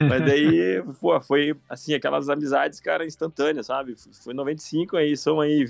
Mas 0.00 0.24
daí, 0.24 0.82
pô, 1.00 1.18
foi 1.20 1.56
assim, 1.68 1.94
aquelas 1.94 2.28
amizades, 2.28 2.78
cara, 2.78 3.06
instantâneas, 3.06 3.66
sabe? 3.66 3.94
Foi 4.22 4.32
em 4.34 4.36
95, 4.36 4.96
aí 4.96 5.16
são 5.16 5.40
aí 5.40 5.64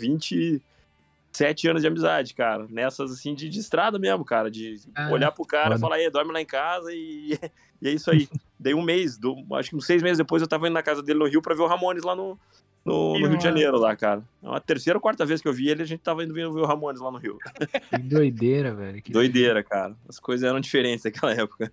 27 1.32 1.68
anos 1.68 1.82
de 1.82 1.88
amizade, 1.88 2.34
cara. 2.34 2.66
Nessas, 2.68 3.12
assim, 3.12 3.34
de, 3.34 3.48
de 3.48 3.58
estrada 3.60 3.98
mesmo, 3.98 4.24
cara. 4.24 4.50
De 4.50 4.76
Ah, 4.94 5.10
olhar 5.10 5.30
pro 5.30 5.44
cara 5.44 5.76
e 5.76 5.78
falar, 5.78 5.96
aí, 5.96 6.10
dorme 6.10 6.32
lá 6.32 6.40
em 6.40 6.46
casa 6.46 6.92
e, 6.92 7.38
e 7.80 7.88
é 7.88 7.92
isso 7.92 8.10
aí. 8.10 8.28
Dei 8.58 8.74
um 8.74 8.82
mês, 8.82 9.16
do, 9.16 9.36
acho 9.54 9.70
que 9.70 9.76
uns 9.76 9.86
seis 9.86 10.02
meses 10.02 10.18
depois 10.18 10.42
eu 10.42 10.48
tava 10.48 10.66
indo 10.66 10.74
na 10.74 10.82
casa 10.82 11.02
dele 11.02 11.18
no 11.20 11.26
Rio 11.28 11.40
pra 11.42 11.54
ver 11.54 11.62
o 11.62 11.66
Ramones 11.66 12.02
lá 12.02 12.16
no, 12.16 12.38
no, 12.84 13.18
no 13.18 13.28
Rio 13.28 13.38
de 13.38 13.44
Janeiro, 13.44 13.78
lá, 13.78 13.94
cara. 13.94 14.22
É 14.42 14.48
uma 14.48 14.60
terceira 14.60 14.96
ou 14.96 15.00
quarta 15.00 15.24
vez 15.24 15.40
que 15.40 15.48
eu 15.48 15.52
vi 15.52 15.68
ele, 15.68 15.82
a 15.82 15.86
gente 15.86 16.00
tava 16.00 16.24
indo 16.24 16.34
ver 16.34 16.46
o 16.46 16.64
Ramones 16.64 17.00
lá 17.00 17.10
no 17.10 17.18
Rio. 17.18 17.38
Que 17.90 17.98
doideira, 17.98 18.74
velho. 18.74 19.02
que 19.02 19.12
Doideira, 19.12 19.62
cara. 19.62 19.96
As 20.08 20.18
coisas 20.18 20.48
eram 20.48 20.60
diferentes 20.60 21.04
naquela 21.04 21.32
época. 21.32 21.72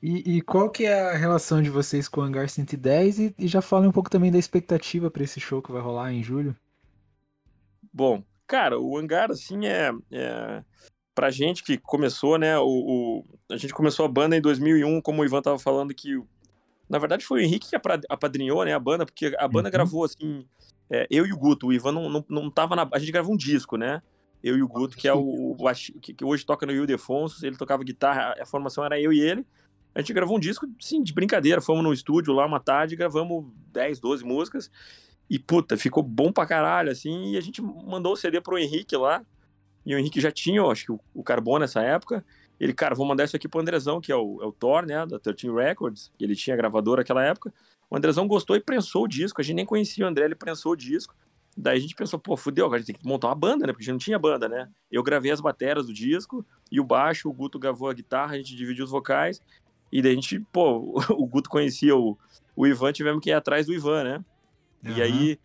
E, 0.00 0.36
e 0.36 0.40
qual 0.42 0.68
que 0.68 0.84
é 0.84 1.00
a 1.00 1.16
relação 1.16 1.62
de 1.62 1.70
vocês 1.70 2.08
com 2.08 2.20
o 2.20 2.24
Hangar 2.24 2.48
110? 2.48 3.18
E, 3.18 3.34
e 3.38 3.48
já 3.48 3.62
fala 3.62 3.88
um 3.88 3.92
pouco 3.92 4.10
também 4.10 4.30
da 4.30 4.38
expectativa 4.38 5.10
pra 5.10 5.24
esse 5.24 5.40
show 5.40 5.62
que 5.62 5.72
vai 5.72 5.80
rolar 5.80 6.12
em 6.12 6.22
julho. 6.22 6.54
Bom, 7.90 8.22
cara, 8.46 8.78
o 8.78 8.96
hangar, 8.98 9.30
assim, 9.30 9.66
é, 9.66 9.90
é. 10.10 10.62
Pra 11.14 11.30
gente 11.30 11.62
que 11.62 11.78
começou, 11.78 12.36
né? 12.38 12.58
O, 12.58 12.66
o- 12.66 13.24
a 13.50 13.56
gente 13.56 13.72
começou 13.72 14.04
a 14.04 14.08
banda 14.08 14.36
em 14.36 14.40
2001, 14.40 15.00
como 15.00 15.22
o 15.22 15.24
Ivan 15.24 15.42
tava 15.42 15.58
falando, 15.58 15.94
que. 15.94 16.20
Na 16.88 16.98
verdade, 16.98 17.24
foi 17.24 17.40
o 17.40 17.44
Henrique 17.44 17.70
que 17.70 17.76
apadrinhou, 18.08 18.64
né, 18.64 18.74
a 18.74 18.78
banda, 18.78 19.06
porque 19.06 19.34
a 19.38 19.48
banda 19.48 19.68
Uhum. 19.68 19.72
gravou, 19.72 20.04
assim. 20.04 20.44
é, 20.90 21.06
eu 21.10 21.24
e 21.24 21.32
o 21.32 21.36
Guto, 21.36 21.68
o 21.68 21.72
Ivan 21.72 21.92
não, 21.92 22.08
não, 22.10 22.24
não 22.28 22.50
tava 22.50 22.76
na. 22.76 22.86
A 22.92 22.98
gente 22.98 23.10
gravou 23.12 23.32
um 23.32 23.36
disco, 23.36 23.76
né? 23.76 24.02
Eu 24.42 24.58
e 24.58 24.62
o 24.62 24.68
Guto, 24.68 24.96
que 24.96 25.08
é 25.08 25.14
o, 25.14 25.52
o 25.52 25.56
que 26.02 26.22
hoje 26.22 26.44
toca 26.44 26.66
no 26.66 26.72
Rio 26.72 26.86
Defonso, 26.86 27.46
ele 27.46 27.56
tocava 27.56 27.82
guitarra, 27.82 28.34
a 28.38 28.44
formação 28.44 28.84
era 28.84 29.00
eu 29.00 29.10
e 29.12 29.18
ele. 29.20 29.46
A 29.94 30.00
gente 30.00 30.12
gravou 30.12 30.36
um 30.36 30.40
disco, 30.40 30.66
sim, 30.80 31.02
de 31.02 31.14
brincadeira. 31.14 31.60
Fomos 31.62 31.82
no 31.82 31.92
estúdio 31.92 32.34
lá 32.34 32.44
uma 32.44 32.60
tarde, 32.60 32.96
gravamos 32.96 33.46
10, 33.72 33.98
12 34.00 34.22
músicas. 34.24 34.70
E, 35.28 35.38
puta, 35.38 35.76
ficou 35.76 36.02
bom 36.02 36.32
pra 36.32 36.46
caralho, 36.46 36.90
assim. 36.90 37.32
E 37.32 37.36
a 37.36 37.40
gente 37.40 37.62
mandou 37.62 38.12
o 38.12 38.16
CD 38.16 38.40
pro 38.40 38.58
Henrique 38.58 38.96
lá. 38.96 39.24
E 39.84 39.94
o 39.94 39.98
Henrique 39.98 40.20
já 40.20 40.30
tinha, 40.30 40.58
eu 40.58 40.70
acho 40.70 40.86
que, 40.86 40.92
o, 41.14 41.22
Carbon 41.22 41.58
nessa 41.58 41.82
época. 41.82 42.24
Ele, 42.58 42.72
cara, 42.72 42.94
vou 42.94 43.06
mandar 43.06 43.24
isso 43.24 43.36
aqui 43.36 43.48
pro 43.48 43.60
Andrezão, 43.60 44.00
que 44.00 44.12
é 44.12 44.16
o, 44.16 44.40
é 44.42 44.46
o 44.46 44.52
Thor, 44.52 44.86
né, 44.86 45.04
da 45.06 45.18
13 45.18 45.50
Records. 45.50 46.10
que 46.16 46.24
Ele 46.24 46.36
tinha 46.36 46.56
gravadora 46.56 47.00
naquela 47.00 47.24
época. 47.24 47.52
O 47.90 47.96
Andrezão 47.96 48.26
gostou 48.26 48.56
e 48.56 48.60
prensou 48.60 49.04
o 49.04 49.08
disco. 49.08 49.40
A 49.40 49.44
gente 49.44 49.56
nem 49.56 49.66
conhecia 49.66 50.04
o 50.04 50.08
André, 50.08 50.24
ele 50.24 50.34
prensou 50.34 50.72
o 50.72 50.76
disco. 50.76 51.14
Daí 51.56 51.78
a 51.78 51.80
gente 51.80 51.94
pensou, 51.94 52.18
pô, 52.18 52.36
fudeu, 52.36 52.66
agora 52.66 52.78
a 52.78 52.80
gente 52.80 52.92
tem 52.92 53.00
que 53.00 53.06
montar 53.06 53.28
uma 53.28 53.34
banda, 53.34 53.66
né? 53.66 53.72
Porque 53.72 53.82
a 53.82 53.86
gente 53.86 53.92
não 53.92 53.98
tinha 53.98 54.18
banda, 54.18 54.48
né? 54.48 54.68
Eu 54.90 55.02
gravei 55.02 55.30
as 55.30 55.40
bateras 55.40 55.86
do 55.86 55.92
disco 55.92 56.44
e 56.70 56.80
o 56.80 56.84
baixo, 56.84 57.28
o 57.28 57.32
Guto 57.32 57.58
gravou 57.58 57.88
a 57.88 57.94
guitarra, 57.94 58.34
a 58.34 58.36
gente 58.36 58.56
dividiu 58.56 58.84
os 58.84 58.90
vocais. 58.90 59.40
E 59.92 60.02
daí 60.02 60.12
a 60.12 60.14
gente, 60.14 60.40
pô, 60.52 61.00
o 61.10 61.26
Guto 61.26 61.48
conhecia 61.48 61.94
o, 61.96 62.18
o 62.56 62.66
Ivan, 62.66 62.92
tivemos 62.92 63.20
que 63.20 63.30
ir 63.30 63.34
atrás 63.34 63.66
do 63.66 63.72
Ivan, 63.74 64.02
né? 64.02 64.24
E 64.84 65.00
aí 65.02 65.38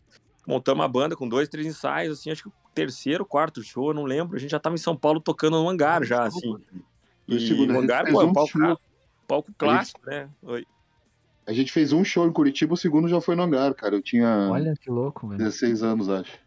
montamos 0.47 0.84
a 0.84 0.88
banda 0.88 1.15
com 1.15 1.28
dois, 1.28 1.47
três 1.47 1.67
ensaios, 1.67 2.19
assim, 2.19 2.32
acho 2.32 2.43
que 2.43 2.49
o 2.49 2.54
terceiro, 2.73 3.25
quarto 3.25 3.62
show, 3.63 3.89
eu 3.89 3.93
não 3.93 4.04
lembro. 4.04 4.36
A 4.36 4.39
gente 4.39 4.52
já 4.52 4.60
tava 4.60 4.75
em 4.75 4.80
São 4.80 4.95
Paulo 4.95 5.19
tocando 5.19 5.62
no 5.62 5.69
hangar 5.69 6.04
já, 6.04 6.23
assim. 6.23 6.56
Dois 7.28 7.43
E 7.43 7.47
segundos, 7.47 7.75
o 7.75 7.78
a 7.78 7.82
gente 7.82 7.84
hangar, 7.84 8.12
pô, 8.12 8.21
é 8.21 8.25
um 8.25 8.34
palco, 8.34 8.49
show. 8.52 8.80
palco 9.28 9.54
clássico, 9.58 10.02
né? 10.06 10.30
Oi. 10.41 10.65
A 11.45 11.54
gente 11.54 11.71
fez 11.71 11.91
um 11.91 12.04
show 12.04 12.28
em 12.28 12.32
Curitiba, 12.32 12.73
o 12.73 12.78
segundo 12.78 13.08
já 13.08 13.19
foi 13.19 13.36
no 13.36 13.43
hangar, 13.43 13.73
cara. 13.73 13.95
Eu 13.95 14.02
tinha 14.02 14.49
Olha 14.52 14.75
que 14.80 14.89
louco, 14.89 15.28
velho. 15.28 15.39
16 15.39 15.84
anos, 15.84 16.10
acho. 16.10 16.38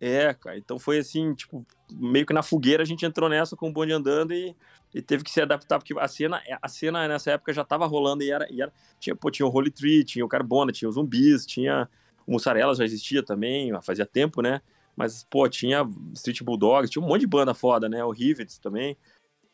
É, 0.00 0.34
cara, 0.34 0.58
então 0.58 0.80
foi 0.80 0.98
assim, 0.98 1.32
tipo, 1.32 1.64
meio 1.92 2.26
que 2.26 2.32
na 2.32 2.42
fogueira 2.42 2.82
a 2.82 2.86
gente 2.86 3.06
entrou 3.06 3.28
nessa 3.28 3.54
com 3.54 3.68
o 3.68 3.72
bonde 3.72 3.92
andando 3.92 4.32
e, 4.34 4.56
e 4.92 5.00
teve 5.00 5.22
que 5.22 5.30
se 5.30 5.40
adaptar, 5.40 5.78
porque 5.78 5.94
a 5.96 6.08
cena, 6.08 6.42
a 6.60 6.68
cena 6.68 7.06
nessa 7.06 7.30
época 7.30 7.52
já 7.52 7.64
tava 7.64 7.86
rolando 7.86 8.24
e 8.24 8.30
era, 8.32 8.52
e 8.52 8.60
era 8.60 8.72
tinha, 8.98 9.14
pô, 9.14 9.30
tinha 9.30 9.46
o 9.46 9.48
Holy 9.48 9.70
Tree, 9.70 10.02
tinha 10.02 10.24
o 10.24 10.28
Carbona, 10.28 10.72
tinha 10.72 10.88
os 10.88 10.96
zumbis, 10.96 11.46
tinha 11.46 11.88
o 12.26 12.32
Mussarela 12.32 12.74
já 12.74 12.84
existia 12.84 13.22
também, 13.22 13.70
fazia 13.82 14.06
tempo, 14.06 14.42
né? 14.42 14.60
Mas, 14.96 15.24
pô, 15.30 15.48
tinha 15.48 15.88
Street 16.14 16.42
Bulldogs, 16.42 16.90
tinha 16.90 17.02
um 17.02 17.08
monte 17.08 17.20
de 17.22 17.26
banda 17.26 17.54
foda, 17.54 17.88
né? 17.88 18.04
O 18.04 18.10
Rivets 18.10 18.58
também. 18.58 18.96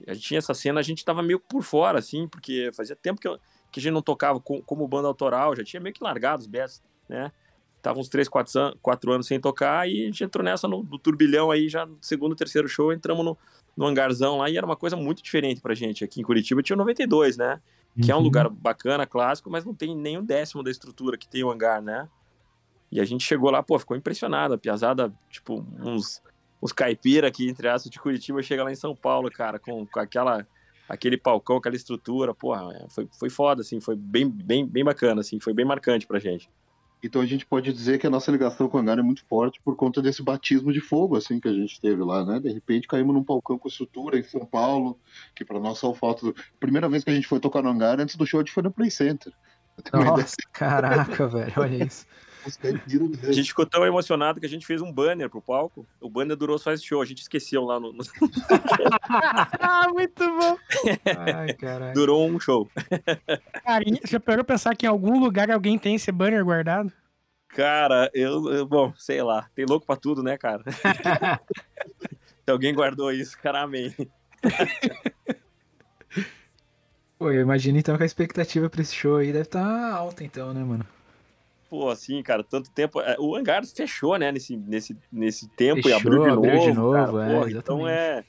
A 0.07 0.14
gente 0.14 0.26
tinha 0.26 0.38
essa 0.38 0.54
cena, 0.54 0.81
a 0.81 0.83
gente 0.83 1.04
tava 1.04 1.22
meio 1.22 1.40
por 1.40 1.62
fora, 1.62 1.98
assim, 1.98 2.26
porque 2.28 2.70
fazia 2.72 2.94
tempo 2.96 3.20
que, 3.20 3.26
eu- 3.28 3.38
que 3.70 3.81
a 3.81 3.83
gente 3.83 3.92
não 3.92 4.02
tocava 4.02 4.40
com- 4.40 4.62
como 4.62 4.87
banda 4.87 5.09
autoral, 5.09 5.54
já 5.57 5.64
tinha 5.64 5.81
meio 5.81 5.94
que 5.94 6.02
largado 6.02 6.40
os 6.40 6.46
best, 6.46 6.83
né? 7.09 7.33
Tava 7.81 8.00
uns 8.00 8.09
3, 8.09 8.28
4, 8.28 8.61
an- 8.61 8.74
quatro 8.83 9.12
anos 9.12 9.26
sem 9.26 9.40
tocar 9.40 9.88
e 9.88 10.02
a 10.02 10.07
gente 10.07 10.22
entrou 10.24 10.44
nessa 10.44 10.66
no, 10.66 10.83
no 10.83 10.98
turbilhão 10.98 11.50
aí, 11.50 11.68
já 11.68 11.87
no 11.87 11.96
segundo, 12.00 12.35
terceiro 12.35 12.68
show, 12.68 12.92
entramos 12.92 13.24
no, 13.24 13.38
no 13.76 13.87
hangarzão 13.87 14.38
lá 14.38 14.50
e 14.50 14.57
era 14.57 14.66
uma 14.66 14.76
coisa 14.76 14.96
muito 14.96 15.22
diferente 15.22 15.61
pra 15.61 15.74
gente. 15.74 16.02
Aqui 16.04 16.20
em 16.20 16.24
Curitiba 16.24 16.62
tinha 16.62 16.74
o 16.74 16.78
92, 16.78 17.37
né? 17.37 17.61
Que 18.02 18.11
é 18.11 18.14
um 18.14 18.18
Uhum. 18.18 18.24
lugar 18.24 18.48
bacana, 18.48 19.07
clássico, 19.07 19.48
mas 19.50 19.64
não 19.64 19.74
tem 19.74 19.96
nem 19.96 20.18
um 20.18 20.24
décimo 20.24 20.62
da 20.62 20.70
estrutura 20.70 21.16
que 21.16 21.28
tem 21.28 21.42
o 21.44 21.50
hangar, 21.50 21.81
né? 21.81 22.09
E 22.90 23.01
a 23.01 23.05
gente 23.05 23.24
chegou 23.24 23.51
lá, 23.51 23.62
pô, 23.62 23.79
ficou 23.79 23.96
impressionado. 23.96 24.55
A 24.55 24.59
piazada, 24.59 25.12
tipo, 25.31 25.64
uns, 25.81 26.22
uns 26.62 26.72
caipira 26.72 27.29
aqui, 27.29 27.48
entre 27.48 27.68
aspas, 27.68 27.90
de 27.90 27.98
Curitiba, 27.98 28.42
chega 28.42 28.64
lá 28.64 28.72
em 28.72 28.77
São 28.77 28.94
Paulo, 28.94 29.31
cara, 29.31 29.59
com, 29.59 29.87
com 29.87 30.01
aquela, 30.01 30.46
aquele 30.88 31.16
palcão, 31.16 31.57
aquela 31.57 31.77
estrutura, 31.77 32.35
porra, 32.35 32.72
é, 32.74 32.88
foi, 32.88 33.09
foi 33.18 33.31
foda, 33.31 33.61
assim, 33.61 33.81
foi 33.81 33.94
bem, 33.94 34.29
bem, 34.29 34.66
bem 34.66 34.85
bacana, 34.85 35.20
assim, 35.20 35.38
foi 35.38 35.53
bem 35.53 35.64
marcante 35.64 36.07
pra 36.07 36.18
gente. 36.18 36.48
Então 37.03 37.22
a 37.22 37.27
gente 37.27 37.46
pode 37.46 37.72
dizer 37.72 37.98
que 37.98 38.07
a 38.07 38.11
nossa 38.11 38.31
ligação 38.31 38.68
com 38.68 38.77
o 38.77 38.81
hangar 38.81 38.98
é 38.98 39.03
muito 39.03 39.24
forte 39.27 39.61
por 39.64 39.77
conta 39.77 40.03
desse 40.03 40.20
batismo 40.22 40.72
de 40.72 40.81
fogo, 40.81 41.16
assim, 41.16 41.38
que 41.38 41.46
a 41.46 41.53
gente 41.53 41.81
teve 41.81 42.03
lá, 42.03 42.24
né? 42.24 42.40
De 42.40 42.53
repente 42.53 42.88
caímos 42.88 43.14
num 43.14 43.22
palcão 43.22 43.57
com 43.57 43.68
estrutura 43.68 44.18
em 44.18 44.24
São 44.24 44.44
Paulo, 44.44 44.98
que 45.35 45.44
pra 45.44 45.61
nós 45.61 45.79
só 45.79 45.94
falta. 45.94 46.33
Primeira 46.59 46.88
vez 46.88 47.05
que 47.05 47.11
a 47.11 47.14
gente 47.14 47.29
foi 47.29 47.38
tocar 47.38 47.62
no 47.62 47.70
hangar, 47.70 48.01
antes 48.01 48.16
do 48.16 48.27
show 48.27 48.40
a 48.40 48.42
gente 48.42 48.53
foi 48.53 48.64
no 48.64 48.72
Play 48.72 48.90
Center. 48.90 49.33
Nossa, 49.92 50.35
caraca, 50.53 51.29
velho. 51.29 51.53
Olha 51.57 51.85
isso. 51.85 52.05
A 53.27 53.33
gente 53.33 53.48
ficou 53.48 53.66
tão 53.66 53.85
emocionado 53.87 54.40
que 54.40 54.46
a 54.46 54.48
gente 54.48 54.66
fez 54.66 54.81
um 54.81 54.92
banner 54.92 55.29
pro 55.29 55.40
palco. 55.42 55.87
O 56.01 56.09
banner 56.09 56.37
durou 56.37 56.59
só 56.59 56.72
esse 56.72 56.85
show, 56.85 57.01
a 57.03 57.05
gente 57.05 57.22
esqueceu 57.22 57.64
lá 57.64 57.79
no. 57.81 57.92
Ah, 59.61 59.88
muito 59.92 60.24
bom. 60.38 60.57
Ai, 61.35 61.53
caralho. 61.55 61.94
durou 61.94 62.29
um 62.29 62.38
show. 62.40 62.68
Cara, 63.64 63.85
já 64.05 64.20
parou 64.20 64.44
pra 64.44 64.55
pensar 64.55 64.74
que 64.77 64.87
em 64.87 64.88
algum 64.88 65.18
lugar 65.18 65.51
alguém 65.51 65.79
tem 65.79 65.94
esse 65.94 66.11
banner 66.12 66.44
guardado? 66.44 66.92
Cara, 67.48 68.11
eu, 68.14 68.51
eu- 68.53 68.66
Bom, 68.66 68.92
sei 68.96 69.22
lá, 69.22 69.48
tem 69.55 69.64
louco 69.66 69.87
pra 69.87 69.96
tudo, 69.96 70.22
né, 70.22 70.37
cara? 70.37 70.62
Se 72.44 72.51
alguém 72.51 72.74
guardou 72.74 73.11
isso, 73.12 73.37
cara, 73.38 73.62
amém. 73.62 73.94
Pô, 77.18 77.31
eu 77.33 77.40
imagino 77.42 77.79
então 77.79 77.96
que 77.96 78.03
a 78.03 78.07
expectativa 78.07 78.70
pra 78.70 78.81
esse 78.81 78.94
show 78.94 79.16
aí 79.16 79.27
deve 79.33 79.42
estar 79.42 79.92
alta, 79.92 80.22
então, 80.24 80.55
né, 80.55 80.62
mano? 80.62 80.87
Pô, 81.68 81.90
assim, 81.90 82.22
cara, 82.22 82.42
tanto 82.42 82.70
tempo. 82.70 83.00
é, 83.00 83.16
O 83.18 83.37
hangar 83.37 83.64
fechou, 83.66 84.16
né, 84.16 84.33
nesse, 84.33 84.57
nesse, 84.57 84.96
nesse 85.12 85.48
tempo 85.48 85.83
Fechou, 85.83 85.90
e 85.90 85.94
abriu 85.94 86.22
de 86.22 86.28
novo. 86.28 86.46
abriu 86.46 86.61
de 86.61 86.72
novo, 86.72 86.92
cara, 86.92 87.31
é, 87.31 87.35
porra, 87.35 87.50
então 87.50 87.88
é. 87.88 88.24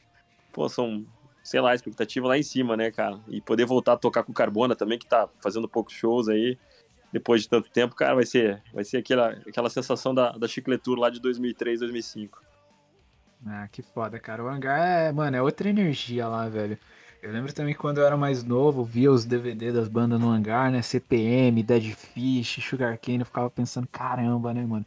Pô, 0.51 0.67
são, 0.67 1.05
sei 1.43 1.61
lá, 1.61 1.73
expectativa 1.73 2.27
lá 2.27 2.37
em 2.37 2.43
cima, 2.43 2.75
né, 2.75 2.91
cara? 2.91 3.19
E 3.29 3.39
poder 3.39 3.65
voltar 3.65 3.93
a 3.93 3.97
tocar 3.97 4.23
com 4.23 4.31
o 4.31 4.35
Carbona 4.35 4.75
também, 4.75 4.99
que 4.99 5.07
tá 5.07 5.29
fazendo 5.41 5.69
poucos 5.69 5.93
shows 5.93 6.27
aí, 6.27 6.57
depois 7.13 7.43
de 7.43 7.49
tanto 7.49 7.69
tempo, 7.69 7.95
cara, 7.95 8.15
vai 8.15 8.25
ser, 8.25 8.61
vai 8.73 8.83
ser 8.83 8.97
aquela, 8.97 9.29
aquela 9.47 9.69
sensação 9.69 10.13
da, 10.13 10.31
da 10.31 10.47
chicletura 10.47 11.01
lá 11.01 11.09
de 11.09 11.21
2003, 11.21 11.79
2005. 11.79 12.43
Ah, 13.45 13.67
que 13.71 13.81
foda, 13.81 14.19
cara. 14.19 14.43
O 14.43 14.47
hangar 14.49 14.79
é, 14.79 15.11
mano, 15.11 15.37
é 15.37 15.41
outra 15.41 15.69
energia 15.69 16.27
lá, 16.27 16.49
velho. 16.49 16.77
Eu 17.21 17.31
lembro 17.33 17.51
também 17.51 17.73
quando 17.73 17.97
eu 17.97 18.05
era 18.05 18.15
mais 18.15 18.43
novo, 18.43 18.83
via 18.83 19.11
os 19.11 19.25
DVD 19.25 19.73
das 19.73 19.89
bandas 19.89 20.19
no 20.19 20.29
hangar, 20.29 20.71
né? 20.71 20.81
CPM, 20.81 21.61
Dead 21.61 21.93
Fish, 21.93 22.59
Sugar 22.63 22.97
Cane, 22.97 23.19
eu 23.19 23.25
ficava 23.25 23.49
pensando, 23.49 23.87
caramba, 23.87 24.53
né, 24.53 24.65
mano? 24.65 24.85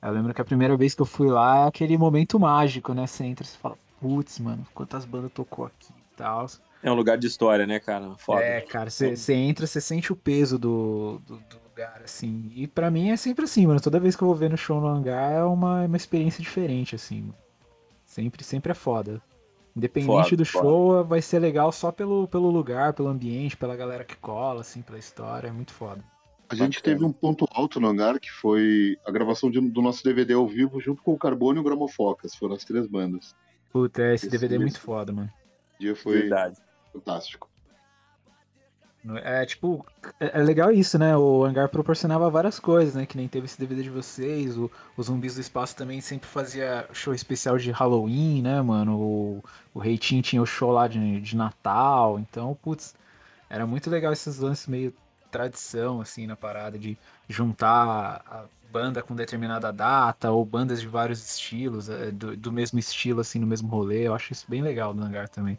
Eu 0.00 0.12
lembro 0.12 0.32
que 0.32 0.40
a 0.40 0.44
primeira 0.44 0.76
vez 0.76 0.94
que 0.94 1.02
eu 1.02 1.06
fui 1.06 1.28
lá 1.28 1.64
é 1.64 1.68
aquele 1.68 1.96
momento 1.98 2.38
mágico, 2.38 2.94
né? 2.94 3.06
Você 3.06 3.24
entra 3.24 3.44
e 3.44 3.48
você 3.48 3.58
fala, 3.58 3.76
putz, 4.00 4.38
mano, 4.38 4.66
quantas 4.74 5.04
bandas 5.04 5.32
tocou 5.32 5.66
aqui 5.66 5.92
e 5.92 6.16
tal. 6.16 6.46
É 6.82 6.90
um 6.90 6.94
lugar 6.94 7.18
de 7.18 7.26
história, 7.26 7.66
né, 7.66 7.80
cara? 7.80 8.14
Foda. 8.16 8.42
É, 8.42 8.60
cara, 8.60 8.90
você 8.90 9.34
entra, 9.34 9.66
você 9.66 9.80
sente 9.80 10.12
o 10.12 10.16
peso 10.16 10.58
do, 10.58 11.20
do, 11.26 11.36
do 11.36 11.56
lugar, 11.68 12.00
assim. 12.04 12.50
E 12.54 12.66
pra 12.66 12.90
mim 12.90 13.10
é 13.10 13.16
sempre 13.16 13.44
assim, 13.44 13.66
mano. 13.66 13.80
Toda 13.80 14.00
vez 14.00 14.14
que 14.14 14.22
eu 14.22 14.28
vou 14.28 14.36
ver 14.36 14.50
no 14.50 14.56
show 14.56 14.80
no 14.80 14.88
hangar 14.88 15.32
é 15.32 15.44
uma, 15.44 15.84
uma 15.84 15.96
experiência 15.96 16.42
diferente, 16.42 16.94
assim. 16.94 17.22
mano. 17.22 17.34
Sempre, 18.04 18.44
sempre 18.44 18.72
é 18.72 18.74
foda. 18.74 19.22
Independente 19.74 20.06
Foda, 20.30 20.36
do 20.36 20.44
foda. 20.44 20.64
show, 20.66 21.04
vai 21.04 21.22
ser 21.22 21.38
legal 21.38 21.72
só 21.72 21.90
pelo, 21.90 22.28
pelo 22.28 22.50
lugar, 22.50 22.92
pelo 22.92 23.08
ambiente, 23.08 23.56
pela 23.56 23.74
galera 23.74 24.04
que 24.04 24.16
cola, 24.16 24.60
assim, 24.60 24.82
pela 24.82 24.98
história. 24.98 25.48
É 25.48 25.52
muito 25.52 25.72
foda. 25.72 26.04
A 26.48 26.54
gente 26.54 26.78
Bacana. 26.78 26.94
teve 26.96 27.04
um 27.06 27.12
ponto 27.12 27.46
alto 27.50 27.80
no 27.80 27.88
hangar, 27.88 28.20
que 28.20 28.30
foi 28.30 28.98
a 29.06 29.10
gravação 29.10 29.50
de- 29.50 29.60
do 29.70 29.80
nosso 29.80 30.04
DVD 30.04 30.34
ao 30.34 30.46
vivo, 30.46 30.78
junto 30.80 31.02
com 31.02 31.14
o 31.14 31.18
Carbono 31.18 31.58
e 31.58 31.60
o 31.60 31.64
Gramofocas. 31.64 32.34
Foram 32.34 32.54
as 32.54 32.64
três 32.64 32.86
bandas. 32.86 33.34
Puta, 33.72 34.02
esse 34.12 34.26
Isso, 34.26 34.30
DVD 34.32 34.56
é 34.56 34.58
muito 34.58 34.78
foda, 34.78 35.10
mano. 35.12 35.30
O 35.78 35.80
dia 35.80 35.96
foi 35.96 36.18
Verdade. 36.20 36.58
fantástico. 36.92 37.48
É 39.24 39.44
tipo, 39.44 39.84
é 40.20 40.38
é 40.38 40.42
legal 40.42 40.70
isso, 40.70 40.96
né? 40.96 41.16
O 41.16 41.44
hangar 41.44 41.68
proporcionava 41.68 42.30
várias 42.30 42.60
coisas, 42.60 42.94
né? 42.94 43.04
Que 43.04 43.16
nem 43.16 43.26
teve 43.26 43.46
esse 43.46 43.58
DVD 43.58 43.82
de 43.82 43.90
vocês, 43.90 44.56
o, 44.56 44.70
os 44.96 45.06
Zumbis 45.06 45.34
do 45.34 45.40
Espaço 45.40 45.74
também 45.74 46.00
sempre 46.00 46.28
fazia 46.28 46.88
show 46.92 47.12
especial 47.12 47.58
de 47.58 47.72
Halloween, 47.72 48.42
né, 48.42 48.62
mano? 48.62 48.96
O, 48.96 49.44
o 49.74 49.80
Reitinho 49.80 50.22
tinha 50.22 50.40
o 50.40 50.46
show 50.46 50.70
lá 50.70 50.86
de, 50.86 51.20
de 51.20 51.36
Natal, 51.36 52.18
então, 52.20 52.56
putz, 52.62 52.94
era 53.50 53.66
muito 53.66 53.90
legal 53.90 54.12
esses 54.12 54.38
lances 54.38 54.68
meio 54.68 54.94
tradição, 55.32 56.00
assim, 56.00 56.26
na 56.26 56.36
parada, 56.36 56.78
de 56.78 56.96
juntar 57.28 58.22
a 58.26 58.44
banda 58.70 59.02
com 59.02 59.14
determinada 59.16 59.72
data, 59.72 60.30
ou 60.30 60.44
bandas 60.44 60.80
de 60.80 60.86
vários 60.86 61.24
estilos, 61.24 61.88
é, 61.88 62.10
do, 62.12 62.36
do 62.36 62.52
mesmo 62.52 62.78
estilo, 62.78 63.20
assim, 63.20 63.38
no 63.40 63.46
mesmo 63.46 63.68
rolê. 63.68 64.06
Eu 64.06 64.14
acho 64.14 64.32
isso 64.32 64.46
bem 64.48 64.62
legal 64.62 64.94
do 64.94 65.02
hangar 65.02 65.28
também. 65.28 65.58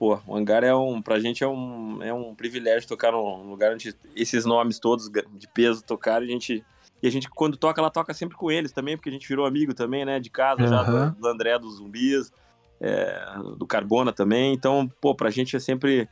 Pô, 0.00 0.18
o 0.26 0.34
hangar 0.34 0.64
é 0.64 0.74
um. 0.74 1.02
Pra 1.02 1.20
gente 1.20 1.44
é 1.44 1.46
um, 1.46 2.02
é 2.02 2.10
um 2.10 2.34
privilégio 2.34 2.88
tocar 2.88 3.12
num 3.12 3.50
lugar 3.50 3.74
onde 3.74 3.94
esses 4.16 4.46
nomes 4.46 4.78
todos 4.78 5.10
de 5.10 5.46
peso 5.48 5.84
tocaram. 5.84 6.24
E 6.24 6.30
a 6.30 6.32
gente, 6.32 6.64
e 7.02 7.06
a 7.06 7.10
gente, 7.10 7.28
quando 7.28 7.58
toca, 7.58 7.82
ela 7.82 7.90
toca 7.90 8.14
sempre 8.14 8.34
com 8.34 8.50
eles 8.50 8.72
também, 8.72 8.96
porque 8.96 9.10
a 9.10 9.12
gente 9.12 9.28
virou 9.28 9.44
amigo 9.44 9.74
também, 9.74 10.06
né? 10.06 10.18
De 10.18 10.30
casa 10.30 10.66
já, 10.66 10.80
Aham. 10.80 11.10
do, 11.10 11.20
do 11.20 11.28
André 11.28 11.58
dos 11.58 11.76
Zumbis, 11.76 12.32
é, 12.80 13.14
do 13.58 13.66
Carbona 13.66 14.10
também. 14.10 14.54
Então, 14.54 14.90
pô, 15.02 15.14
pra 15.14 15.28
gente 15.28 15.54
é 15.54 15.58
sempre. 15.58 16.08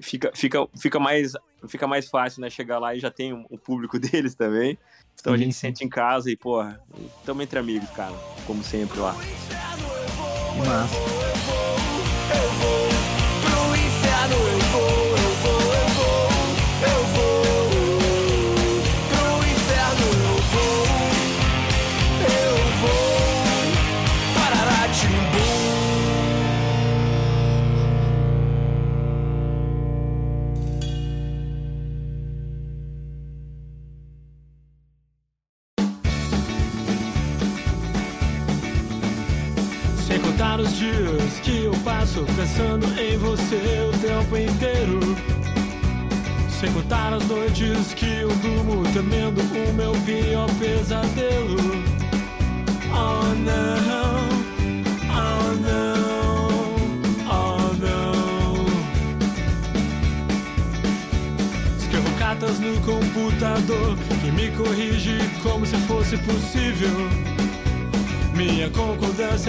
Fica, 0.00 0.30
fica, 0.34 0.66
fica, 0.80 0.98
mais, 0.98 1.34
fica 1.66 1.86
mais 1.86 2.08
fácil, 2.08 2.40
né? 2.40 2.48
Chegar 2.48 2.78
lá 2.78 2.94
e 2.94 2.98
já 2.98 3.10
tem 3.10 3.34
o 3.34 3.44
um, 3.50 3.58
público 3.58 3.98
deles 4.00 4.34
também. 4.34 4.78
Então 5.20 5.34
a 5.34 5.36
Sim, 5.36 5.44
gente 5.44 5.54
sim. 5.54 5.60
sente 5.60 5.84
em 5.84 5.88
casa 5.90 6.30
e, 6.30 6.36
pô, 6.36 6.62
estamos 7.18 7.44
entre 7.44 7.58
amigos, 7.58 7.90
cara. 7.90 8.14
Como 8.46 8.64
sempre 8.64 8.98
lá. 9.00 9.14
Que 10.54 10.66
massa. 10.66 10.96
Pro 14.70 14.80
inferno 14.80 14.97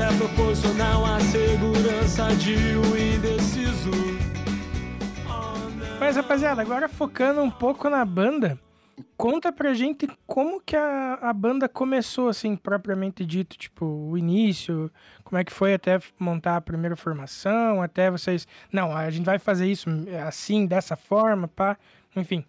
é 0.09 0.17
proporcional 0.17 1.05
à 1.05 1.19
segurança 1.19 2.35
de 2.35 2.55
um 2.55 2.97
indeciso. 2.97 3.91
Mas, 5.99 6.15
rapaziada, 6.15 6.61
agora 6.61 6.89
focando 6.89 7.41
um 7.41 7.51
pouco 7.51 7.89
na 7.89 8.03
banda, 8.03 8.59
conta 9.15 9.51
pra 9.51 9.73
gente 9.73 10.07
como 10.25 10.61
que 10.61 10.75
a, 10.75 11.15
a 11.21 11.31
banda 11.31 11.69
começou, 11.69 12.29
assim, 12.29 12.55
propriamente 12.55 13.23
dito, 13.23 13.55
tipo, 13.57 13.85
o 13.85 14.17
início, 14.17 14.91
como 15.23 15.37
é 15.37 15.43
que 15.43 15.53
foi 15.53 15.75
até 15.75 15.99
montar 16.17 16.55
a 16.55 16.61
primeira 16.61 16.95
formação, 16.95 17.81
até 17.81 18.09
vocês, 18.09 18.47
não, 18.71 18.95
a 18.95 19.09
gente 19.11 19.25
vai 19.25 19.37
fazer 19.37 19.67
isso 19.67 19.89
assim, 20.25 20.65
dessa 20.65 20.95
forma, 20.95 21.47
pá, 21.47 21.77
enfim. 22.15 22.43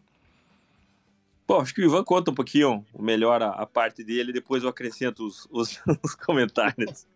Bom, 1.46 1.60
acho 1.60 1.74
que 1.74 1.82
o 1.82 1.84
Ivan 1.84 2.04
conta 2.04 2.30
um 2.30 2.34
pouquinho 2.34 2.86
melhor 2.98 3.42
a, 3.42 3.48
a 3.48 3.66
parte 3.66 4.02
dele, 4.04 4.32
depois 4.32 4.62
eu 4.62 4.68
acrescento 4.68 5.26
os, 5.26 5.46
os, 5.50 5.80
os 6.02 6.14
comentários. 6.14 7.06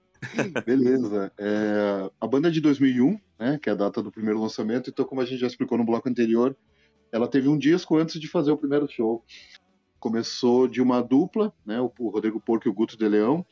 Beleza. 0.65 1.33
É, 1.39 2.11
a 2.21 2.27
banda 2.27 2.49
é 2.49 2.51
de 2.51 2.61
2001, 2.61 3.19
né, 3.39 3.59
que 3.63 3.69
é 3.69 3.73
a 3.73 3.77
data 3.77 4.03
do 4.03 4.11
primeiro 4.11 4.41
lançamento, 4.41 4.91
então 4.91 5.05
como 5.05 5.21
a 5.21 5.25
gente 5.25 5.41
já 5.41 5.47
explicou 5.47 5.79
no 5.79 5.85
bloco 5.85 6.09
anterior, 6.09 6.57
ela 7.11 7.29
teve 7.29 7.49
um 7.49 7.59
disco 7.59 7.97
antes 7.97 8.21
de 8.21 8.29
fazer 8.29 8.51
o 8.51 8.57
primeiro 8.57 8.89
show. 8.89 9.25
Começou 9.99 10.67
de 10.67 10.83
uma 10.83 11.01
dupla, 11.03 11.53
né, 11.65 11.81
o 11.81 11.91
Rodrigo 12.11 12.41
Porco 12.41 12.69
e 12.69 12.71
o 12.71 12.75
Guto 12.75 12.97
de 12.97 13.09
Leão. 13.09 13.45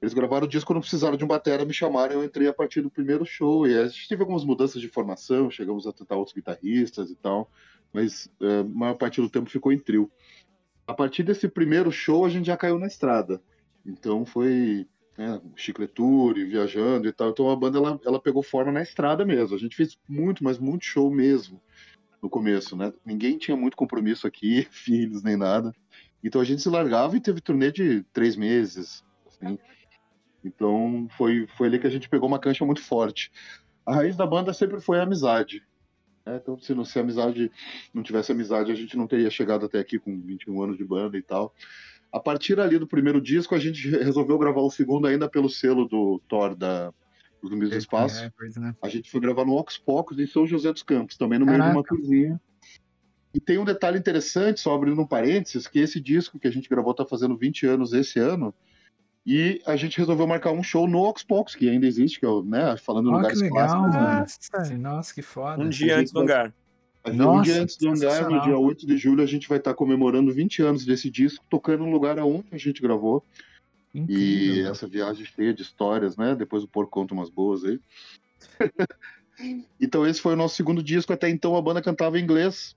Eles 0.00 0.14
gravaram 0.14 0.46
o 0.46 0.48
disco, 0.48 0.72
não 0.72 0.80
precisaram 0.80 1.16
de 1.16 1.24
um 1.24 1.28
batera, 1.28 1.64
me 1.64 1.74
chamaram, 1.74 2.14
eu 2.14 2.24
entrei 2.24 2.46
a 2.46 2.52
partir 2.52 2.80
do 2.80 2.90
primeiro 2.90 3.26
show. 3.26 3.66
E 3.66 3.76
a 3.76 3.88
gente 3.88 4.08
teve 4.08 4.22
algumas 4.22 4.44
mudanças 4.44 4.80
de 4.80 4.88
formação, 4.88 5.50
chegamos 5.50 5.86
a 5.86 5.92
tentar 5.92 6.16
outros 6.16 6.34
guitarristas 6.34 7.10
e 7.10 7.16
tal, 7.16 7.50
mas 7.92 8.30
é, 8.40 8.60
a 8.60 8.64
maior 8.64 8.94
parte 8.94 9.20
do 9.20 9.28
tempo 9.28 9.50
ficou 9.50 9.72
em 9.72 9.78
trio. 9.78 10.10
A 10.86 10.94
partir 10.94 11.24
desse 11.24 11.48
primeiro 11.48 11.90
show, 11.90 12.24
a 12.24 12.28
gente 12.30 12.46
já 12.46 12.56
caiu 12.56 12.78
na 12.78 12.86
estrada. 12.86 13.42
Então 13.84 14.24
foi 14.24 14.86
né, 15.18 15.40
chicleture, 15.56 16.44
viajando 16.44 17.08
e 17.08 17.12
tal. 17.12 17.30
Então 17.30 17.50
a 17.50 17.56
banda 17.56 17.76
ela, 17.76 18.00
ela 18.06 18.20
pegou 18.20 18.40
forma 18.40 18.70
na 18.70 18.80
estrada 18.80 19.26
mesmo. 19.26 19.56
A 19.56 19.58
gente 19.58 19.74
fez 19.74 19.98
muito, 20.08 20.44
mas 20.44 20.60
muito 20.60 20.84
show 20.84 21.10
mesmo 21.10 21.60
no 22.22 22.30
começo, 22.30 22.76
né? 22.76 22.92
Ninguém 23.04 23.36
tinha 23.36 23.56
muito 23.56 23.76
compromisso 23.76 24.26
aqui, 24.28 24.66
filhos 24.70 25.24
nem 25.24 25.36
nada. 25.36 25.74
Então 26.22 26.40
a 26.40 26.44
gente 26.44 26.62
se 26.62 26.68
largava 26.68 27.16
e 27.16 27.20
teve 27.20 27.40
turnê 27.40 27.72
de 27.72 28.04
três 28.12 28.36
meses. 28.36 29.04
Assim. 29.26 29.58
Então 30.44 31.08
foi, 31.16 31.48
foi 31.56 31.66
ali 31.66 31.80
que 31.80 31.86
a 31.86 31.90
gente 31.90 32.08
pegou 32.08 32.28
uma 32.28 32.38
cancha 32.38 32.64
muito 32.64 32.80
forte. 32.80 33.32
A 33.84 33.96
raiz 33.96 34.16
da 34.16 34.26
banda 34.26 34.52
sempre 34.52 34.80
foi 34.80 35.00
a 35.00 35.02
amizade. 35.02 35.64
Né? 36.24 36.36
Então 36.40 36.56
se, 36.60 36.74
não, 36.74 36.84
se 36.84 36.98
amizade 36.98 37.50
não 37.92 38.04
tivesse 38.04 38.30
amizade, 38.30 38.70
a 38.70 38.74
gente 38.74 38.96
não 38.96 39.08
teria 39.08 39.30
chegado 39.30 39.66
até 39.66 39.80
aqui 39.80 39.98
com 39.98 40.20
21 40.20 40.62
anos 40.62 40.76
de 40.76 40.84
banda 40.84 41.18
e 41.18 41.22
tal. 41.22 41.52
A 42.12 42.18
partir 42.18 42.58
ali 42.58 42.78
do 42.78 42.86
primeiro 42.86 43.20
disco, 43.20 43.54
a 43.54 43.58
gente 43.58 43.88
resolveu 43.88 44.38
gravar 44.38 44.60
o 44.60 44.70
segundo 44.70 45.06
ainda 45.06 45.28
pelo 45.28 45.48
selo 45.48 45.86
do 45.86 46.20
Thor 46.28 46.54
da 46.54 46.92
do 47.42 47.48
do 47.50 47.76
Espaço. 47.76 48.22
Records, 48.22 48.56
né? 48.56 48.74
A 48.82 48.88
gente 48.88 49.10
foi 49.10 49.20
gravar 49.20 49.44
no 49.44 49.52
Ox 49.52 49.78
Pocos 49.78 50.18
em 50.18 50.26
São 50.26 50.46
José 50.46 50.72
dos 50.72 50.82
Campos, 50.82 51.16
também 51.16 51.38
no 51.38 51.46
meio 51.46 51.58
de 51.58 51.64
uma 51.64 51.82
Caraca. 51.82 51.96
cozinha. 51.96 52.40
E 53.32 53.40
tem 53.40 53.58
um 53.58 53.64
detalhe 53.64 53.98
interessante, 53.98 54.58
só 54.60 54.74
abrindo 54.74 55.00
um 55.00 55.06
parênteses, 55.06 55.66
que 55.66 55.78
esse 55.78 56.00
disco 56.00 56.38
que 56.38 56.48
a 56.48 56.50
gente 56.50 56.68
gravou 56.68 56.94
tá 56.94 57.04
fazendo 57.04 57.36
20 57.36 57.66
anos 57.66 57.92
esse 57.92 58.18
ano. 58.18 58.52
E 59.24 59.60
a 59.66 59.76
gente 59.76 59.98
resolveu 59.98 60.26
marcar 60.26 60.52
um 60.52 60.62
show 60.62 60.88
no 60.88 61.00
Ox 61.00 61.22
Pocos, 61.22 61.54
que 61.54 61.68
ainda 61.68 61.86
existe, 61.86 62.18
que 62.18 62.24
é 62.24 62.42
né, 62.42 62.76
falando 62.78 63.10
em 63.10 63.12
Ó, 63.12 63.16
lugares 63.16 63.38
que 63.38 63.44
legal, 63.44 63.90
clássicos. 63.90 64.48
né? 64.50 64.58
mano. 64.58 64.82
Nossa, 64.82 65.14
que 65.14 65.22
foda. 65.22 65.62
Um 65.62 65.68
dia 65.68 65.98
antes 65.98 66.12
do 66.12 66.20
hangar. 66.20 66.54
A 67.04 67.10
gente, 67.10 67.20
um 67.20 67.24
Nossa, 67.24 67.42
dia 67.44 67.62
antes 67.62 67.76
do 67.76 67.88
hangar, 67.88 68.28
no 68.28 68.42
dia 68.42 68.58
8 68.58 68.86
de 68.86 68.96
julho, 68.96 69.22
a 69.22 69.26
gente 69.26 69.48
vai 69.48 69.58
estar 69.58 69.74
comemorando 69.74 70.32
20 70.32 70.62
anos 70.62 70.84
desse 70.84 71.10
disco, 71.10 71.44
tocando 71.48 71.84
no 71.84 71.90
lugar 71.90 72.18
aonde 72.18 72.48
a 72.52 72.58
gente 72.58 72.82
gravou. 72.82 73.24
E 73.94 74.00
Incrível. 74.00 74.70
essa 74.70 74.86
viagem 74.86 75.24
cheia 75.24 75.54
de 75.54 75.62
histórias, 75.62 76.16
né? 76.16 76.34
Depois 76.34 76.62
o 76.62 76.68
Porco 76.68 76.90
conta 76.90 77.14
umas 77.14 77.30
boas 77.30 77.64
aí. 77.64 77.80
então 79.80 80.06
esse 80.06 80.20
foi 80.20 80.34
o 80.34 80.36
nosso 80.36 80.56
segundo 80.56 80.82
disco. 80.82 81.12
Até 81.12 81.28
então 81.28 81.56
a 81.56 81.62
banda 81.62 81.80
cantava 81.80 82.18
em 82.18 82.22
inglês. 82.22 82.76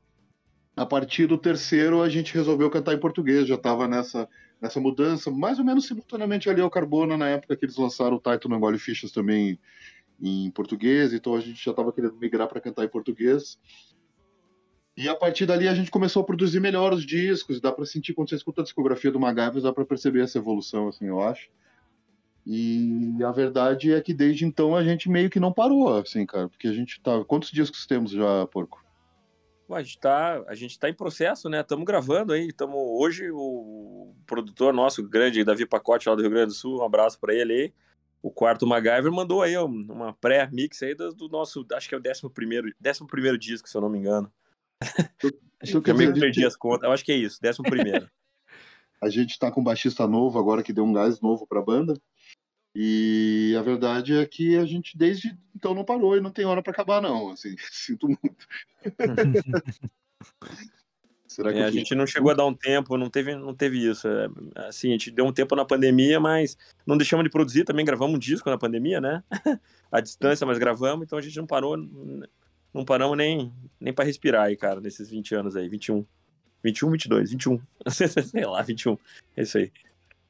A 0.76 0.86
partir 0.86 1.28
do 1.28 1.38
terceiro 1.38 2.02
a 2.02 2.08
gente 2.08 2.34
resolveu 2.34 2.70
cantar 2.70 2.94
em 2.94 3.00
português. 3.00 3.48
Já 3.48 3.56
estava 3.56 3.88
nessa, 3.88 4.28
nessa 4.62 4.80
mudança, 4.80 5.30
mais 5.30 5.60
ou 5.60 5.66
menos 5.66 5.86
simultaneamente 5.86 6.50
ali 6.50 6.62
ao 6.62 6.70
Carbona, 6.70 7.18
na 7.18 7.28
época 7.28 7.58
que 7.58 7.66
eles 7.66 7.76
lançaram 7.76 8.16
o 8.16 8.20
Taito 8.20 8.48
Não 8.48 8.58
Engole 8.58 8.80
Fichas 8.80 9.12
também 9.12 9.60
em 10.22 10.50
português. 10.52 11.14
Então 11.14 11.36
a 11.36 11.42
gente 11.42 11.64
já 11.64 11.72
estava 11.72 11.92
querendo 11.92 12.16
migrar 12.16 12.48
para 12.48 12.62
cantar 12.62 12.86
em 12.86 12.90
português. 12.90 13.60
E 14.96 15.08
a 15.08 15.16
partir 15.16 15.46
dali 15.46 15.68
a 15.68 15.74
gente 15.74 15.90
começou 15.90 16.22
a 16.22 16.26
produzir 16.26 16.60
melhor 16.60 16.94
os 16.94 17.06
discos. 17.06 17.62
Dá 17.62 17.72
para 17.72 17.86
sentir 17.86 18.14
quando 18.14 18.30
você 18.30 18.36
escuta 18.36 18.62
a 18.62 18.64
discografia 18.64 19.12
do 19.12 19.20
MacGyver, 19.20 19.62
dá 19.62 19.72
para 19.74 19.86
perceber 19.86 20.22
essa 20.22 20.38
evolução, 20.38 20.90
assim, 20.90 21.06
eu 21.08 21.22
acho. 21.22 21.50
E 22.46 23.18
a 23.24 23.32
verdade 23.32 23.94
é 23.94 24.02
que 24.02 24.14
desde 24.14 24.46
então 24.46 24.76
a 24.76 24.84
gente 24.84 25.10
meio 25.10 25.30
que 25.30 25.40
não 25.40 25.54
parou, 25.54 25.96
assim, 25.98 26.26
cara, 26.26 26.50
porque 26.50 26.68
a 26.68 26.74
gente 26.74 27.00
tá. 27.02 27.24
Quantos 27.26 27.52
discos 27.52 27.86
temos 27.86 28.12
já, 28.12 28.48
porco? 28.48 28.84
Bom, 29.70 29.76
a 29.76 29.84
gente 29.84 30.00
tá, 30.00 30.44
a 30.48 30.56
gente 30.56 30.78
tá 30.78 30.90
em 30.90 30.94
processo, 30.94 31.48
né? 31.48 31.62
Estamos 31.62 31.86
gravando 31.86 32.34
aí. 32.34 32.52
Tamo, 32.52 32.78
hoje 33.00 33.30
o 33.32 34.14
produtor 34.26 34.74
nosso, 34.74 35.08
grande 35.08 35.44
Davi 35.44 35.66
Pacote 35.66 36.10
lá 36.10 36.16
do 36.16 36.22
Rio 36.22 36.32
Grande 36.32 36.48
do 36.48 36.54
Sul, 36.54 36.80
um 36.80 36.84
abraço 36.84 37.20
para 37.20 37.34
ele 37.34 37.54
aí. 37.54 37.74
O 38.22 38.30
quarto 38.30 38.68
MacGyver 38.68 39.12
mandou 39.12 39.42
aí 39.42 39.58
um- 39.58 39.88
uma 39.90 40.14
pré-mix 40.14 40.82
aí 40.84 40.94
do, 40.94 41.14
do 41.14 41.30
nosso, 41.30 41.66
acho 41.74 41.88
que 41.88 41.96
é 41.96 41.98
o 41.98 42.02
décimo 42.02 42.30
primeiro, 42.30 42.72
décimo 42.80 43.08
primeiro 43.08 43.38
disco, 43.38 43.70
se 43.70 43.78
eu 43.78 43.82
não 43.82 43.90
me 43.90 44.00
engano. 44.00 44.32
Eu 45.22 45.96
meio 45.96 46.12
que 46.14 46.20
a 46.20 46.22
perdi 46.22 46.40
gente, 46.42 46.46
as 46.46 46.56
contas. 46.56 46.84
Eu 46.84 46.92
acho 46.92 47.06
que 47.06 47.12
é 47.12 47.16
isso, 47.16 47.40
décimo 47.42 47.70
primeiro. 47.70 48.10
a 49.02 49.10
gente 49.10 49.38
tá 49.38 49.52
com 49.52 49.62
um 49.62 49.64
baixista 49.64 50.08
novo 50.08 50.38
agora 50.40 50.64
que 50.64 50.74
deu 50.74 50.84
um 50.84 50.94
gás 50.94 51.20
novo 51.22 51.46
pra 51.48 51.62
banda. 51.62 51.94
E 52.74 53.54
a 53.60 53.62
verdade 53.62 54.16
é 54.16 54.26
que 54.26 54.56
a 54.58 54.66
gente 54.66 54.98
desde 54.98 55.38
então 55.56 55.76
não 55.76 55.84
parou 55.84 56.16
e 56.16 56.22
não 56.22 56.32
tem 56.32 56.46
hora 56.46 56.64
pra 56.64 56.72
acabar, 56.72 57.02
não. 57.02 57.30
Assim, 57.30 57.56
sinto 57.72 58.08
muito. 58.08 58.48
Será 61.28 61.54
que 61.54 61.60
É, 61.60 61.64
a 61.64 61.66
fiz- 61.68 61.76
gente 61.76 61.96
não 61.96 62.06
chegou 62.06 62.32
a 62.32 62.34
dar 62.34 62.46
um 62.46 62.54
tempo, 62.54 62.98
não 62.98 63.10
teve, 63.10 63.36
não 63.36 63.56
teve 63.56 63.90
isso. 63.90 64.06
É, 64.08 64.28
assim, 64.68 64.90
a 64.90 64.92
gente 64.92 65.10
deu 65.12 65.26
um 65.26 65.32
tempo 65.32 65.56
na 65.56 65.64
pandemia, 65.64 66.20
mas 66.20 66.58
não 66.86 66.98
deixamos 66.98 67.24
de 67.24 67.30
produzir, 67.30 67.64
também 67.64 67.86
gravamos 67.86 68.16
um 68.16 68.20
disco 68.20 68.50
na 68.50 68.58
pandemia, 68.58 69.00
né? 69.00 69.24
à 69.92 70.02
distância, 70.02 70.46
mas 70.46 70.58
gravamos, 70.58 71.06
então 71.06 71.18
a 71.18 71.22
gente 71.22 71.38
não 71.38 71.48
parou, 71.48 71.78
não 72.74 72.86
paramos 72.86 73.18
nem, 73.18 73.52
nem 73.80 73.94
para 73.94 74.06
respirar 74.06 74.44
aí, 74.46 74.56
cara, 74.56 74.80
nesses 74.82 75.10
20 75.10 75.36
aanos 75.36 75.56
aí, 75.56 75.68
21. 75.68 76.06
21, 76.64 76.92
22, 76.92 77.32
21. 77.32 77.60
Sei 77.90 78.46
lá, 78.46 78.62
21. 78.62 78.98
É 79.36 79.42
isso 79.42 79.58
aí. 79.58 79.72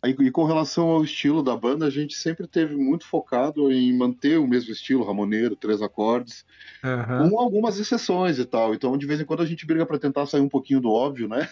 Aí, 0.03 0.15
E 0.19 0.31
com 0.31 0.45
relação 0.45 0.87
ao 0.89 1.03
estilo 1.03 1.43
da 1.43 1.55
banda, 1.55 1.85
a 1.85 1.89
gente 1.89 2.15
sempre 2.15 2.47
teve 2.47 2.75
muito 2.75 3.05
focado 3.05 3.71
em 3.71 3.95
manter 3.95 4.39
o 4.39 4.47
mesmo 4.47 4.71
estilo, 4.71 5.03
ramoneiro, 5.05 5.55
três 5.55 5.79
acordes, 5.81 6.43
Aham. 6.83 7.29
com 7.29 7.39
algumas 7.39 7.77
exceções 7.79 8.39
e 8.39 8.45
tal. 8.45 8.73
Então, 8.73 8.97
de 8.97 9.05
vez 9.05 9.21
em 9.21 9.25
quando, 9.25 9.43
a 9.43 9.45
gente 9.45 9.65
briga 9.65 9.85
pra 9.85 9.99
tentar 9.99 10.25
sair 10.25 10.41
um 10.41 10.49
pouquinho 10.49 10.81
do 10.81 10.89
óbvio, 10.91 11.27
né? 11.27 11.47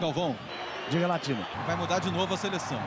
Galvão, 0.00 0.34
diga 0.90 1.06
latino. 1.06 1.44
Vai 1.66 1.76
mudar 1.76 2.00
de 2.00 2.10
novo 2.10 2.34
a 2.34 2.36
seleção. 2.36 2.80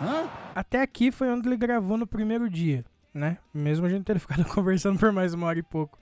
Hã? 0.00 0.28
Até 0.54 0.80
aqui 0.80 1.10
foi 1.12 1.28
onde 1.28 1.46
ele 1.46 1.56
gravou 1.56 1.98
no 1.98 2.06
primeiro 2.06 2.48
dia, 2.48 2.84
né? 3.12 3.36
Mesmo 3.52 3.84
a 3.84 3.88
gente 3.90 4.04
ter 4.04 4.18
ficado 4.18 4.44
conversando 4.48 4.98
por 4.98 5.12
mais 5.12 5.34
uma 5.34 5.46
hora 5.48 5.58
e 5.58 5.62
pouco. 5.62 5.98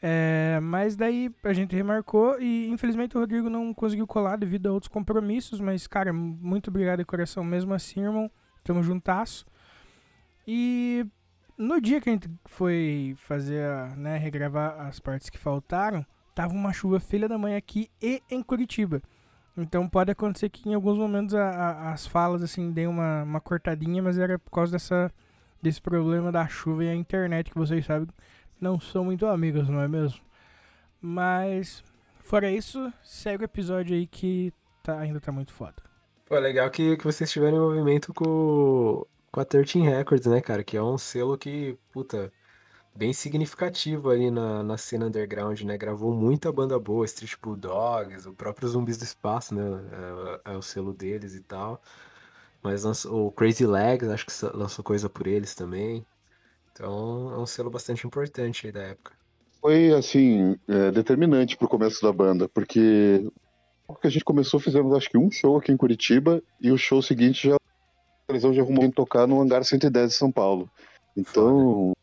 É, 0.00 0.60
mas 0.62 0.94
daí 0.94 1.28
a 1.42 1.52
gente 1.52 1.74
remarcou 1.74 2.40
e 2.40 2.68
infelizmente 2.68 3.16
o 3.16 3.20
Rodrigo 3.20 3.50
não 3.50 3.74
conseguiu 3.74 4.06
colar 4.06 4.36
devido 4.36 4.68
a 4.68 4.72
outros 4.72 4.88
compromissos, 4.88 5.60
mas 5.60 5.86
cara, 5.88 6.12
muito 6.12 6.68
obrigado 6.68 6.98
de 7.00 7.04
coração 7.04 7.42
mesmo 7.42 7.74
assim, 7.74 8.02
irmão. 8.02 8.30
Tamo 8.62 8.82
juntasso. 8.82 9.44
E 10.46 11.04
no 11.56 11.80
dia 11.80 12.00
que 12.00 12.08
a 12.08 12.12
gente 12.12 12.30
foi 12.44 13.14
fazer, 13.18 13.64
a, 13.64 13.94
né, 13.96 14.16
regravar 14.18 14.80
as 14.86 15.00
partes 15.00 15.28
que 15.28 15.38
faltaram, 15.38 16.04
tava 16.34 16.52
uma 16.54 16.72
chuva 16.72 17.00
filha 17.00 17.28
da 17.28 17.36
mãe 17.36 17.56
aqui 17.56 17.90
e 18.00 18.22
em 18.30 18.42
Curitiba. 18.42 19.02
Então 19.56 19.88
pode 19.88 20.12
acontecer 20.12 20.48
que 20.48 20.68
em 20.68 20.74
alguns 20.74 20.96
momentos 20.96 21.34
a- 21.34 21.50
a- 21.50 21.92
as 21.92 22.06
falas 22.06 22.42
assim 22.42 22.70
deem 22.70 22.86
uma, 22.86 23.24
uma 23.24 23.40
cortadinha, 23.40 24.00
mas 24.00 24.16
era 24.16 24.38
por 24.38 24.50
causa 24.52 24.70
dessa, 24.70 25.12
desse 25.60 25.82
problema 25.82 26.30
da 26.30 26.46
chuva 26.46 26.84
e 26.84 26.88
a 26.88 26.94
internet, 26.94 27.50
que 27.50 27.58
vocês 27.58 27.84
sabem 27.84 28.06
não 28.60 28.80
são 28.80 29.04
muito 29.04 29.26
amigos, 29.26 29.68
não 29.68 29.80
é 29.80 29.88
mesmo? 29.88 30.20
Mas 31.00 31.82
fora 32.20 32.50
isso, 32.50 32.92
segue 33.02 33.44
o 33.44 33.46
episódio 33.46 33.96
aí 33.96 34.06
que 34.06 34.52
tá, 34.82 34.98
ainda 34.98 35.20
tá 35.20 35.30
muito 35.32 35.52
foda. 35.52 35.76
Pô, 36.26 36.36
é 36.36 36.40
legal 36.40 36.70
que, 36.70 36.96
que 36.96 37.04
vocês 37.04 37.30
tiveram 37.30 37.56
envolvimento 37.56 38.12
com, 38.12 39.06
com 39.30 39.40
a 39.40 39.44
13 39.44 39.80
Records, 39.80 40.26
né, 40.26 40.40
cara? 40.40 40.62
Que 40.62 40.76
é 40.76 40.82
um 40.82 40.98
selo 40.98 41.38
que, 41.38 41.78
puta, 41.92 42.32
bem 42.94 43.12
significativo 43.12 44.10
ali 44.10 44.30
na, 44.30 44.62
na 44.62 44.76
cena 44.76 45.06
underground, 45.06 45.62
né? 45.62 45.78
Gravou 45.78 46.12
muita 46.12 46.52
banda 46.52 46.78
boa, 46.78 47.04
Street 47.06 47.34
Bulldogs, 47.40 48.26
o 48.26 48.34
próprio 48.34 48.68
Zumbis 48.68 48.98
do 48.98 49.04
Espaço, 49.04 49.54
né? 49.54 49.62
É, 50.44 50.52
é 50.52 50.56
o 50.56 50.62
selo 50.62 50.92
deles 50.92 51.34
e 51.34 51.40
tal. 51.40 51.80
Mas 52.62 52.84
lançou, 52.84 53.28
o 53.28 53.32
Crazy 53.32 53.66
Legs, 53.66 54.08
acho 54.08 54.26
que 54.26 54.56
lançou 54.56 54.84
coisa 54.84 55.08
por 55.08 55.26
eles 55.26 55.54
também. 55.54 56.04
Então 56.78 57.32
é 57.34 57.38
um 57.38 57.46
selo 57.46 57.70
bastante 57.70 58.06
importante 58.06 58.66
aí 58.66 58.72
da 58.72 58.82
época. 58.82 59.12
Foi, 59.60 59.92
assim, 59.92 60.56
é, 60.68 60.92
determinante 60.92 61.56
pro 61.56 61.66
começo 61.66 62.00
da 62.00 62.12
banda, 62.12 62.48
porque 62.48 63.28
que 64.00 64.06
a 64.06 64.10
gente 64.10 64.24
começou, 64.24 64.60
fizemos 64.60 64.96
acho 64.96 65.10
que 65.10 65.18
um 65.18 65.28
show 65.28 65.56
aqui 65.56 65.72
em 65.72 65.76
Curitiba 65.76 66.40
e 66.60 66.70
o 66.70 66.78
show 66.78 67.02
seguinte 67.02 67.48
já 67.48 67.56
televisão 68.28 68.52
já 68.52 68.62
arrumou 68.62 68.84
em 68.84 68.90
tocar 68.90 69.26
no 69.26 69.40
Hangar 69.40 69.64
110 69.64 70.10
de 70.10 70.14
São 70.14 70.30
Paulo. 70.30 70.70
Então, 71.16 71.94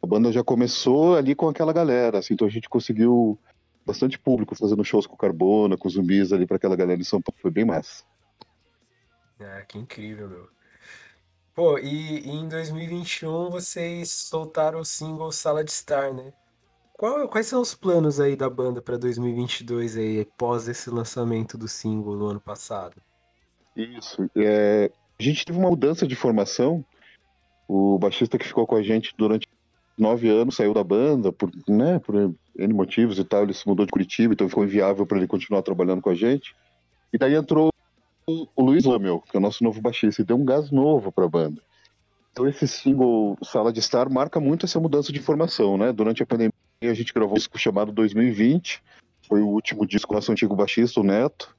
a 0.00 0.06
banda 0.06 0.30
já 0.30 0.44
começou 0.44 1.16
ali 1.16 1.34
com 1.34 1.48
aquela 1.48 1.72
galera, 1.72 2.18
assim, 2.18 2.34
então 2.34 2.46
a 2.46 2.50
gente 2.50 2.68
conseguiu 2.68 3.36
bastante 3.84 4.18
público 4.18 4.54
fazendo 4.54 4.84
shows 4.84 5.06
com 5.06 5.14
o 5.14 5.18
Carbona, 5.18 5.76
com 5.76 5.88
zumbis 5.88 6.32
ali 6.32 6.46
para 6.46 6.58
aquela 6.58 6.76
galera 6.76 7.00
em 7.00 7.04
São 7.04 7.20
Paulo, 7.20 7.40
foi 7.40 7.50
bem 7.50 7.64
massa. 7.64 8.04
Ah, 9.40 9.62
que 9.66 9.78
incrível, 9.78 10.28
meu. 10.28 10.48
Pô, 11.54 11.78
e, 11.78 12.20
e 12.20 12.30
em 12.30 12.48
2021 12.48 13.50
vocês 13.50 14.10
soltaram 14.10 14.80
o 14.80 14.84
single 14.84 15.30
Sala 15.30 15.62
de 15.62 15.70
Estar, 15.70 16.12
né? 16.12 16.32
Qual- 16.94 17.28
quais 17.28 17.46
são 17.46 17.60
os 17.60 17.74
planos 17.74 18.20
aí 18.20 18.36
da 18.36 18.48
banda 18.48 18.80
pra 18.80 18.96
2022 18.96 19.96
aí, 19.96 20.24
pós 20.38 20.66
esse 20.68 20.88
lançamento 20.88 21.58
do 21.58 21.68
single 21.68 22.16
no 22.16 22.26
ano 22.26 22.40
passado? 22.40 22.96
Isso. 23.76 24.30
É, 24.36 24.90
a 25.18 25.22
gente 25.22 25.44
teve 25.44 25.58
uma 25.58 25.70
mudança 25.70 26.06
de 26.06 26.14
formação. 26.14 26.84
O 27.68 27.98
baixista 27.98 28.38
que 28.38 28.46
ficou 28.46 28.66
com 28.66 28.76
a 28.76 28.82
gente 28.82 29.12
durante 29.16 29.46
nove 29.98 30.28
anos 30.28 30.56
saiu 30.56 30.72
da 30.72 30.84
banda 30.84 31.32
por, 31.32 31.50
né, 31.68 31.98
por 31.98 32.14
N 32.14 32.74
motivos 32.74 33.18
e 33.18 33.24
tal. 33.24 33.42
Ele 33.42 33.52
se 33.54 33.66
mudou 33.66 33.84
de 33.84 33.92
Curitiba, 33.92 34.32
então 34.32 34.48
ficou 34.48 34.64
inviável 34.64 35.06
para 35.06 35.18
ele 35.18 35.26
continuar 35.26 35.62
trabalhando 35.62 36.00
com 36.00 36.10
a 36.10 36.14
gente. 36.14 36.54
E 37.12 37.18
daí 37.18 37.34
entrou 37.34 37.71
o 38.26 38.62
Luiz 38.62 38.84
Lamel, 38.84 39.20
que 39.20 39.36
é 39.36 39.38
o 39.38 39.42
nosso 39.42 39.62
novo 39.64 39.80
baixista, 39.80 40.22
e 40.22 40.24
deu 40.24 40.36
um 40.36 40.44
gás 40.44 40.70
novo 40.70 41.10
para 41.10 41.24
a 41.24 41.28
banda. 41.28 41.60
Então 42.32 42.48
esse 42.48 42.66
single 42.66 43.36
Sala 43.42 43.72
de 43.72 43.80
Estar 43.80 44.08
marca 44.08 44.40
muito 44.40 44.64
essa 44.64 44.80
mudança 44.80 45.12
de 45.12 45.20
formação, 45.20 45.76
né? 45.76 45.92
Durante 45.92 46.22
a 46.22 46.26
pandemia 46.26 46.52
a 46.82 46.94
gente 46.94 47.12
gravou 47.12 47.34
um 47.34 47.38
disco 47.38 47.58
chamado 47.58 47.92
2020, 47.92 48.82
foi 49.28 49.40
o 49.40 49.48
último 49.48 49.86
disco 49.86 50.14
nosso 50.14 50.32
antigo 50.32 50.56
baixista, 50.56 51.00
o 51.00 51.04
Neto. 51.04 51.54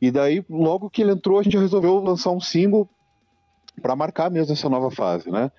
E 0.00 0.10
daí, 0.10 0.44
logo 0.50 0.90
que 0.90 1.02
ele 1.02 1.12
entrou, 1.12 1.38
a 1.38 1.42
gente 1.42 1.56
resolveu 1.56 2.02
lançar 2.02 2.30
um 2.30 2.40
single 2.40 2.88
para 3.80 3.94
marcar 3.94 4.30
mesmo 4.30 4.52
essa 4.52 4.68
nova 4.68 4.90
fase, 4.90 5.30
né? 5.30 5.50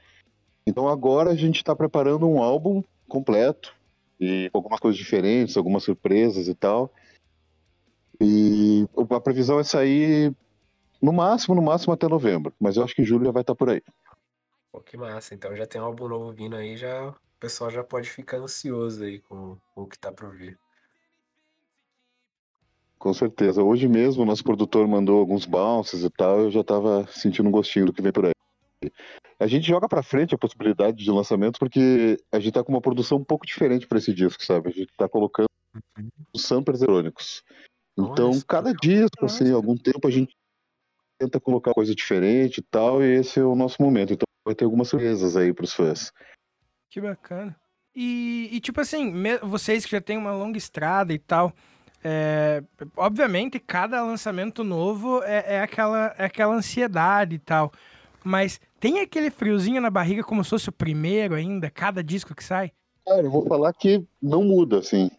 Então 0.65 0.88
agora 0.88 1.31
a 1.31 1.36
gente 1.36 1.57
está 1.57 1.75
preparando 1.75 2.27
um 2.27 2.41
álbum 2.41 2.83
completo 3.07 3.73
e 4.19 4.49
algumas 4.53 4.79
coisas 4.79 4.97
diferentes, 4.97 5.57
algumas 5.57 5.83
surpresas 5.83 6.47
e 6.47 6.55
tal. 6.55 6.91
E 8.23 8.88
a 9.09 9.19
previsão 9.19 9.59
é 9.59 9.63
sair 9.63 10.33
no 11.01 11.12
máximo, 11.12 11.53
no 11.53 11.62
máximo 11.62 11.93
até 11.93 12.07
novembro, 12.07 12.53
mas 12.57 12.77
eu 12.77 12.83
acho 12.83 12.95
que 12.95 13.03
julho 13.03 13.25
já 13.25 13.31
vai 13.31 13.41
estar 13.41 13.53
por 13.53 13.69
aí. 13.69 13.83
Pô, 14.71 14.79
que 14.79 14.95
massa. 14.95 15.36
Então 15.36 15.53
já 15.55 15.65
tem 15.65 15.81
um 15.81 15.83
álbum 15.83 16.07
novo 16.07 16.31
vindo 16.31 16.55
aí, 16.55 16.77
já 16.77 17.09
o 17.09 17.15
pessoal 17.38 17.69
já 17.69 17.83
pode 17.83 18.09
ficar 18.09 18.38
ansioso 18.38 19.03
aí 19.03 19.19
com, 19.19 19.57
com 19.75 19.81
o 19.81 19.88
que 19.88 19.99
tá 19.99 20.12
por 20.12 20.33
vir. 20.33 20.57
Com 22.97 23.13
certeza. 23.13 23.62
Hoje 23.62 23.89
mesmo 23.89 24.23
o 24.23 24.25
nosso 24.25 24.45
produtor 24.45 24.88
mandou 24.88 25.19
alguns 25.19 25.45
bounces 25.45 26.03
e 26.03 26.09
tal, 26.09 26.43
eu 26.43 26.51
já 26.51 26.63
tava 26.63 27.05
sentindo 27.07 27.49
um 27.49 27.51
gostinho 27.51 27.88
do 27.88 27.93
que 27.93 28.01
vem 28.01 28.13
por 28.13 28.25
aí. 28.25 28.31
A 29.38 29.47
gente 29.47 29.67
joga 29.67 29.89
pra 29.89 30.01
frente 30.01 30.33
a 30.33 30.38
possibilidade 30.38 31.03
de 31.03 31.12
lançamento 31.12 31.59
porque 31.59 32.17
a 32.31 32.39
gente 32.39 32.53
tá 32.53 32.63
com 32.63 32.71
uma 32.71 32.81
produção 32.81 33.17
um 33.17 33.23
pouco 33.25 33.45
diferente 33.45 33.86
pra 33.86 33.97
esse 33.97 34.13
disco, 34.13 34.41
sabe? 34.45 34.69
A 34.69 34.71
gente 34.71 34.93
tá 34.95 35.09
colocando 35.09 35.47
os 36.33 36.43
samplers 36.43 36.81
eletrônicos. 36.81 37.43
Então, 37.97 38.32
cada 38.47 38.73
disco, 38.73 39.25
assim, 39.25 39.51
algum 39.51 39.77
tempo 39.77 40.08
a 40.08 40.12
gente 40.12 40.36
tenta 41.19 41.39
colocar 41.39 41.73
coisa 41.73 41.93
diferente 41.93 42.58
e 42.58 42.63
tal, 42.63 43.03
e 43.03 43.15
esse 43.15 43.39
é 43.39 43.43
o 43.43 43.56
nosso 43.56 43.82
momento. 43.82 44.13
Então 44.13 44.25
vai 44.45 44.56
ter 44.56 44.65
algumas 44.65 44.88
surpresas 44.89 45.38
aí 45.38 45.53
pros 45.53 45.73
fãs. 45.73 46.12
Que 46.89 46.99
bacana. 46.99 47.56
E, 47.95 48.49
e, 48.51 48.60
tipo 48.60 48.82
assim, 48.82 49.13
vocês 49.43 49.86
que 49.86 49.91
já 49.91 50.01
têm 50.01 50.17
uma 50.17 50.34
longa 50.34 50.58
estrada 50.58 51.13
e 51.13 51.19
tal, 51.19 51.53
é, 52.03 52.63
obviamente 52.97 53.60
cada 53.60 54.03
lançamento 54.03 54.63
novo 54.63 55.23
é, 55.23 55.56
é 55.56 55.62
aquela, 55.62 56.13
é 56.17 56.25
aquela 56.25 56.56
ansiedade 56.56 57.36
e 57.36 57.39
tal. 57.39 57.71
Mas 58.23 58.60
tem 58.79 58.99
aquele 58.99 59.29
friozinho 59.29 59.82
na 59.82 59.89
barriga 59.89 60.23
como 60.23 60.43
se 60.43 60.49
fosse 60.49 60.69
o 60.69 60.73
primeiro 60.73 61.36
ainda, 61.36 61.69
cada 61.69 62.03
disco 62.03 62.34
que 62.34 62.43
sai? 62.43 62.71
Cara, 63.06 63.21
eu 63.21 63.32
vou 63.32 63.45
falar 63.45 63.73
que 63.73 64.03
não 64.21 64.43
muda, 64.43 64.79
assim. 64.79 65.12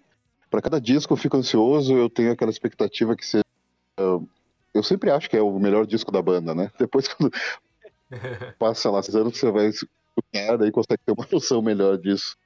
Pra 0.55 0.63
cada 0.63 0.81
disco 0.81 1.13
eu 1.13 1.17
fico 1.17 1.37
ansioso, 1.37 1.97
eu 1.97 2.09
tenho 2.09 2.31
aquela 2.31 2.53
expectativa 2.53 3.17
que 3.17 3.27
seja. 3.27 3.43
Eu 4.73 4.85
sempre 4.85 5.11
acho 5.11 5.29
que 5.29 5.37
é 5.37 5.43
o 5.43 5.59
melhor 5.59 5.85
disco 5.85 6.13
da 6.13 6.23
banda, 6.23 6.55
né? 6.55 6.71
Depois, 6.79 7.09
quando 7.13 7.33
passa 8.57 8.89
lá 8.89 9.03
seis 9.03 9.17
anos, 9.17 9.37
você 9.37 9.51
vai 9.51 9.67
escutar, 9.67 10.57
daí 10.57 10.71
consegue 10.71 11.03
ter 11.05 11.11
uma 11.11 11.27
noção 11.29 11.61
melhor 11.61 11.99
disso. 11.99 12.37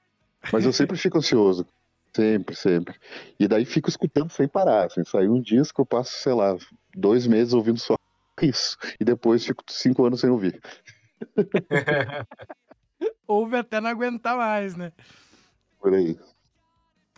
Mas 0.50 0.64
eu 0.64 0.72
sempre 0.72 0.96
fico 0.96 1.18
ansioso. 1.18 1.66
Sempre, 2.16 2.56
sempre. 2.56 2.94
E 3.38 3.46
daí 3.46 3.66
fico 3.66 3.90
escutando 3.90 4.30
sem 4.30 4.48
parar. 4.48 4.86
Assim, 4.86 5.04
saiu 5.04 5.34
um 5.34 5.42
disco, 5.42 5.82
eu 5.82 5.84
passo, 5.84 6.22
sei 6.22 6.32
lá, 6.32 6.56
dois 6.96 7.26
meses 7.26 7.52
ouvindo 7.52 7.78
só 7.78 7.94
isso. 8.40 8.78
E 8.98 9.04
depois 9.04 9.44
fico 9.44 9.62
cinco 9.68 10.06
anos 10.06 10.20
sem 10.20 10.30
ouvir. 10.30 10.58
Ouve 13.28 13.58
até 13.58 13.82
não 13.82 13.90
aguentar 13.90 14.34
mais, 14.34 14.74
né? 14.76 14.92
Por 15.78 15.92
aí. 15.92 16.18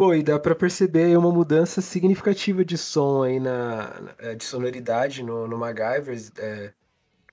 Pô, 0.00 0.14
e 0.14 0.22
dá 0.22 0.38
pra 0.38 0.54
perceber 0.54 1.14
uma 1.18 1.30
mudança 1.30 1.82
significativa 1.82 2.64
de 2.64 2.78
som 2.78 3.22
aí 3.22 3.38
na, 3.38 4.14
eh, 4.18 4.34
de 4.34 4.44
sonoridade 4.44 5.22
no, 5.22 5.46
no 5.46 5.58
MacGyver 5.58 6.18
é, 6.38 6.72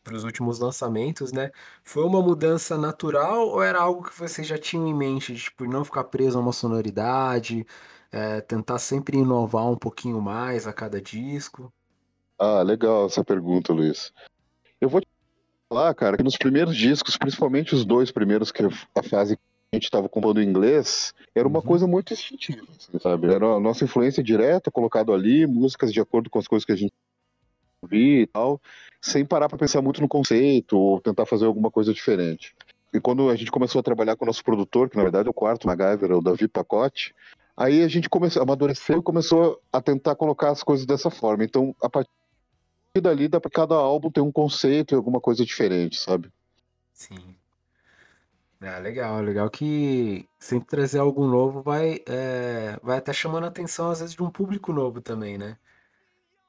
pros 0.03 0.25
últimos 0.25 0.59
lançamentos, 0.59 1.31
né? 1.31 1.49
Foi 1.81 2.03
uma 2.03 2.21
mudança 2.21 2.77
natural 2.77 3.47
ou 3.47 3.63
era 3.63 3.79
algo 3.79 4.03
que 4.03 4.19
vocês 4.19 4.45
já 4.45 4.57
tinham 4.57 4.85
em 4.85 4.93
mente, 4.93 5.33
de, 5.33 5.43
tipo, 5.43 5.63
não 5.63 5.85
ficar 5.85 6.03
preso 6.03 6.37
a 6.37 6.41
uma 6.41 6.51
sonoridade, 6.51 7.65
é, 8.11 8.41
tentar 8.41 8.79
sempre 8.79 9.17
inovar 9.17 9.71
um 9.71 9.77
pouquinho 9.77 10.19
mais 10.19 10.67
a 10.67 10.73
cada 10.73 10.99
disco? 11.01 11.71
Ah, 12.37 12.63
legal 12.63 13.05
essa 13.05 13.23
pergunta, 13.23 13.71
Luiz. 13.71 14.11
Eu 14.81 14.89
vou 14.89 14.99
te 14.99 15.07
falar, 15.69 15.95
cara, 15.95 16.17
que 16.17 16.23
nos 16.23 16.35
primeiros 16.35 16.75
discos, 16.75 17.15
principalmente 17.15 17.73
os 17.73 17.85
dois 17.85 18.11
primeiros, 18.11 18.51
que 18.51 18.61
a 18.93 19.03
fase 19.03 19.39
a 19.73 19.75
gente 19.75 19.85
estava 19.85 20.07
compondo 20.07 20.41
em 20.41 20.47
inglês, 20.47 21.13
era 21.35 21.47
uma 21.47 21.61
coisa 21.61 21.85
muito 21.85 22.13
instintiva, 22.13 22.65
assim, 22.77 22.97
sabe? 22.99 23.27
Era 23.27 23.45
a 23.47 23.59
nossa 23.59 23.83
influência 23.83 24.23
direta, 24.23 24.71
colocado 24.71 25.13
ali, 25.13 25.45
músicas 25.45 25.91
de 25.91 25.99
acordo 25.99 26.29
com 26.29 26.39
as 26.39 26.47
coisas 26.47 26.65
que 26.65 26.71
a 26.71 26.75
gente 26.75 26.93
ouvia 27.81 28.21
e 28.21 28.27
tal, 28.27 28.61
sem 29.01 29.25
parar 29.25 29.49
para 29.49 29.57
pensar 29.57 29.81
muito 29.81 30.01
no 30.01 30.07
conceito 30.07 30.77
ou 30.77 31.01
tentar 31.01 31.25
fazer 31.25 31.45
alguma 31.45 31.69
coisa 31.69 31.93
diferente. 31.93 32.55
E 32.93 32.99
quando 32.99 33.29
a 33.29 33.35
gente 33.35 33.51
começou 33.51 33.79
a 33.79 33.83
trabalhar 33.83 34.15
com 34.15 34.23
o 34.23 34.27
nosso 34.27 34.43
produtor, 34.43 34.89
que 34.89 34.95
na 34.95 35.03
verdade 35.03 35.27
é 35.27 35.31
o 35.31 35.33
quarto 35.33 35.67
MacGyver, 35.67 36.11
é 36.11 36.15
o 36.15 36.21
Davi 36.21 36.47
Pacote, 36.47 37.13
aí 37.55 37.83
a 37.83 37.87
gente 37.89 38.09
começou, 38.09 38.41
amadureceu 38.41 38.99
e 38.99 39.03
começou 39.03 39.61
a 39.71 39.81
tentar 39.81 40.15
colocar 40.15 40.51
as 40.51 40.63
coisas 40.63 40.85
dessa 40.85 41.09
forma. 41.09 41.43
Então, 41.43 41.75
a 41.81 41.89
partir 41.89 42.09
dali, 43.01 43.27
dá 43.27 43.39
para 43.39 43.51
cada 43.51 43.75
álbum 43.75 44.09
ter 44.09 44.21
um 44.21 44.31
conceito 44.31 44.93
e 44.93 44.95
alguma 44.95 45.19
coisa 45.19 45.45
diferente, 45.45 45.99
sabe? 45.99 46.31
Sim. 46.93 47.36
Ah, 48.59 48.79
legal, 48.79 49.21
legal 49.21 49.49
que 49.49 50.27
sempre 50.39 50.67
trazer 50.67 50.99
algo 50.99 51.27
novo 51.27 51.61
vai, 51.61 52.01
é, 52.07 52.79
vai 52.81 52.97
até 52.97 53.13
chamando 53.13 53.43
a 53.43 53.47
atenção, 53.47 53.91
às 53.91 53.99
vezes, 53.99 54.15
de 54.15 54.23
um 54.23 54.31
público 54.31 54.73
novo 54.73 54.99
também, 54.99 55.37
né? 55.37 55.57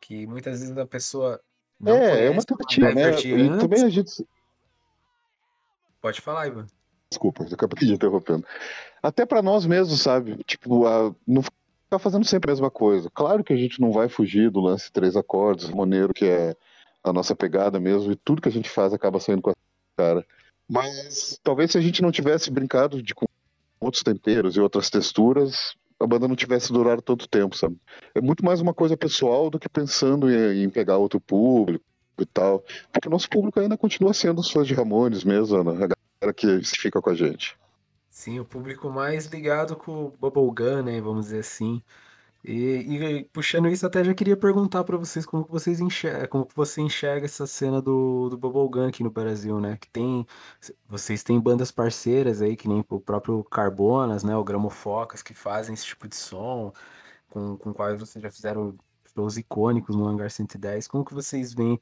Que 0.00 0.26
muitas 0.26 0.60
vezes 0.60 0.76
a 0.76 0.86
pessoa 0.86 1.38
não 1.78 1.94
é, 1.94 2.26
é 2.26 2.30
uma 2.30 2.42
tentativa, 2.42 2.92
né? 2.92 3.10
E 3.20 3.58
também 3.58 3.84
a 3.84 3.88
gente. 3.88 4.26
Pode 6.00 6.20
falar, 6.20 6.46
Ivan. 6.46 6.66
Desculpa, 7.10 7.44
eu 7.44 7.48
acabei 7.54 7.86
de 7.86 7.94
interrompendo. 7.94 8.44
Até 9.02 9.24
para 9.24 9.42
nós 9.42 9.66
mesmos, 9.66 10.00
sabe? 10.00 10.42
Tipo, 10.44 10.86
a, 10.86 11.14
não 11.26 11.42
ficar 11.42 11.98
fazendo 11.98 12.24
sempre 12.24 12.50
a 12.50 12.54
mesma 12.54 12.70
coisa. 12.70 13.10
Claro 13.10 13.44
que 13.44 13.52
a 13.52 13.56
gente 13.56 13.80
não 13.80 13.92
vai 13.92 14.08
fugir 14.08 14.50
do 14.50 14.60
lance 14.60 14.90
três 14.90 15.16
acordes, 15.16 15.70
maneiro 15.70 16.12
que 16.12 16.26
é 16.26 16.56
a 17.04 17.12
nossa 17.12 17.34
pegada 17.36 17.78
mesmo, 17.78 18.12
e 18.12 18.16
tudo 18.16 18.42
que 18.42 18.48
a 18.48 18.52
gente 18.52 18.68
faz 18.68 18.92
acaba 18.92 19.20
saindo 19.20 19.42
com 19.42 19.50
a 19.50 19.54
cara. 19.96 20.26
Mas 20.68 21.40
talvez 21.42 21.72
se 21.72 21.78
a 21.78 21.80
gente 21.80 22.02
não 22.02 22.12
tivesse 22.12 22.50
brincado 22.50 23.02
de 23.02 23.14
com 23.14 23.26
outros 23.80 24.02
temperos 24.02 24.56
e 24.56 24.60
outras 24.60 24.90
texturas, 24.90 25.74
a 25.98 26.06
banda 26.06 26.28
não 26.28 26.36
tivesse 26.36 26.72
durado 26.72 27.02
tanto 27.02 27.28
tempo, 27.28 27.56
sabe? 27.56 27.76
É 28.14 28.20
muito 28.20 28.44
mais 28.44 28.60
uma 28.60 28.74
coisa 28.74 28.96
pessoal 28.96 29.50
do 29.50 29.58
que 29.58 29.68
pensando 29.68 30.30
em, 30.30 30.68
pegar 30.68 30.98
outro 30.98 31.20
público 31.20 31.84
e 32.18 32.26
tal. 32.26 32.62
Porque 32.92 33.08
o 33.08 33.10
nosso 33.10 33.28
público 33.28 33.58
ainda 33.58 33.76
continua 33.76 34.12
sendo 34.12 34.40
os 34.40 34.50
fãs 34.50 34.66
de 34.66 34.74
Ramones 34.74 35.24
mesmo, 35.24 35.64
né? 35.64 35.72
a 35.72 35.88
galera 35.88 36.34
que 36.36 36.60
fica 36.64 37.00
com 37.00 37.10
a 37.10 37.14
gente. 37.14 37.56
Sim, 38.10 38.40
o 38.40 38.44
público 38.44 38.90
mais 38.90 39.26
ligado 39.26 39.76
com 39.76 40.06
o 40.06 40.12
Bubblegum, 40.20 40.82
né? 40.82 41.00
Vamos 41.00 41.26
dizer 41.26 41.40
assim. 41.40 41.82
E, 42.44 42.52
e 42.52 43.24
puxando 43.26 43.68
isso, 43.68 43.84
até 43.86 44.04
já 44.04 44.14
queria 44.14 44.36
perguntar 44.36 44.84
pra 44.84 44.96
vocês 44.96 45.26
como 45.26 45.44
que 45.44 45.50
vocês 45.50 45.80
enxergam, 45.80 46.28
como 46.28 46.48
você 46.54 46.80
enxerga 46.80 47.26
essa 47.26 47.46
cena 47.46 47.82
do, 47.82 48.28
do 48.30 48.38
Bubblegum 48.38 48.88
aqui 48.88 49.02
no 49.02 49.10
Brasil, 49.10 49.60
né? 49.60 49.76
Que 49.76 49.88
tem, 49.90 50.26
vocês 50.88 51.22
têm 51.22 51.40
bandas 51.40 51.70
parceiras 51.70 52.40
aí, 52.40 52.56
que 52.56 52.68
nem 52.68 52.84
o 52.88 53.00
próprio 53.00 53.42
Carbonas, 53.44 54.22
né? 54.24 54.36
O 54.36 54.44
Gramofocas, 54.44 55.22
que 55.22 55.34
fazem 55.34 55.74
esse 55.74 55.86
tipo 55.86 56.08
de 56.08 56.16
som, 56.16 56.72
com, 57.30 57.56
com 57.56 57.74
quais 57.74 57.98
vocês 58.00 58.22
já 58.22 58.30
fizeram 58.30 58.76
shows 59.14 59.36
icônicos 59.36 59.96
no 59.96 60.06
Hangar 60.08 60.30
110. 60.30 60.88
Como 60.88 61.04
que 61.04 61.14
vocês 61.14 61.52
veem 61.54 61.80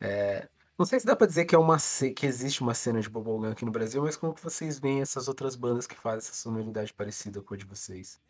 é, 0.00 0.48
não 0.78 0.84
sei 0.84 1.00
se 1.00 1.06
dá 1.06 1.16
pra 1.16 1.26
dizer 1.26 1.46
que 1.46 1.54
é 1.54 1.58
uma 1.58 1.78
que 2.14 2.26
existe 2.26 2.60
uma 2.60 2.74
cena 2.74 3.00
de 3.00 3.08
bubblegum 3.08 3.50
aqui 3.50 3.64
no 3.64 3.70
Brasil, 3.70 4.02
mas 4.02 4.16
como 4.16 4.34
que 4.34 4.42
vocês 4.42 4.78
veem 4.78 5.00
essas 5.00 5.26
outras 5.28 5.56
bandas 5.56 5.86
que 5.86 5.94
fazem 5.96 6.18
essa 6.18 6.34
sonoridade 6.34 6.92
parecida 6.92 7.40
com 7.42 7.54
a 7.54 7.56
de 7.56 7.64
vocês? 7.64 8.20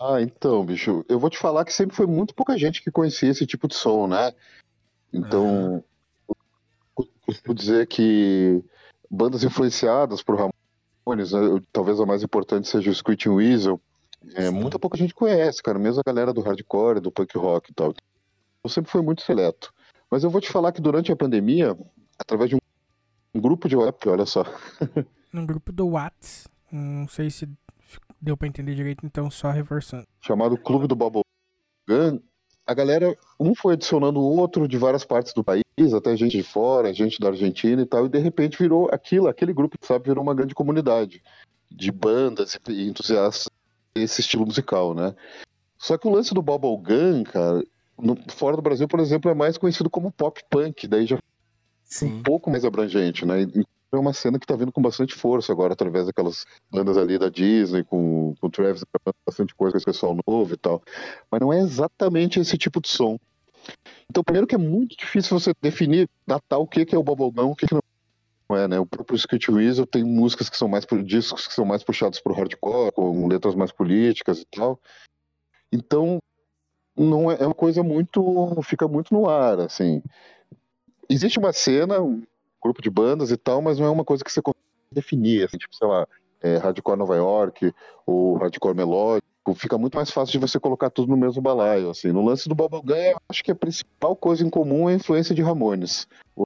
Ah, 0.00 0.22
então, 0.22 0.64
bicho, 0.64 1.04
eu 1.10 1.18
vou 1.18 1.28
te 1.28 1.36
falar 1.36 1.62
que 1.64 1.74
sempre 1.74 1.94
foi 1.94 2.06
muito 2.06 2.34
pouca 2.34 2.56
gente 2.56 2.82
que 2.82 2.90
conhecia 2.90 3.28
esse 3.28 3.46
tipo 3.46 3.68
de 3.68 3.74
som, 3.74 4.06
né? 4.06 4.32
Então, 5.12 5.84
eu 6.98 7.06
costumo 7.26 7.54
dizer 7.54 7.86
que 7.86 8.64
bandas 9.10 9.44
influenciadas 9.44 10.22
por 10.22 10.52
Ramones, 11.06 11.32
né, 11.32 11.40
talvez 11.70 12.00
a 12.00 12.06
mais 12.06 12.22
importante 12.22 12.66
seja 12.66 12.90
o 12.90 12.94
Screeching 12.94 13.28
Weasel, 13.28 13.78
é, 14.34 14.48
muita 14.48 14.78
pouca 14.78 14.96
gente 14.96 15.14
conhece, 15.14 15.62
cara, 15.62 15.78
mesmo 15.78 16.00
a 16.00 16.06
galera 16.06 16.32
do 16.32 16.40
hardcore, 16.40 17.00
do 17.00 17.12
punk 17.12 17.36
rock 17.36 17.70
e 17.70 17.74
tal. 17.74 17.94
Eu 18.64 18.70
sempre 18.70 18.90
fui 18.90 19.02
muito 19.02 19.22
seleto. 19.22 19.72
Mas 20.10 20.24
eu 20.24 20.30
vou 20.30 20.40
te 20.40 20.50
falar 20.50 20.72
que 20.72 20.80
durante 20.80 21.12
a 21.12 21.16
pandemia, 21.16 21.76
através 22.18 22.50
de 22.50 22.56
um, 22.56 22.60
um 23.34 23.40
grupo 23.40 23.68
de 23.68 23.76
WhatsApp, 23.76 24.08
olha 24.08 24.26
só, 24.26 24.44
No 25.32 25.44
grupo 25.46 25.72
do 25.72 25.88
Whats. 25.88 26.48
Não 26.70 27.08
sei 27.08 27.30
se 27.30 27.48
deu 28.20 28.36
pra 28.36 28.48
entender 28.48 28.74
direito, 28.74 29.04
então 29.04 29.30
só 29.30 29.50
reforçando. 29.50 30.06
chamado 30.20 30.56
Clube 30.56 30.86
do 30.86 30.94
Bubble 30.96 31.22
Gun, 31.88 32.20
a 32.66 32.74
galera, 32.74 33.16
um 33.38 33.54
foi 33.54 33.74
adicionando 33.74 34.20
o 34.20 34.36
outro 34.38 34.68
de 34.68 34.76
várias 34.78 35.04
partes 35.04 35.32
do 35.32 35.42
país, 35.42 35.64
até 35.94 36.16
gente 36.16 36.36
de 36.36 36.42
fora, 36.42 36.92
gente 36.92 37.18
da 37.18 37.28
Argentina 37.28 37.82
e 37.82 37.86
tal, 37.86 38.06
e 38.06 38.08
de 38.08 38.18
repente 38.18 38.58
virou 38.58 38.88
aquilo, 38.92 39.26
aquele 39.28 39.52
grupo, 39.52 39.76
sabe, 39.82 40.08
virou 40.08 40.22
uma 40.22 40.34
grande 40.34 40.54
comunidade 40.54 41.22
de 41.70 41.90
bandas 41.90 42.58
e 42.68 42.88
entusiastas 42.88 43.48
desse 43.94 44.20
estilo 44.20 44.46
musical, 44.46 44.94
né? 44.94 45.14
Só 45.78 45.96
que 45.96 46.06
o 46.06 46.10
lance 46.10 46.34
do 46.34 46.42
Bubble 46.42 46.76
Gun, 46.76 47.24
cara, 47.24 47.64
no- 47.98 48.18
fora 48.30 48.54
do 48.56 48.62
Brasil, 48.62 48.86
por 48.86 49.00
exemplo, 49.00 49.30
é 49.30 49.34
mais 49.34 49.56
conhecido 49.58 49.88
como 49.90 50.12
pop 50.12 50.40
punk, 50.50 50.86
daí 50.86 51.06
já 51.06 51.16
é 51.16 51.18
um 52.06 52.22
pouco 52.22 52.50
mais 52.50 52.64
abrangente, 52.64 53.24
né? 53.26 53.46
É 53.92 53.96
uma 53.96 54.12
cena 54.12 54.38
que 54.38 54.46
tá 54.46 54.54
vindo 54.54 54.70
com 54.70 54.80
bastante 54.80 55.14
força 55.14 55.52
agora, 55.52 55.72
através 55.72 56.06
daquelas 56.06 56.46
bandas 56.70 56.96
ali 56.96 57.18
da 57.18 57.28
Disney, 57.28 57.82
com, 57.82 58.34
com 58.40 58.46
o 58.46 58.50
Travis, 58.50 58.84
gravando 58.84 59.16
bastante 59.26 59.54
coisa 59.54 59.72
com 59.72 59.78
esse 59.78 59.86
pessoal 59.86 60.16
novo 60.26 60.54
e 60.54 60.56
tal. 60.56 60.80
Mas 61.30 61.40
não 61.40 61.52
é 61.52 61.58
exatamente 61.58 62.38
esse 62.38 62.56
tipo 62.56 62.80
de 62.80 62.88
som. 62.88 63.18
Então, 64.08 64.22
primeiro 64.22 64.46
que 64.46 64.54
é 64.54 64.58
muito 64.58 64.96
difícil 64.96 65.38
você 65.38 65.52
definir, 65.60 66.08
datar 66.26 66.60
o 66.60 66.66
que 66.66 66.84
que 66.84 66.94
é 66.94 66.98
o 66.98 67.02
Bubblegum, 67.02 67.50
o 67.50 67.56
que 67.56 67.66
que 67.66 67.74
não 67.74 68.56
é, 68.56 68.68
né? 68.68 68.78
O 68.78 68.86
próprio 68.86 69.16
Skate 69.16 69.50
Weasel 69.50 69.86
tem 69.86 70.04
músicas 70.04 70.48
que 70.48 70.56
são 70.56 70.68
mais, 70.68 70.86
discos 71.04 71.46
que 71.46 71.54
são 71.54 71.64
mais 71.64 71.82
puxados 71.82 72.20
pro 72.20 72.34
hardcore, 72.34 72.92
com 72.92 73.28
letras 73.28 73.54
mais 73.54 73.72
políticas 73.72 74.40
e 74.40 74.44
tal. 74.44 74.80
Então, 75.72 76.18
não 76.96 77.30
é, 77.30 77.36
é 77.40 77.46
uma 77.46 77.54
coisa 77.54 77.82
muito, 77.82 78.22
fica 78.62 78.86
muito 78.88 79.12
no 79.14 79.28
ar, 79.28 79.60
assim. 79.60 80.02
Existe 81.08 81.38
uma 81.38 81.52
cena, 81.52 81.96
grupo 82.62 82.82
de 82.82 82.90
bandas 82.90 83.30
e 83.30 83.36
tal, 83.36 83.62
mas 83.62 83.78
não 83.78 83.86
é 83.86 83.90
uma 83.90 84.04
coisa 84.04 84.24
que 84.24 84.32
você 84.32 84.42
consegue 84.42 84.64
definir, 84.92 85.44
assim, 85.44 85.56
tipo, 85.56 85.74
sei 85.74 85.86
lá, 85.86 86.06
é, 86.40 86.56
hardcore 86.56 86.98
Nova 86.98 87.16
York 87.16 87.72
ou 88.06 88.36
hardcore 88.36 88.76
melódico, 88.76 89.54
fica 89.54 89.78
muito 89.78 89.96
mais 89.96 90.10
fácil 90.10 90.32
de 90.32 90.38
você 90.38 90.58
colocar 90.58 90.90
tudo 90.90 91.10
no 91.10 91.16
mesmo 91.16 91.40
balaio, 91.42 91.90
assim. 91.90 92.12
No 92.12 92.24
lance 92.24 92.48
do 92.48 92.54
Bubblegum, 92.54 92.94
eu 92.94 93.20
acho 93.28 93.42
que 93.42 93.50
a 93.50 93.54
principal 93.54 94.14
coisa 94.14 94.44
em 94.44 94.50
comum 94.50 94.88
é 94.88 94.92
a 94.92 94.96
influência 94.96 95.34
de 95.34 95.42
Ramones. 95.42 96.06
O 96.36 96.44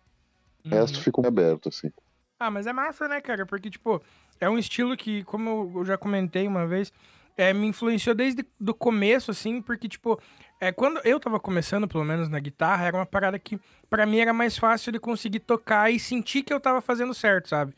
resto 0.65 1.01
fica 1.01 1.27
aberto, 1.27 1.69
assim. 1.69 1.91
Ah, 2.39 2.51
mas 2.51 2.67
é 2.67 2.73
massa, 2.73 3.07
né, 3.09 3.21
cara? 3.21 3.47
Porque, 3.47 3.71
tipo, 3.71 4.03
é 4.41 4.49
um 4.49 4.59
estilo 4.59 4.97
que, 4.97 5.23
como 5.25 5.73
eu 5.77 5.85
já 5.85 5.97
comentei 5.97 6.47
uma 6.47 6.67
vez, 6.67 6.93
é, 7.37 7.53
me 7.53 7.67
influenciou 7.67 8.15
desde 8.15 8.45
do 8.61 8.75
começo, 8.75 9.31
assim, 9.31 9.61
porque, 9.61 9.89
tipo, 9.89 10.21
é, 10.61 10.71
quando 10.73 11.01
eu 11.05 11.19
tava 11.19 11.41
começando, 11.41 11.89
pelo 11.89 12.05
menos 12.05 12.29
na 12.29 12.39
guitarra, 12.39 12.87
era 12.87 12.97
uma 12.97 13.07
parada 13.07 13.39
que, 13.39 13.59
pra 13.91 14.07
mim, 14.07 14.19
era 14.19 14.33
mais 14.33 14.57
fácil 14.57 14.93
de 14.93 14.99
conseguir 15.01 15.41
tocar 15.41 15.91
e 15.91 15.99
sentir 15.99 16.43
que 16.43 16.53
eu 16.53 16.61
tava 16.61 16.81
fazendo 16.81 17.13
certo, 17.13 17.49
sabe? 17.49 17.75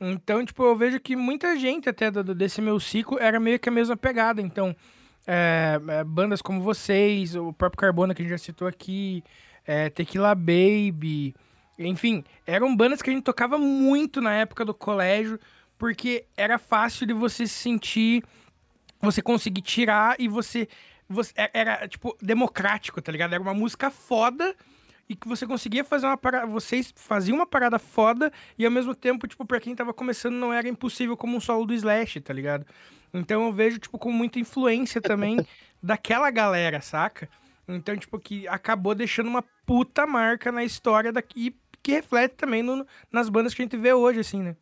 Então, 0.00 0.44
tipo, 0.44 0.62
eu 0.64 0.74
vejo 0.76 0.98
que 0.98 1.14
muita 1.14 1.56
gente 1.56 1.88
até 1.88 2.10
do- 2.10 2.34
desse 2.34 2.60
meu 2.60 2.80
ciclo 2.80 3.18
era 3.20 3.38
meio 3.38 3.58
que 3.58 3.68
a 3.68 3.72
mesma 3.72 3.96
pegada. 3.96 4.42
Então, 4.42 4.74
é, 5.26 5.80
é, 5.88 6.04
bandas 6.04 6.42
como 6.42 6.60
vocês, 6.60 7.36
o 7.36 7.52
próprio 7.52 7.78
Carbona 7.80 8.14
que 8.14 8.22
a 8.22 8.24
gente 8.24 8.32
já 8.32 8.38
citou 8.38 8.66
aqui, 8.66 9.22
é, 9.64 9.88
Tequila 9.90 10.34
Baby, 10.34 11.34
enfim, 11.78 12.24
eram 12.44 12.74
bandas 12.76 13.00
que 13.00 13.10
a 13.10 13.12
gente 13.12 13.22
tocava 13.22 13.56
muito 13.58 14.20
na 14.20 14.34
época 14.34 14.64
do 14.64 14.74
colégio, 14.74 15.38
porque 15.78 16.24
era 16.36 16.58
fácil 16.58 17.06
de 17.06 17.12
você 17.12 17.46
se 17.46 17.54
sentir, 17.54 18.24
você 19.02 19.20
conseguir 19.20 19.62
tirar 19.62 20.16
e 20.18 20.28
você, 20.28 20.68
você 21.08 21.32
é- 21.36 21.50
era, 21.52 21.88
tipo, 21.88 22.16
democrático, 22.22 23.02
tá 23.02 23.10
ligado? 23.12 23.34
Era 23.34 23.42
uma 23.42 23.52
música 23.54 23.90
foda 23.90 24.54
e 25.08 25.16
que 25.16 25.28
você 25.28 25.46
conseguia 25.46 25.84
fazer 25.84 26.06
uma 26.06 26.16
parada, 26.16 26.46
vocês 26.46 26.92
faziam 26.96 27.36
uma 27.36 27.46
parada 27.46 27.78
foda 27.78 28.32
e 28.56 28.64
ao 28.64 28.70
mesmo 28.70 28.94
tempo, 28.94 29.26
tipo, 29.26 29.44
pra 29.44 29.60
quem 29.60 29.74
tava 29.74 29.92
começando 29.92 30.34
não 30.34 30.52
era 30.52 30.68
impossível 30.68 31.16
como 31.16 31.36
um 31.36 31.40
solo 31.40 31.66
do 31.66 31.74
Slash, 31.74 32.20
tá 32.20 32.32
ligado? 32.32 32.64
Então 33.12 33.44
eu 33.44 33.52
vejo, 33.52 33.78
tipo, 33.78 33.98
com 33.98 34.10
muita 34.12 34.38
influência 34.38 35.00
também 35.00 35.36
daquela 35.82 36.30
galera, 36.30 36.80
saca? 36.80 37.28
Então, 37.68 37.96
tipo, 37.96 38.18
que 38.18 38.46
acabou 38.48 38.94
deixando 38.94 39.28
uma 39.28 39.42
puta 39.66 40.06
marca 40.06 40.50
na 40.52 40.64
história 40.64 41.12
daqui, 41.12 41.54
que 41.82 41.92
reflete 41.92 42.32
também 42.36 42.62
no- 42.62 42.86
nas 43.10 43.28
bandas 43.28 43.52
que 43.54 43.62
a 43.62 43.64
gente 43.64 43.76
vê 43.76 43.92
hoje, 43.92 44.20
assim, 44.20 44.42
né? 44.42 44.56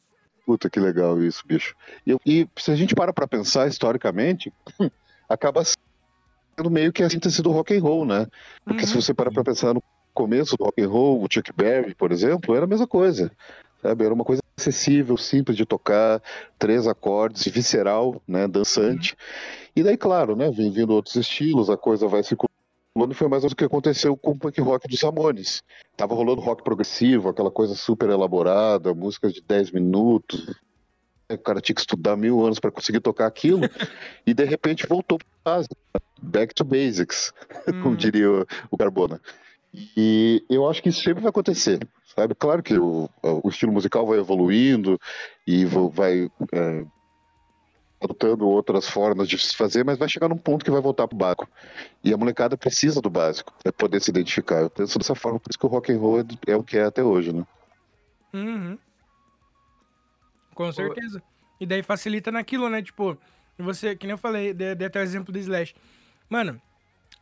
Puta 0.47 0.69
que 0.69 0.81
legal 0.81 1.23
isso, 1.23 1.43
bicho. 1.47 1.75
E, 2.07 2.17
e 2.27 2.49
se 2.57 2.71
a 2.71 2.77
gente 2.77 2.95
para 2.95 3.13
pra 3.13 3.27
pensar 3.27 3.69
historicamente, 3.69 4.53
acaba 5.29 5.63
sendo 5.65 6.71
meio 6.71 6.93
que 6.93 7.03
a 7.03 7.11
síntese 7.11 7.43
do 7.43 7.51
rock 7.51 7.77
and 7.77 7.83
roll, 7.83 8.05
né? 8.05 8.27
Porque 8.65 8.87
se 8.87 8.95
você 8.95 9.15
parar 9.15 9.31
pra 9.31 9.45
pensar 9.45 9.75
no 9.75 9.83
começo 10.13 10.57
do 10.57 10.65
rock 10.65 10.83
and 10.83 10.89
roll, 10.89 11.23
o 11.23 11.27
Chuck 11.31 11.53
Berry, 11.53 11.95
por 11.95 12.13
exemplo, 12.13 12.55
era 12.55 12.65
a 12.65 12.69
mesma 12.69 12.87
coisa. 12.87 13.31
Sabe? 13.81 14.05
Era 14.05 14.13
uma 14.13 14.25
coisa 14.25 14.43
acessível, 14.57 15.17
simples 15.17 15.57
de 15.57 15.65
tocar, 15.65 16.23
três 16.59 16.87
acordes, 16.87 17.47
visceral, 17.47 18.21
né, 18.29 18.47
dançante. 18.47 19.17
E 19.75 19.83
daí, 19.83 19.97
claro, 19.97 20.37
né, 20.37 20.51
vem 20.51 20.71
vindo 20.71 20.93
outros 20.93 21.17
estilos, 21.17 21.71
a 21.71 21.77
coisa 21.77 22.07
vai 22.07 22.23
circulando 22.23 22.51
e 22.97 23.15
foi 23.15 23.29
mais 23.29 23.45
ou 23.45 23.47
menos 23.47 23.53
o 23.53 23.57
que 23.57 23.65
aconteceu 23.65 24.17
com 24.17 24.33
o 24.33 24.39
punk 24.39 24.61
rock 24.61 24.89
dos 24.89 25.01
Ramones. 25.01 25.63
Tava 25.97 26.15
rolando 26.15 26.41
rock 26.41 26.63
progressivo, 26.65 27.29
aquela 27.29 27.51
coisa 27.51 27.75
super 27.75 28.11
elaborada, 28.11 28.93
músicas 28.93 29.33
de 29.33 29.41
10 29.41 29.71
minutos. 29.71 30.55
O 31.31 31.39
cara 31.39 31.61
tinha 31.61 31.75
que 31.75 31.81
estudar 31.81 32.17
mil 32.17 32.45
anos 32.45 32.59
para 32.59 32.73
conseguir 32.73 33.01
tocar 33.01 33.27
aquilo, 33.27 33.61
e 34.27 34.35
de 34.35 34.45
repente 34.45 34.87
voltou 34.87 35.19
para 35.19 35.55
casa. 35.55 35.69
Back 36.21 36.55
to 36.55 36.65
basics, 36.65 37.33
como 37.83 37.97
diria 37.97 38.29
o, 38.29 38.47
o 38.71 38.77
Carbona. 38.77 39.21
E 39.97 40.45
eu 40.51 40.69
acho 40.69 40.83
que 40.83 40.89
isso 40.89 41.03
sempre 41.03 41.23
vai 41.23 41.31
acontecer, 41.31 41.79
sabe? 42.17 42.35
Claro 42.35 42.61
que 42.61 42.77
o, 42.77 43.09
o 43.23 43.49
estilo 43.49 43.73
musical 43.73 44.05
vai 44.05 44.19
evoluindo 44.19 45.01
e 45.47 45.65
vai 45.65 46.29
é, 46.53 46.85
adotando 48.01 48.49
outras 48.49 48.89
formas 48.89 49.29
de 49.29 49.39
se 49.39 49.55
fazer, 49.55 49.85
mas 49.85 49.99
vai 49.99 50.09
chegar 50.09 50.29
num 50.29 50.39
ponto 50.39 50.65
que 50.65 50.71
vai 50.71 50.81
voltar 50.81 51.07
pro 51.07 51.17
básico. 51.17 51.49
E 52.03 52.13
a 52.13 52.17
molecada 52.17 52.57
precisa 52.57 53.01
do 53.01 53.11
básico 53.11 53.53
para 53.63 53.73
poder 53.73 54.01
se 54.01 54.11
identificar. 54.11 54.63
Eu 54.63 54.71
penso 54.71 54.99
dessa 54.99 55.15
forma, 55.15 55.39
por 55.39 55.51
isso 55.51 55.59
que 55.59 55.67
o 55.67 55.69
rock 55.69 55.93
and 55.93 55.99
roll 55.99 56.21
é, 56.21 56.25
é 56.47 56.57
o 56.57 56.63
que 56.63 56.79
é 56.79 56.85
até 56.85 57.03
hoje, 57.03 57.33
né? 57.33 57.47
Uhum. 58.33 58.79
Com 60.55 60.73
certeza. 60.73 61.23
E 61.61 61.67
daí 61.67 61.83
facilita 61.83 62.33
naquilo, 62.33 62.69
né? 62.71 62.83
Tipo, 62.83 63.19
você, 63.59 63.95
que 63.95 64.07
nem 64.07 64.13
eu 64.13 64.19
falei, 64.19 64.55
dei 64.55 64.75
dei 64.75 64.87
até 64.87 65.01
o 65.01 65.03
exemplo 65.03 65.33
do 65.33 65.39
Slash. 65.39 65.75
Mano, 66.29 66.61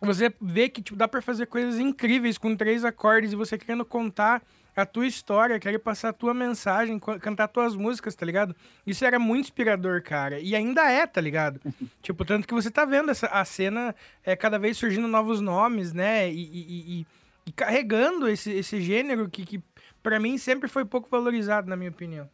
você 0.00 0.32
vê 0.40 0.68
que 0.68 0.80
tipo, 0.80 0.96
dá 0.96 1.08
pra 1.08 1.20
fazer 1.20 1.46
coisas 1.46 1.80
incríveis 1.80 2.38
com 2.38 2.54
três 2.56 2.84
acordes 2.84 3.32
e 3.32 3.36
você 3.36 3.58
querendo 3.58 3.84
contar 3.84 4.42
a 4.82 4.86
tua 4.86 5.06
história, 5.06 5.58
querer 5.58 5.78
passar 5.78 6.10
a 6.10 6.12
tua 6.12 6.32
mensagem, 6.32 6.98
cantar 6.98 7.48
tuas 7.48 7.74
músicas, 7.74 8.14
tá 8.14 8.24
ligado? 8.24 8.54
Isso 8.86 9.04
era 9.04 9.18
muito 9.18 9.46
inspirador, 9.46 10.02
cara. 10.02 10.38
E 10.38 10.54
ainda 10.54 10.90
é, 10.90 11.06
tá 11.06 11.20
ligado? 11.20 11.60
tipo, 12.02 12.24
tanto 12.24 12.46
que 12.46 12.54
você 12.54 12.70
tá 12.70 12.84
vendo 12.84 13.10
essa, 13.10 13.26
a 13.26 13.44
cena 13.44 13.94
é, 14.24 14.36
cada 14.36 14.58
vez 14.58 14.76
surgindo 14.76 15.08
novos 15.08 15.40
nomes, 15.40 15.92
né? 15.92 16.30
E, 16.30 16.34
e- 16.42 17.00
e- 17.00 17.06
e- 17.46 17.52
carregando 17.52 18.28
esse, 18.28 18.52
esse 18.52 18.80
gênero 18.80 19.28
que, 19.28 19.44
que 19.44 19.62
para 20.02 20.20
mim 20.20 20.36
sempre 20.38 20.68
foi 20.68 20.84
pouco 20.84 21.08
valorizado, 21.10 21.68
na 21.68 21.76
minha 21.76 21.90
opinião. 21.90 22.28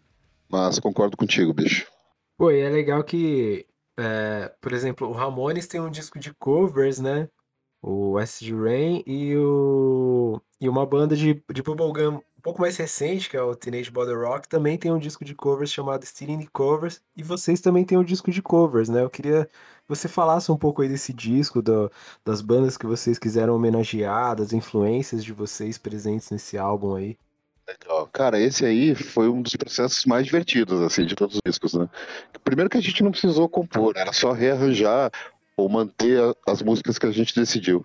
Mas 0.49 0.79
concordo 0.79 1.17
contigo, 1.17 1.53
bicho. 1.55 1.87
Pô, 2.37 2.51
e 2.51 2.61
é 2.61 2.69
legal 2.69 3.03
que, 3.05 3.65
é, 3.97 4.53
por 4.61 4.73
exemplo, 4.73 5.09
o 5.09 5.13
Ramones 5.13 5.67
tem 5.67 5.81
um 5.81 5.91
disco 5.91 6.19
de 6.19 6.35
covers, 6.35 6.99
né? 6.99 7.29
O 7.81 8.19
Acid 8.19 8.53
Rain 8.55 9.03
e, 9.07 9.37
o, 9.37 10.41
e 10.61 10.69
uma 10.69 10.85
banda 10.87 11.15
de, 11.15 11.43
de 11.53 11.63
bubblegum 11.63 12.17
um 12.17 12.34
pouco 12.45 12.61
mais 12.61 12.77
recente, 12.77 13.31
que 13.31 13.37
é 13.39 13.43
o 13.43 13.57
Teenage 13.57 13.91
Bottle 13.91 14.21
Rock, 14.21 14.47
também 14.47 14.77
tem 14.77 14.93
um 14.93 14.99
disco 14.99 15.25
de 15.25 15.35
covers 15.35 15.73
chamado 15.73 16.05
Stealing 16.05 16.41
the 16.41 16.49
Covers. 16.53 17.01
E 17.17 17.23
vocês 17.23 17.59
também 17.59 17.85
têm 17.85 17.97
um 17.97 18.05
disco 18.05 18.31
de 18.31 18.43
covers, 18.43 18.91
né? 18.91 19.03
Eu 19.03 19.09
queria 19.09 19.47
que 19.47 19.89
você 19.89 20.07
falasse 20.09 20.53
um 20.53 20.57
pouco 20.57 20.83
aí 20.83 20.89
desse 20.89 21.13
disco, 21.13 21.63
do- 21.63 21.91
das 22.23 22.43
bandas 22.43 22.77
que 22.77 22.87
vocês 22.87 23.19
quiseram 23.19 23.57
homenagear, 23.57 24.37
das 24.37 24.53
influências 24.53 25.25
de 25.25 25.33
vocês 25.33 25.79
presentes 25.79 26.31
nesse 26.31 26.59
álbum 26.59 26.95
aí. 26.95 27.17
Legal. 27.67 28.07
Cara, 28.13 28.39
esse 28.39 28.67
aí 28.67 28.95
foi 28.95 29.27
um 29.27 29.41
dos 29.41 29.57
processos 29.57 30.05
mais 30.05 30.27
divertidos, 30.27 30.83
assim, 30.83 31.07
de 31.07 31.15
todos 31.15 31.37
os 31.37 31.41
discos, 31.47 31.73
né? 31.73 31.89
Primeiro 32.45 32.69
que 32.69 32.77
a 32.77 32.83
gente 32.83 33.03
não 33.03 33.11
precisou 33.11 33.49
compor, 33.49 33.95
era 33.97 34.13
só 34.13 34.33
rearranjar 34.33 35.11
ou 35.57 35.67
manter 35.71 36.21
as 36.47 36.61
músicas 36.61 36.99
que 36.99 37.07
a 37.07 37.11
gente 37.11 37.35
decidiu 37.35 37.83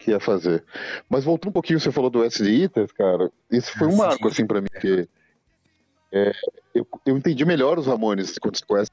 que 0.00 0.10
ia 0.10 0.18
fazer. 0.18 0.64
Mas 1.08 1.24
voltando 1.24 1.50
um 1.50 1.52
pouquinho, 1.52 1.78
você 1.78 1.92
falou 1.92 2.10
do 2.10 2.24
SD 2.24 2.62
Eaters, 2.62 2.90
cara, 2.90 3.30
esse 3.50 3.70
foi 3.70 3.86
um 3.86 3.96
marco, 3.96 4.26
assim, 4.26 4.46
pra 4.46 4.60
mim, 4.60 4.68
porque 4.72 5.06
é, 6.10 6.32
eu, 6.74 6.86
eu 7.06 7.16
entendi 7.16 7.44
melhor 7.44 7.78
os 7.78 7.86
Ramones 7.86 8.38
quando 8.38 8.56
você 8.56 8.64
conhece 8.64 8.90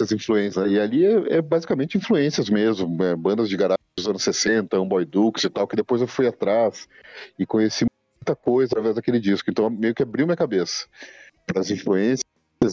as 0.00 0.12
influências. 0.12 0.70
E 0.70 0.78
ali 0.78 1.04
é, 1.04 1.38
é 1.38 1.42
basicamente 1.42 1.96
influências 1.96 2.50
mesmo, 2.50 3.02
é, 3.02 3.16
bandas 3.16 3.48
de 3.48 3.56
garagem 3.56 3.82
dos 3.96 4.06
anos 4.06 4.22
60, 4.22 4.78
um 4.78 4.86
Boy 4.86 5.06
Dukes 5.06 5.44
e 5.44 5.50
tal, 5.50 5.66
que 5.66 5.76
depois 5.76 6.02
eu 6.02 6.06
fui 6.06 6.26
atrás 6.28 6.86
e 7.38 7.46
conheci 7.46 7.86
muita 8.20 8.36
coisa 8.36 8.72
através 8.72 8.94
daquele 8.94 9.18
disco. 9.18 9.50
Então 9.50 9.70
meio 9.70 9.94
que 9.94 10.02
abriu 10.02 10.26
minha 10.26 10.36
cabeça 10.36 10.86
para 11.46 11.60
as 11.60 11.70
influências 11.70 12.22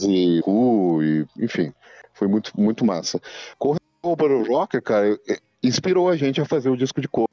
e, 0.06 0.40
uh, 0.46 1.02
e 1.02 1.26
enfim, 1.38 1.72
foi 2.12 2.28
muito, 2.28 2.52
muito 2.58 2.84
massa. 2.84 3.18
Com 3.58 3.76
o 4.02 4.16
Battle 4.16 4.44
Rocker, 4.44 4.82
cara, 4.82 5.18
é, 5.28 5.38
inspirou 5.62 6.08
a 6.08 6.16
gente 6.16 6.40
a 6.40 6.44
fazer 6.44 6.68
o 6.68 6.76
disco 6.76 7.00
de 7.00 7.08
cor. 7.08 7.28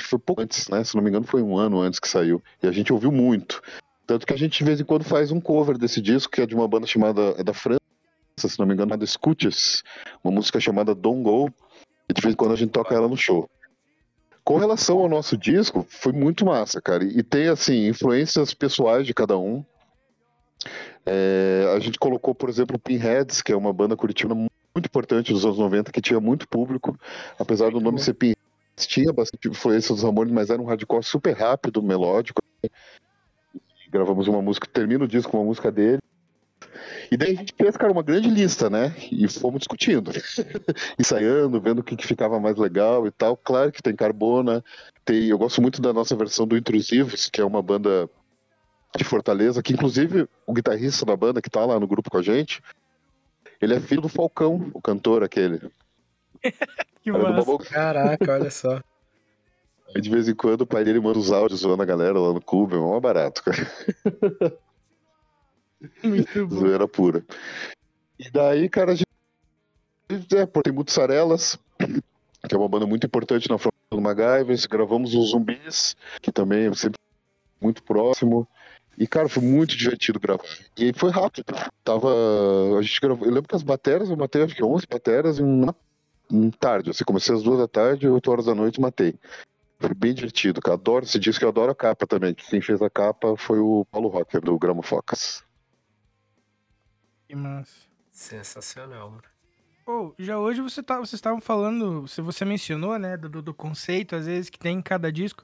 Foi 0.00 0.18
pouco 0.18 0.42
antes, 0.42 0.68
né? 0.68 0.82
Se 0.84 0.94
não 0.94 1.02
me 1.02 1.10
engano, 1.10 1.26
foi 1.26 1.42
um 1.42 1.56
ano 1.56 1.80
antes 1.80 2.00
que 2.00 2.08
saiu. 2.08 2.42
E 2.62 2.66
a 2.66 2.72
gente 2.72 2.92
ouviu 2.92 3.12
muito. 3.12 3.62
Tanto 4.06 4.26
que 4.26 4.32
a 4.32 4.36
gente 4.36 4.58
de 4.58 4.64
vez 4.64 4.80
em 4.80 4.84
quando 4.84 5.04
faz 5.04 5.30
um 5.30 5.40
cover 5.40 5.78
desse 5.78 6.00
disco, 6.00 6.32
que 6.32 6.40
é 6.40 6.46
de 6.46 6.54
uma 6.54 6.66
banda 6.66 6.86
chamada 6.86 7.34
é 7.38 7.42
da 7.42 7.54
França, 7.54 7.80
se 8.36 8.58
não 8.58 8.66
me 8.66 8.74
engano, 8.74 8.90
chamada 8.90 9.06
Scoots, 9.06 9.82
uma 10.22 10.32
música 10.32 10.60
chamada 10.60 10.94
Don't 10.94 11.22
Go, 11.22 11.52
e 12.08 12.12
de 12.12 12.20
vez 12.20 12.34
em 12.34 12.36
quando 12.36 12.52
a 12.52 12.56
gente 12.56 12.70
toca 12.70 12.94
ela 12.94 13.08
no 13.08 13.16
show. 13.16 13.48
Com 14.44 14.58
relação 14.58 14.98
ao 14.98 15.08
nosso 15.08 15.36
disco, 15.36 15.86
foi 15.88 16.12
muito 16.12 16.44
massa, 16.44 16.80
cara. 16.80 17.04
E 17.04 17.22
tem, 17.22 17.48
assim, 17.48 17.86
influências 17.86 18.52
pessoais 18.52 19.06
de 19.06 19.14
cada 19.14 19.38
um. 19.38 19.64
É, 21.06 21.72
a 21.74 21.78
gente 21.78 21.98
colocou, 21.98 22.34
por 22.34 22.48
exemplo, 22.48 22.78
Pinheads, 22.78 23.40
que 23.40 23.52
é 23.52 23.56
uma 23.56 23.72
banda 23.72 23.96
curitiba 23.96 24.34
muito 24.34 24.86
importante 24.86 25.32
dos 25.32 25.44
anos 25.44 25.58
90, 25.58 25.92
que 25.92 26.00
tinha 26.00 26.20
muito 26.20 26.48
público, 26.48 26.98
apesar 27.38 27.70
do 27.70 27.80
nome 27.80 28.00
ser 28.00 28.14
Pinheads, 28.14 28.41
tinha 28.76 29.12
bastante 29.12 29.48
influência 29.48 29.94
dos 29.94 30.02
Ramones, 30.02 30.32
mas 30.32 30.50
era 30.50 30.60
um 30.60 30.66
hardcore 30.66 31.04
super 31.04 31.32
rápido, 31.32 31.82
melódico. 31.82 32.42
Gravamos 33.90 34.26
uma 34.26 34.40
música, 34.40 34.66
termina 34.66 35.04
o 35.04 35.08
disco 35.08 35.30
com 35.30 35.38
uma 35.38 35.46
música 35.46 35.70
dele. 35.70 35.98
E 37.10 37.16
daí 37.16 37.32
a 37.32 37.34
gente 37.34 37.52
fez, 37.54 37.76
cara, 37.76 37.92
uma 37.92 38.02
grande 38.02 38.30
lista, 38.30 38.70
né? 38.70 38.94
E 39.10 39.28
fomos 39.28 39.58
discutindo, 39.58 40.10
ensaiando, 40.98 41.60
vendo 41.60 41.80
o 41.80 41.82
que, 41.82 41.94
que 41.94 42.06
ficava 42.06 42.40
mais 42.40 42.56
legal 42.56 43.06
e 43.06 43.10
tal. 43.10 43.36
Claro 43.36 43.70
que 43.70 43.82
tem 43.82 43.94
Carbona, 43.94 44.64
tem, 45.04 45.26
eu 45.26 45.36
gosto 45.36 45.60
muito 45.60 45.82
da 45.82 45.92
nossa 45.92 46.16
versão 46.16 46.46
do 46.46 46.56
Intrusivos, 46.56 47.28
que 47.28 47.40
é 47.40 47.44
uma 47.44 47.60
banda 47.60 48.08
de 48.96 49.04
Fortaleza, 49.04 49.62
que 49.62 49.72
inclusive 49.72 50.26
o 50.46 50.52
guitarrista 50.52 51.04
da 51.04 51.16
banda 51.16 51.42
que 51.42 51.50
tá 51.50 51.64
lá 51.64 51.78
no 51.78 51.86
grupo 51.86 52.10
com 52.10 52.18
a 52.18 52.22
gente, 52.22 52.62
ele 53.60 53.74
é 53.74 53.80
filho 53.80 54.02
do 54.02 54.08
Falcão, 54.08 54.70
o 54.74 54.80
cantor 54.80 55.22
aquele. 55.22 55.60
Que 57.02 57.10
Era 57.10 57.32
do 57.32 57.46
massa. 57.46 57.70
Caraca, 57.70 58.32
olha 58.32 58.50
só. 58.50 58.80
Aí 59.94 60.00
de 60.00 60.10
vez 60.10 60.28
em 60.28 60.34
quando 60.34 60.62
o 60.62 60.66
pai 60.66 60.84
dele 60.84 61.00
manda 61.00 61.18
os 61.18 61.30
áudios 61.30 61.60
zoando 61.60 61.82
a 61.82 61.86
galera 61.86 62.18
lá 62.18 62.32
no 62.32 62.40
clube, 62.40 62.74
é 62.74 62.78
mó 62.78 62.98
barato, 62.98 63.42
cara. 63.44 63.70
Muito 66.02 66.46
bom. 66.46 66.56
Zoeira 66.56 66.88
pura. 66.88 67.24
E 68.18 68.30
daí, 68.30 68.68
cara, 68.68 68.92
a 68.92 68.94
gente. 68.94 69.06
É, 70.10 70.46
tem 70.62 70.72
Mutsarelas, 70.72 71.58
que 71.78 72.54
é 72.54 72.58
uma 72.58 72.68
banda 72.68 72.86
muito 72.86 73.06
importante 73.06 73.48
na 73.48 73.56
formação 73.56 73.72
do 73.90 74.00
MacGyver. 74.00 74.68
Gravamos 74.68 75.14
os 75.14 75.30
Zumbis, 75.30 75.96
que 76.20 76.30
também 76.30 76.66
é 76.66 76.74
sempre 76.74 77.00
muito 77.60 77.82
próximo. 77.82 78.46
E, 78.98 79.06
cara, 79.06 79.28
foi 79.28 79.42
muito 79.42 79.74
divertido 79.76 80.20
gravar. 80.20 80.44
E 80.76 80.84
aí 80.84 80.92
foi 80.94 81.10
rápido. 81.10 81.46
Tava. 81.82 82.08
A 82.78 82.82
gente 82.82 83.00
gravou. 83.00 83.26
Eu 83.26 83.32
lembro 83.32 83.48
que 83.48 83.56
as 83.56 83.62
bateras, 83.62 84.10
eu 84.10 84.16
matei 84.16 84.42
acho 84.42 84.54
que 84.54 84.62
11 84.62 84.86
bateras 84.86 85.38
em 85.38 85.44
uma 85.44 85.74
tarde. 86.58 86.90
Assim, 86.90 87.04
comecei 87.04 87.34
às 87.34 87.42
duas 87.42 87.58
da 87.58 87.68
tarde, 87.68 88.08
8 88.08 88.30
horas 88.30 88.46
da 88.46 88.54
noite 88.54 88.80
matei. 88.80 89.14
Foi 89.78 89.94
bem 89.94 90.14
divertido, 90.14 90.60
cara. 90.60 90.74
Adoro 90.74 91.04
esse 91.04 91.18
disco, 91.18 91.44
eu 91.44 91.48
adoro 91.48 91.72
a 91.72 91.74
capa 91.74 92.06
também. 92.06 92.34
Quem 92.34 92.60
fez 92.60 92.80
a 92.80 92.88
capa 92.88 93.36
foi 93.36 93.58
o 93.58 93.84
Paulo 93.90 94.08
Rocker, 94.08 94.40
do 94.40 94.58
Gramo 94.58 94.82
Focas. 94.82 95.44
Que 97.28 97.34
massa. 97.34 97.88
Sensacional, 98.10 99.10
mano. 99.10 99.22
Ô, 99.86 100.14
já 100.18 100.38
hoje 100.38 100.60
você 100.60 100.82
tá, 100.82 100.96
vocês 100.96 101.14
estavam 101.14 101.40
falando, 101.40 102.06
se 102.06 102.20
você 102.20 102.44
mencionou, 102.44 102.96
né, 102.98 103.16
do, 103.16 103.42
do- 103.42 103.54
conceito, 103.54 104.14
às 104.14 104.26
vezes, 104.26 104.48
que 104.48 104.58
tem 104.58 104.78
em 104.78 104.82
cada 104.82 105.10
disco. 105.10 105.42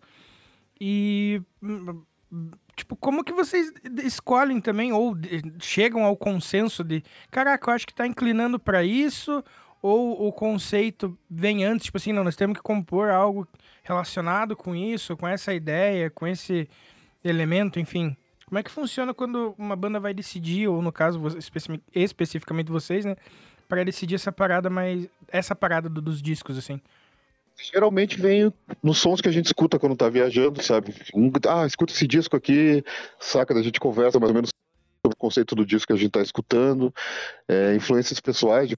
E, 0.80 1.42
hum, 1.60 2.04
tipo, 2.76 2.94
como 2.94 3.24
que 3.24 3.32
vocês 3.32 3.72
escolhem 4.04 4.60
também, 4.60 4.92
ou 4.92 5.16
chegam 5.58 6.04
ao 6.04 6.16
consenso 6.16 6.84
de, 6.84 7.02
caraca, 7.32 7.68
eu 7.68 7.74
acho 7.74 7.86
que 7.86 7.94
tá 7.94 8.06
inclinando 8.06 8.60
pra 8.60 8.84
isso, 8.84 9.42
ou 9.82 10.26
o 10.26 10.32
conceito 10.32 11.16
vem 11.30 11.64
antes, 11.64 11.84
tipo 11.86 11.96
assim, 11.96 12.12
não, 12.12 12.24
nós 12.24 12.36
temos 12.36 12.56
que 12.56 12.62
compor 12.62 13.10
algo 13.10 13.46
relacionado 13.82 14.56
com 14.56 14.74
isso, 14.74 15.16
com 15.16 15.26
essa 15.26 15.54
ideia, 15.54 16.10
com 16.10 16.26
esse 16.26 16.68
elemento, 17.24 17.78
enfim. 17.78 18.16
Como 18.46 18.58
é 18.58 18.62
que 18.62 18.70
funciona 18.70 19.12
quando 19.12 19.54
uma 19.58 19.76
banda 19.76 20.00
vai 20.00 20.14
decidir, 20.14 20.68
ou 20.68 20.80
no 20.80 20.90
caso, 20.90 21.20
especificamente 21.94 22.70
vocês, 22.70 23.04
né? 23.04 23.14
Pra 23.68 23.84
decidir 23.84 24.14
essa 24.14 24.32
parada 24.32 24.70
mais. 24.70 25.06
Essa 25.30 25.54
parada 25.54 25.88
do- 25.88 26.00
dos 26.00 26.22
discos, 26.22 26.56
assim. 26.56 26.80
geralmente 27.72 28.18
vem 28.20 28.52
nos 28.82 28.98
sons 28.98 29.20
que 29.20 29.28
a 29.28 29.32
gente 29.32 29.46
escuta 29.46 29.78
quando 29.78 29.96
tá 29.96 30.08
viajando, 30.08 30.62
sabe? 30.62 30.94
Um, 31.12 31.30
ah, 31.48 31.66
escuta 31.66 31.92
esse 31.92 32.06
disco 32.06 32.36
aqui, 32.36 32.84
saca? 33.18 33.52
A 33.52 33.62
gente 33.62 33.80
conversa 33.80 34.18
mais 34.20 34.30
ou 34.30 34.34
menos 34.34 34.50
sobre 35.04 35.14
o 35.14 35.18
conceito 35.18 35.54
do 35.56 35.66
disco 35.66 35.88
que 35.88 35.92
a 35.92 35.96
gente 35.96 36.12
tá 36.12 36.22
escutando, 36.22 36.94
é, 37.48 37.74
influências 37.74 38.20
pessoais 38.20 38.68
de 38.68 38.76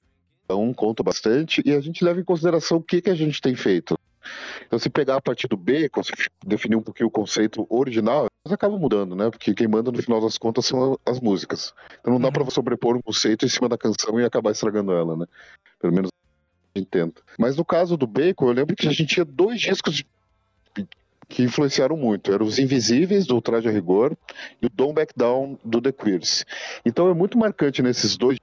um 0.55 0.73
conta 0.73 1.03
bastante, 1.03 1.61
e 1.65 1.73
a 1.73 1.81
gente 1.81 2.03
leva 2.03 2.19
em 2.19 2.23
consideração 2.23 2.77
o 2.77 2.83
que, 2.83 3.01
que 3.01 3.09
a 3.09 3.15
gente 3.15 3.41
tem 3.41 3.55
feito. 3.55 3.97
Então, 4.65 4.79
se 4.79 4.89
pegar 4.89 5.17
a 5.17 5.21
partir 5.21 5.47
do 5.47 5.57
B, 5.57 5.89
definir 6.45 6.75
um 6.75 6.81
pouquinho 6.81 7.07
o 7.07 7.11
conceito 7.11 7.65
original, 7.69 8.27
mas 8.43 8.53
acaba 8.53 8.77
mudando, 8.77 9.15
né? 9.15 9.29
Porque 9.29 9.53
quem 9.53 9.67
manda 9.67 9.91
no 9.91 10.01
final 10.01 10.21
das 10.21 10.37
contas 10.37 10.65
são 10.65 10.97
as 11.05 11.19
músicas. 11.19 11.73
Então 11.99 12.13
não 12.13 12.19
dá 12.19 12.31
pra 12.31 12.49
sobrepor 12.49 12.95
um 12.95 13.01
conceito 13.01 13.45
em 13.45 13.49
cima 13.49 13.69
da 13.69 13.77
canção 13.77 14.19
e 14.19 14.25
acabar 14.25 14.51
estragando 14.51 14.91
ela, 14.91 15.15
né? 15.15 15.25
Pelo 15.79 15.93
menos 15.93 16.09
a 16.73 16.79
gente 16.79 16.87
tenta. 16.89 17.21
Mas 17.37 17.55
no 17.55 17.65
caso 17.65 17.97
do 17.97 18.07
Bacon, 18.07 18.47
eu 18.47 18.53
lembro 18.53 18.75
que 18.75 18.87
a 18.87 18.91
gente 18.91 19.13
tinha 19.13 19.25
dois 19.25 19.59
discos 19.59 20.03
que 21.31 21.43
influenciaram 21.43 21.95
muito. 21.95 22.31
Eram 22.31 22.45
os 22.45 22.59
Invisíveis, 22.59 23.25
do 23.25 23.41
Traje 23.41 23.67
a 23.67 23.71
Rigor, 23.71 24.15
e 24.61 24.65
o 24.65 24.69
Don't 24.69 24.93
Back 24.93 25.13
Down, 25.15 25.57
do 25.63 25.81
The 25.81 25.91
Queers. 25.91 26.45
Então 26.85 27.09
é 27.09 27.13
muito 27.13 27.37
marcante 27.37 27.81
nesses 27.81 28.17
dois 28.17 28.37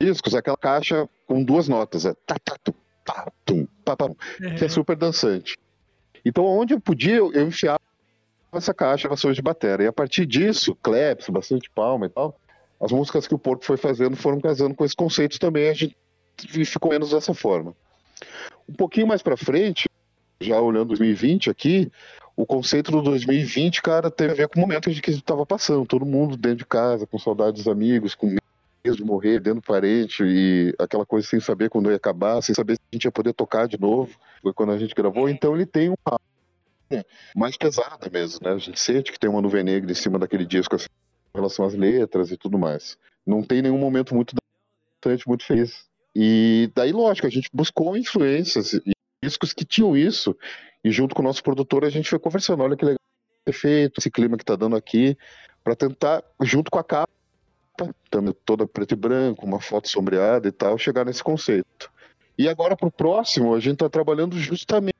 discos 0.00 0.34
aquela 0.34 0.56
caixa 0.56 1.08
com 1.26 1.44
duas 1.44 1.68
notas, 1.68 2.06
é 2.06 2.14
tá, 2.26 2.36
tá, 2.42 2.56
tum, 2.64 2.72
tá, 3.04 3.30
tum, 3.44 3.66
pá, 3.84 3.96
que 4.56 4.64
é 4.64 4.68
super 4.68 4.96
dançante. 4.96 5.56
Então, 6.24 6.44
onde 6.44 6.74
eu 6.74 6.80
podia, 6.80 7.16
eu 7.16 7.32
eu 7.32 7.46
enfiava 7.46 7.80
essa 8.52 8.74
caixa 8.74 9.08
vassoura 9.08 9.34
de 9.34 9.42
bateria. 9.42 9.84
E 9.84 9.88
a 9.88 9.92
partir 9.92 10.26
disso, 10.26 10.76
claps, 10.82 11.28
bastante 11.28 11.70
palma 11.70 12.06
e 12.06 12.08
tal, 12.08 12.38
as 12.80 12.90
músicas 12.90 13.28
que 13.28 13.34
o 13.34 13.38
Porco 13.38 13.64
foi 13.64 13.76
fazendo 13.76 14.16
foram 14.16 14.40
casando 14.40 14.74
com 14.74 14.84
esses 14.84 14.94
conceitos 14.94 15.38
também, 15.38 15.68
a 15.68 15.74
gente 15.74 15.96
ficou 16.64 16.90
menos 16.90 17.10
dessa 17.10 17.34
forma. 17.34 17.74
Um 18.68 18.72
pouquinho 18.72 19.06
mais 19.06 19.22
pra 19.22 19.36
frente, 19.36 19.88
já 20.40 20.60
olhando 20.60 20.88
2020 20.88 21.50
aqui, 21.50 21.92
o 22.34 22.46
conceito 22.46 22.90
do 22.90 23.02
2020, 23.02 23.82
cara, 23.82 24.10
teve 24.10 24.32
a 24.32 24.36
ver 24.36 24.48
com 24.48 24.58
o 24.58 24.62
momento 24.62 24.84
que 24.84 24.90
a 24.90 24.92
gente 25.12 25.22
estava 25.22 25.44
passando, 25.44 25.86
todo 25.86 26.06
mundo 26.06 26.36
dentro 26.36 26.58
de 26.58 26.66
casa, 26.66 27.06
com 27.06 27.18
saudades 27.18 27.64
dos 27.64 27.70
amigos, 27.70 28.14
com 28.14 28.34
medo 28.84 28.96
de 28.96 29.04
morrer, 29.04 29.40
dentro 29.40 29.60
do 29.60 29.66
parente, 29.66 30.22
e 30.24 30.74
aquela 30.78 31.04
coisa 31.06 31.26
sem 31.26 31.40
saber 31.40 31.68
quando 31.68 31.90
ia 31.90 31.96
acabar, 31.96 32.42
sem 32.42 32.54
saber 32.54 32.74
se 32.74 32.80
a 32.92 32.96
gente 32.96 33.04
ia 33.04 33.12
poder 33.12 33.32
tocar 33.32 33.66
de 33.66 33.78
novo, 33.78 34.16
foi 34.42 34.52
quando 34.52 34.72
a 34.72 34.78
gente 34.78 34.94
gravou, 34.94 35.28
então 35.28 35.54
ele 35.54 35.66
tem 35.66 35.88
uma 35.88 36.20
mais 37.36 37.56
pesada 37.56 38.10
mesmo, 38.10 38.40
né? 38.42 38.52
A 38.52 38.58
gente 38.58 38.80
sente 38.80 39.12
que 39.12 39.18
tem 39.18 39.30
uma 39.30 39.40
nuvem 39.40 39.62
negra 39.62 39.90
em 39.90 39.94
cima 39.94 40.18
daquele 40.18 40.44
disco 40.44 40.74
assim, 40.74 40.88
em 41.34 41.38
relação 41.38 41.64
às 41.64 41.74
letras 41.74 42.30
e 42.30 42.36
tudo 42.36 42.58
mais. 42.58 42.98
Não 43.24 43.42
tem 43.42 43.62
nenhum 43.62 43.78
momento 43.78 44.14
muito 44.14 44.34
dançante, 45.04 45.28
muito 45.28 45.44
feliz. 45.44 45.88
E 46.14 46.70
daí, 46.74 46.90
lógico, 46.90 47.26
a 47.26 47.30
gente 47.30 47.48
buscou 47.52 47.96
influências 47.96 48.72
e 48.72 48.92
discos 49.22 49.52
que 49.52 49.64
tinham 49.64 49.96
isso, 49.96 50.36
e 50.82 50.90
junto 50.90 51.14
com 51.14 51.22
o 51.22 51.24
nosso 51.24 51.42
produtor 51.42 51.84
a 51.84 51.90
gente 51.90 52.08
foi 52.08 52.18
conversando, 52.18 52.62
olha 52.62 52.76
que 52.76 52.84
legal 52.84 52.98
ter 53.44 53.52
feito, 53.52 54.00
esse 54.00 54.10
clima 54.10 54.36
que 54.36 54.44
tá 54.44 54.56
dando 54.56 54.74
aqui, 54.74 55.16
para 55.62 55.76
tentar, 55.76 56.24
junto 56.42 56.70
com 56.70 56.78
a 56.78 56.84
capa, 56.84 57.12
também 58.10 58.34
toda 58.44 58.66
preto 58.66 58.92
e 58.92 58.96
branco, 58.96 59.46
uma 59.46 59.60
foto 59.60 59.88
sombreada 59.88 60.48
e 60.48 60.52
tal, 60.52 60.78
chegar 60.78 61.04
nesse 61.04 61.22
conceito. 61.22 61.90
E 62.38 62.48
agora 62.48 62.76
pro 62.76 62.90
próximo, 62.90 63.54
a 63.54 63.60
gente 63.60 63.78
tá 63.78 63.88
trabalhando 63.88 64.38
justamente 64.38 64.94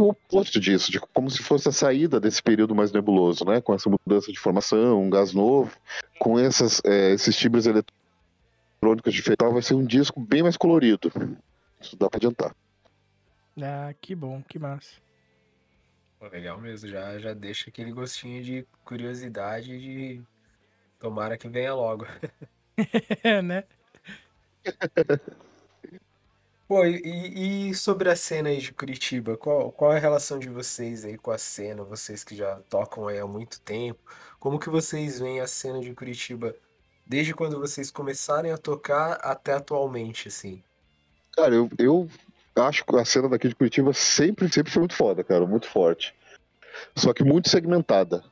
o 0.00 0.08
oposto 0.08 0.58
disso, 0.58 0.90
de 0.90 0.98
como 0.98 1.30
se 1.30 1.42
fosse 1.42 1.68
a 1.68 1.72
saída 1.72 2.18
desse 2.18 2.42
período 2.42 2.74
mais 2.74 2.90
nebuloso, 2.92 3.44
né? 3.44 3.60
Com 3.60 3.74
essa 3.74 3.88
mudança 3.88 4.32
de 4.32 4.38
formação, 4.38 5.02
um 5.02 5.10
gás 5.10 5.32
novo, 5.32 5.70
com 6.18 6.38
essas, 6.38 6.80
é, 6.84 7.12
esses 7.12 7.36
timbres 7.36 7.66
eletrônicos 7.66 9.14
de 9.14 9.22
fetal, 9.22 9.52
vai 9.52 9.62
ser 9.62 9.74
um 9.74 9.84
disco 9.84 10.20
bem 10.20 10.42
mais 10.42 10.56
colorido. 10.56 11.12
Isso 11.80 11.96
dá 11.96 12.08
pra 12.08 12.18
adiantar. 12.18 12.54
Ah, 13.60 13.94
que 14.00 14.14
bom, 14.14 14.42
que 14.42 14.58
massa. 14.58 15.04
Legal 16.32 16.58
mesmo, 16.58 16.88
já, 16.88 17.18
já 17.18 17.34
deixa 17.34 17.68
aquele 17.68 17.92
gostinho 17.92 18.42
de 18.42 18.66
curiosidade 18.82 19.78
de 19.78 20.22
tomara 20.98 21.36
que 21.36 21.48
venha 21.48 21.74
logo. 21.74 22.06
É, 23.22 23.40
né? 23.40 23.62
Pô, 26.66 26.84
e, 26.84 27.68
e 27.68 27.74
sobre 27.74 28.08
a 28.08 28.16
cena 28.16 28.48
aí 28.48 28.58
de 28.58 28.72
Curitiba, 28.72 29.36
qual, 29.36 29.70
qual 29.70 29.92
é 29.92 29.96
a 29.96 30.00
relação 30.00 30.40
de 30.40 30.48
vocês 30.48 31.04
aí 31.04 31.16
com 31.16 31.30
a 31.30 31.38
cena? 31.38 31.84
Vocês 31.84 32.24
que 32.24 32.34
já 32.34 32.56
tocam 32.68 33.06
aí 33.06 33.20
há 33.20 33.26
muito 33.26 33.60
tempo, 33.60 34.00
como 34.40 34.58
que 34.58 34.68
vocês 34.68 35.20
veem 35.20 35.40
a 35.40 35.46
cena 35.46 35.80
de 35.80 35.94
Curitiba 35.94 36.52
desde 37.06 37.34
quando 37.34 37.60
vocês 37.60 37.90
começarem 37.90 38.50
a 38.50 38.58
tocar 38.58 39.12
até 39.22 39.52
atualmente, 39.52 40.28
assim? 40.28 40.62
Cara, 41.32 41.54
eu, 41.54 41.70
eu 41.78 42.08
acho 42.56 42.84
que 42.84 42.96
a 42.96 43.04
cena 43.04 43.28
daqui 43.28 43.48
de 43.48 43.54
Curitiba 43.54 43.92
sempre, 43.92 44.50
sempre 44.52 44.72
foi 44.72 44.80
muito 44.80 44.94
foda, 44.94 45.22
cara, 45.22 45.46
muito 45.46 45.68
forte. 45.68 46.14
Só 46.96 47.12
que 47.12 47.22
muito 47.22 47.48
segmentada. 47.50 48.24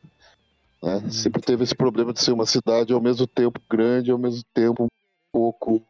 Né? 0.83 0.97
Uhum. 0.97 1.11
Sempre 1.11 1.41
teve 1.41 1.63
esse 1.63 1.75
problema 1.75 2.13
de 2.13 2.21
ser 2.21 2.33
uma 2.33 2.47
cidade 2.47 2.93
ao 2.93 3.01
mesmo 3.01 3.27
tempo 3.27 3.61
grande, 3.71 4.11
ao 4.11 4.19
mesmo 4.19 4.43
tempo 4.53 4.85
um 4.85 4.89
pouco. 5.33 5.81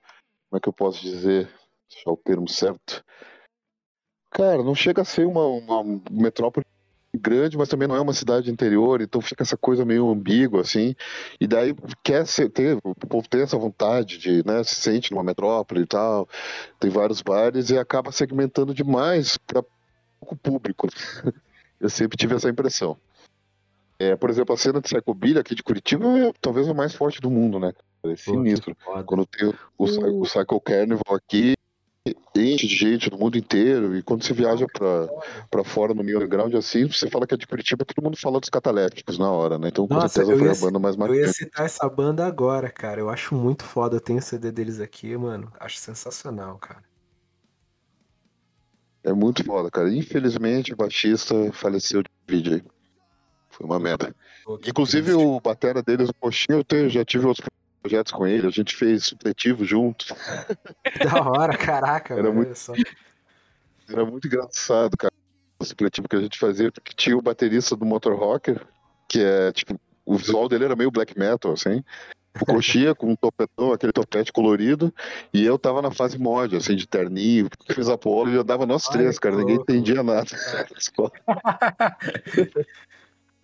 Como 0.49 0.59
é 0.59 0.61
que 0.61 0.69
eu 0.69 0.73
posso 0.73 1.01
dizer? 1.01 1.49
Deixar 1.91 2.11
o 2.11 2.17
termo 2.17 2.49
certo. 2.49 3.05
Cara, 4.31 4.63
não 4.63 4.75
chega 4.75 5.03
a 5.03 5.05
ser 5.05 5.27
uma, 5.27 5.47
uma 5.47 6.01
metrópole 6.11 6.65
grande, 7.15 7.59
mas 7.59 7.69
também 7.69 7.87
não 7.87 7.95
é 7.95 8.01
uma 8.01 8.15
cidade 8.15 8.51
interior, 8.51 9.03
então 9.03 9.21
fica 9.21 9.43
essa 9.43 9.57
coisa 9.57 9.85
meio 9.85 10.09
ambígua, 10.09 10.63
assim. 10.63 10.95
E 11.39 11.47
daí 11.47 11.75
quer 12.03 12.27
ser, 12.27 12.49
ter, 12.49 12.79
o 12.83 12.95
povo 12.95 13.29
tem 13.29 13.43
essa 13.43 13.59
vontade 13.59 14.17
de, 14.17 14.43
né, 14.47 14.65
se 14.65 14.77
sente 14.77 15.13
numa 15.13 15.23
metrópole 15.23 15.83
e 15.83 15.87
tal, 15.87 16.27
tem 16.81 16.91
vários 16.91 17.21
bares 17.21 17.69
e 17.69 17.79
acaba 17.79 18.11
segmentando 18.11 18.75
demais 18.75 19.37
para 19.37 19.63
pouco 20.19 20.37
público. 20.37 20.89
Eu 21.79 21.91
sempre 21.91 22.17
tive 22.17 22.35
essa 22.35 22.49
impressão. 22.49 22.97
É, 24.03 24.17
por 24.17 24.29
exemplo, 24.31 24.53
a 24.53 24.59
cena 24.59 24.81
de 24.81 24.89
Psychobilly 24.89 25.39
aqui 25.39 25.55
de 25.55 25.63
Curitiba 25.63 26.05
é 26.19 26.33
talvez 26.41 26.69
a 26.69 26.75
mais 26.75 26.93
forte 26.93 27.21
do 27.21 27.31
mundo, 27.31 27.61
né? 27.61 27.73
É 28.05 28.17
sinistro. 28.17 28.77
Quando 29.07 29.25
tem 29.27 29.49
o, 29.79 29.85
Psy- 29.87 30.01
o 30.05 30.23
Psycho 30.23 30.61
Carnival 30.61 31.15
aqui, 31.15 31.55
enche 32.35 32.67
de 32.67 32.75
gente 32.75 33.09
do 33.09 33.17
mundo 33.17 33.39
inteiro. 33.39 33.97
E 33.97 34.03
quando 34.03 34.25
você 34.25 34.33
viaja 34.33 34.67
pra, 34.67 35.07
pra 35.49 35.63
fora 35.63 35.95
no 35.95 36.03
underground 36.03 36.53
assim, 36.57 36.89
você 36.89 37.09
fala 37.09 37.29
que 37.29 37.35
é 37.35 37.37
de 37.37 37.47
Curitiba, 37.47 37.85
todo 37.85 38.03
mundo 38.03 38.17
fala 38.17 38.41
dos 38.41 38.49
catalépticos 38.51 39.19
na 39.19 39.31
hora, 39.31 39.57
né? 39.57 39.69
Então 39.69 39.87
com 39.87 39.95
Nossa, 39.95 40.21
certeza 40.21 40.37
foi 40.37 40.51
a 40.51 40.55
banda 40.55 40.79
mais 40.81 40.97
eu 40.97 41.15
ia 41.15 41.23
marcante. 41.23 41.33
citar 41.33 41.67
essa 41.67 41.89
banda 41.89 42.27
agora, 42.27 42.69
cara. 42.71 43.01
Eu 43.01 43.09
acho 43.09 43.37
muito 43.37 43.63
foda. 43.65 43.97
Eu 43.97 44.01
tenho 44.01 44.19
o 44.19 44.23
CD 44.23 44.51
deles 44.51 44.81
aqui, 44.81 45.17
mano. 45.17 45.53
Acho 45.61 45.79
sensacional, 45.79 46.59
cara. 46.59 46.83
É 49.05 49.13
muito 49.13 49.45
foda, 49.45 49.71
cara. 49.71 49.93
Infelizmente 49.93 50.73
o 50.73 50.77
baixista 50.77 51.35
faleceu 51.53 52.03
de 52.03 52.11
vídeo 52.29 52.55
aí. 52.55 52.82
Foi 53.53 53.67
uma 53.67 53.79
merda. 53.79 54.15
Inclusive 54.67 55.11
triste. 55.13 55.23
o 55.25 55.41
batera 55.41 55.83
deles, 55.83 56.09
o 56.09 56.15
Coxinha, 56.15 56.59
eu 56.59 56.65
tenho- 56.65 56.89
já 56.89 57.05
tive 57.05 57.27
outros 57.27 57.47
projetos 57.83 58.13
com 58.13 58.27
ele, 58.27 58.47
a 58.47 58.51
gente 58.51 58.75
fez 58.75 59.05
supletivo 59.05 59.65
junto. 59.65 60.07
Da 61.13 61.23
hora, 61.31 61.57
caraca, 61.57 62.15
Era 62.15 62.23
velho. 62.25 62.35
muito-. 62.35 62.73
Era 63.89 64.05
muito 64.07 64.27
engraçado, 64.27 64.97
cara, 64.97 65.13
o 65.59 65.65
supletivo 65.65 66.09
que 66.09 66.17
a 66.17 66.21
gente 66.21 66.39
fazia, 66.39 66.73
porque 66.73 66.93
tinha 66.97 67.17
o 67.17 67.21
baterista 67.23 67.77
do 67.77 67.85
Motor 67.85 68.17
Rocker, 68.19 68.65
que 69.09 69.21
é, 69.21 69.53
tipo, 69.53 69.79
o 70.07 70.17
visual 70.17 70.49
dele 70.49 70.65
era 70.65 70.75
meio 70.77 70.91
black 70.91 71.19
metal, 71.19 71.53
assim. 71.53 71.85
O 72.41 72.47
Coxinha 72.47 72.95
com 72.95 73.11
um 73.11 73.17
topetão, 73.17 73.73
aquele 73.73 73.93
topete 73.93 74.33
colorido, 74.33 74.95
e 75.35 75.45
eu 75.45 75.59
tava 75.59 75.83
na 75.83 75.91
fase 75.91 76.19
mod, 76.19 76.57
assim, 76.57 76.75
de 76.75 76.87
terninho, 76.87 77.49
fiz 77.71 77.89
Apolo 77.91 78.31
e 78.31 78.35
eu 78.35 78.45
dava 78.45 78.65
nós 78.65 78.85
três, 78.89 79.19
cara, 79.19 79.37
ninguém 79.37 79.57
entendia 79.57 80.03
nada. 80.03 80.31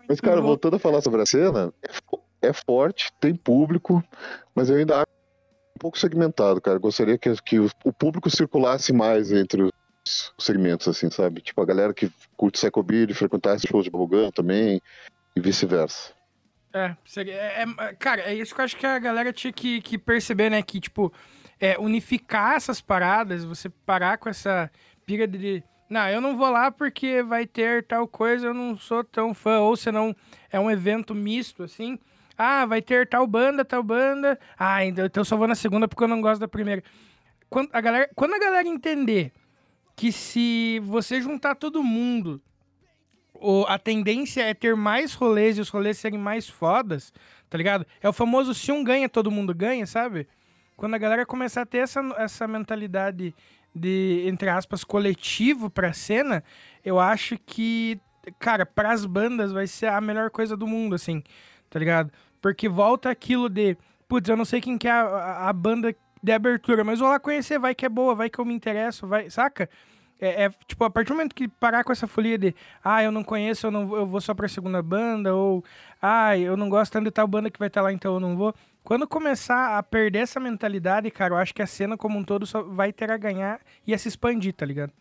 Mas, 0.08 0.20
cara, 0.20 0.40
voltando 0.40 0.76
a 0.76 0.78
falar 0.78 1.00
sobre 1.02 1.20
a 1.22 1.26
cena, 1.26 1.72
é 1.82 1.88
é 2.40 2.52
forte, 2.52 3.10
tem 3.20 3.34
público, 3.34 4.02
mas 4.54 4.70
eu 4.70 4.76
ainda 4.76 4.98
acho 4.98 5.06
um 5.76 5.78
pouco 5.80 5.98
segmentado, 5.98 6.60
cara. 6.60 6.78
Gostaria 6.78 7.18
que, 7.18 7.34
que 7.42 7.58
o 7.58 7.92
público 7.92 8.30
circulasse 8.30 8.92
mais 8.92 9.32
entre 9.32 9.62
os 9.64 10.32
segmentos, 10.38 10.86
assim, 10.86 11.10
sabe? 11.10 11.40
Tipo, 11.40 11.60
a 11.62 11.66
galera 11.66 11.92
que 11.92 12.10
curte 12.36 12.60
Psychobilly, 12.60 13.12
frequentar 13.12 13.56
esses 13.56 13.68
shows 13.68 13.84
de 13.84 13.90
Bubblegum 13.90 14.30
também, 14.30 14.80
e 15.36 15.40
vice-versa. 15.40 16.12
É, 16.72 16.94
seria- 17.04 17.34
é- 17.34 17.64
é- 17.78 17.94
cara, 17.94 18.22
é 18.22 18.34
isso 18.34 18.54
que 18.54 18.60
eu 18.60 18.64
acho 18.64 18.76
que 18.76 18.86
a 18.86 18.98
galera 18.98 19.32
tinha 19.32 19.52
que, 19.52 19.80
que 19.80 19.98
perceber, 19.98 20.48
né? 20.50 20.62
Que, 20.62 20.80
tipo, 20.80 21.12
é, 21.58 21.76
unificar 21.78 22.54
essas 22.54 22.80
paradas, 22.80 23.42
você 23.44 23.68
parar 23.68 24.16
com 24.18 24.28
essa 24.28 24.70
pira 25.04 25.26
de. 25.26 25.62
Não, 25.88 26.08
eu 26.08 26.20
não 26.20 26.36
vou 26.36 26.50
lá 26.50 26.70
porque 26.70 27.22
vai 27.22 27.46
ter 27.46 27.84
tal 27.84 28.06
coisa, 28.06 28.48
eu 28.48 28.54
não 28.54 28.76
sou 28.76 29.02
tão 29.02 29.32
fã. 29.32 29.60
Ou 29.60 29.76
senão 29.76 30.14
é 30.50 30.60
um 30.60 30.70
evento 30.70 31.14
misto, 31.14 31.62
assim. 31.62 31.98
Ah, 32.36 32.66
vai 32.66 32.82
ter 32.82 33.08
tal 33.08 33.26
banda, 33.26 33.64
tal 33.64 33.82
banda. 33.82 34.38
Ah, 34.58 34.84
então 34.84 35.06
então 35.06 35.20
eu 35.22 35.24
só 35.24 35.36
vou 35.36 35.48
na 35.48 35.54
segunda 35.54 35.88
porque 35.88 36.04
eu 36.04 36.08
não 36.08 36.20
gosto 36.20 36.40
da 36.40 36.48
primeira. 36.48 36.82
Quando 37.48 37.70
a 37.72 37.80
galera, 37.80 38.10
quando 38.14 38.34
a 38.34 38.38
galera 38.38 38.68
entender 38.68 39.32
que 39.96 40.12
se 40.12 40.80
você 40.84 41.20
juntar 41.20 41.54
todo 41.56 41.82
mundo 41.82 42.40
o- 43.34 43.64
a 43.68 43.78
tendência 43.78 44.42
é 44.42 44.52
ter 44.54 44.74
mais 44.74 45.14
rolês 45.14 45.58
e 45.58 45.60
os 45.60 45.68
rolês 45.68 45.98
serem 45.98 46.18
mais 46.18 46.48
fodas, 46.48 47.12
tá 47.48 47.56
ligado? 47.56 47.86
É 48.02 48.08
o 48.08 48.12
famoso 48.12 48.52
se 48.54 48.72
um 48.72 48.82
ganha, 48.82 49.08
todo 49.08 49.30
mundo 49.30 49.54
ganha, 49.54 49.86
sabe? 49.86 50.26
Quando 50.76 50.94
a 50.94 50.98
galera 50.98 51.24
começar 51.26 51.62
a 51.62 51.66
ter 51.66 51.78
essa, 51.78 52.00
essa 52.18 52.46
mentalidade 52.48 53.34
de, 53.78 54.24
entre 54.26 54.48
aspas, 54.50 54.84
coletivo 54.84 55.70
pra 55.70 55.92
cena, 55.92 56.44
eu 56.84 56.98
acho 57.00 57.36
que, 57.46 58.00
cara, 58.38 58.66
pras 58.66 59.06
bandas 59.06 59.52
vai 59.52 59.66
ser 59.66 59.86
a 59.88 60.00
melhor 60.00 60.30
coisa 60.30 60.56
do 60.56 60.66
mundo, 60.66 60.94
assim, 60.94 61.22
tá 61.70 61.78
ligado? 61.78 62.12
Porque 62.40 62.68
volta 62.68 63.10
aquilo 63.10 63.48
de, 63.48 63.76
putz, 64.08 64.28
eu 64.28 64.36
não 64.36 64.44
sei 64.44 64.60
quem 64.60 64.78
que 64.78 64.88
é 64.88 64.92
a, 64.92 65.48
a- 65.48 65.52
banda 65.52 65.94
de 66.22 66.32
abertura, 66.32 66.84
mas 66.84 66.98
vou 67.00 67.08
lá 67.08 67.20
conhecer, 67.20 67.58
vai 67.58 67.74
que 67.74 67.86
é 67.86 67.88
boa, 67.88 68.14
vai 68.14 68.28
que 68.30 68.38
eu 68.38 68.44
me 68.44 68.54
interesso, 68.54 69.06
vai, 69.06 69.30
saca? 69.30 69.68
É, 70.20 70.44
é, 70.46 70.50
tipo, 70.66 70.82
a 70.84 70.90
partir 70.90 71.08
do 71.10 71.14
momento 71.14 71.34
que 71.34 71.46
parar 71.46 71.84
com 71.84 71.92
essa 71.92 72.06
folia 72.08 72.36
de 72.36 72.52
ah, 72.82 73.02
eu 73.04 73.12
não 73.12 73.22
conheço, 73.22 73.66
eu, 73.68 73.70
não, 73.70 73.94
eu 73.96 74.04
vou 74.04 74.20
só 74.20 74.34
pra 74.34 74.48
segunda 74.48 74.82
banda, 74.82 75.32
ou 75.34 75.64
ah, 76.02 76.36
eu 76.36 76.56
não 76.56 76.68
gosto 76.68 76.92
tanto 76.92 77.04
de 77.04 77.10
tal 77.12 77.28
banda 77.28 77.50
que 77.50 77.58
vai 77.58 77.68
estar 77.68 77.82
lá, 77.82 77.92
então 77.92 78.14
eu 78.14 78.20
não 78.20 78.36
vou. 78.36 78.52
Quando 78.88 79.06
começar 79.06 79.76
a 79.76 79.82
perder 79.82 80.20
essa 80.20 80.40
mentalidade, 80.40 81.10
cara, 81.10 81.34
eu 81.34 81.36
acho 81.36 81.54
que 81.54 81.60
a 81.60 81.66
cena 81.66 81.94
como 81.94 82.18
um 82.18 82.24
todo 82.24 82.46
só 82.46 82.62
vai 82.62 82.90
ter 82.90 83.10
a 83.10 83.18
ganhar 83.18 83.60
e 83.86 83.92
a 83.92 83.98
se 83.98 84.08
expandir, 84.08 84.54
tá 84.54 84.64
ligado? 84.64 84.94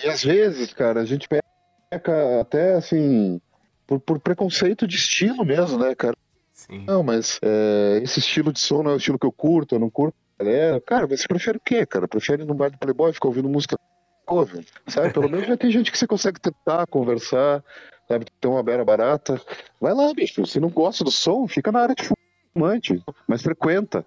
E 0.00 0.08
às 0.08 0.22
vezes, 0.22 0.72
cara, 0.72 1.00
a 1.00 1.04
gente 1.04 1.26
peca 1.28 2.40
até 2.40 2.74
assim, 2.74 3.40
por, 3.84 3.98
por 3.98 4.20
preconceito 4.20 4.86
de 4.86 4.94
estilo 4.94 5.44
mesmo, 5.44 5.76
né, 5.76 5.92
cara? 5.92 6.16
Sim. 6.52 6.84
Não, 6.86 7.02
mas 7.02 7.40
é, 7.42 7.98
esse 8.00 8.20
estilo 8.20 8.52
de 8.52 8.60
som 8.60 8.80
não 8.84 8.92
é 8.92 8.94
o 8.94 8.96
estilo 8.96 9.18
que 9.18 9.26
eu 9.26 9.32
curto, 9.32 9.74
eu 9.74 9.80
não 9.80 9.90
curto. 9.90 10.14
Galera, 10.38 10.80
cara, 10.80 11.08
mas 11.10 11.22
você 11.22 11.26
prefere 11.26 11.58
o 11.58 11.62
quê, 11.64 11.84
cara? 11.84 12.06
Prefere 12.06 12.44
ir 12.44 12.46
no 12.46 12.54
bar 12.54 12.70
do 12.70 12.78
Playboy 12.78 13.12
ficar 13.12 13.26
ouvindo 13.26 13.48
música 13.48 13.76
cover, 14.24 14.64
sabe? 14.86 15.12
Pelo 15.12 15.28
menos 15.28 15.48
já 15.48 15.56
tem 15.56 15.72
gente 15.72 15.90
que 15.90 15.98
você 15.98 16.06
consegue 16.06 16.38
tentar 16.38 16.86
conversar, 16.86 17.64
sabe? 18.06 18.24
Ter 18.40 18.46
uma 18.46 18.62
beira 18.62 18.84
barata. 18.84 19.42
Vai 19.80 19.92
lá, 19.92 20.14
bicho. 20.14 20.46
Se 20.46 20.60
não 20.60 20.68
gosta 20.68 21.02
do 21.02 21.10
som, 21.10 21.48
fica 21.48 21.72
na 21.72 21.80
área 21.80 21.94
de 21.96 22.04
fumante, 22.52 23.02
mas 23.26 23.42
frequenta. 23.42 24.04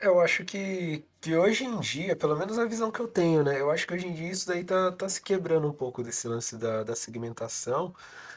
Eu 0.00 0.20
acho 0.20 0.44
que, 0.44 1.04
que 1.20 1.34
hoje 1.34 1.64
em 1.64 1.80
dia, 1.80 2.14
pelo 2.14 2.36
menos 2.36 2.58
a 2.58 2.66
visão 2.66 2.90
que 2.90 3.00
eu 3.00 3.08
tenho, 3.08 3.42
né? 3.42 3.60
Eu 3.60 3.70
acho 3.70 3.86
que 3.86 3.94
hoje 3.94 4.06
em 4.06 4.12
dia 4.12 4.30
isso 4.30 4.46
daí 4.46 4.62
tá, 4.62 4.92
tá 4.92 5.08
se 5.08 5.22
quebrando 5.22 5.66
um 5.66 5.72
pouco 5.72 6.02
desse 6.02 6.28
lance 6.28 6.56
da, 6.56 6.84
da 6.84 6.94
segmentação. 6.94 7.94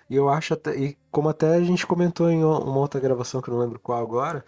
E 0.10 0.16
eu 0.16 0.30
acho 0.30 0.54
até, 0.54 0.76
e 0.76 0.98
como 1.12 1.30
até 1.30 1.56
a 1.56 1.62
gente 1.62 1.86
comentou 1.86 2.30
em 2.32 2.44
uma 2.44 2.78
outra 2.78 3.00
gravação 3.00 3.42
que 3.42 3.50
eu 3.50 3.54
não 3.54 3.62
lembro 3.62 3.80
qual 3.80 4.02
agora, 4.02 4.44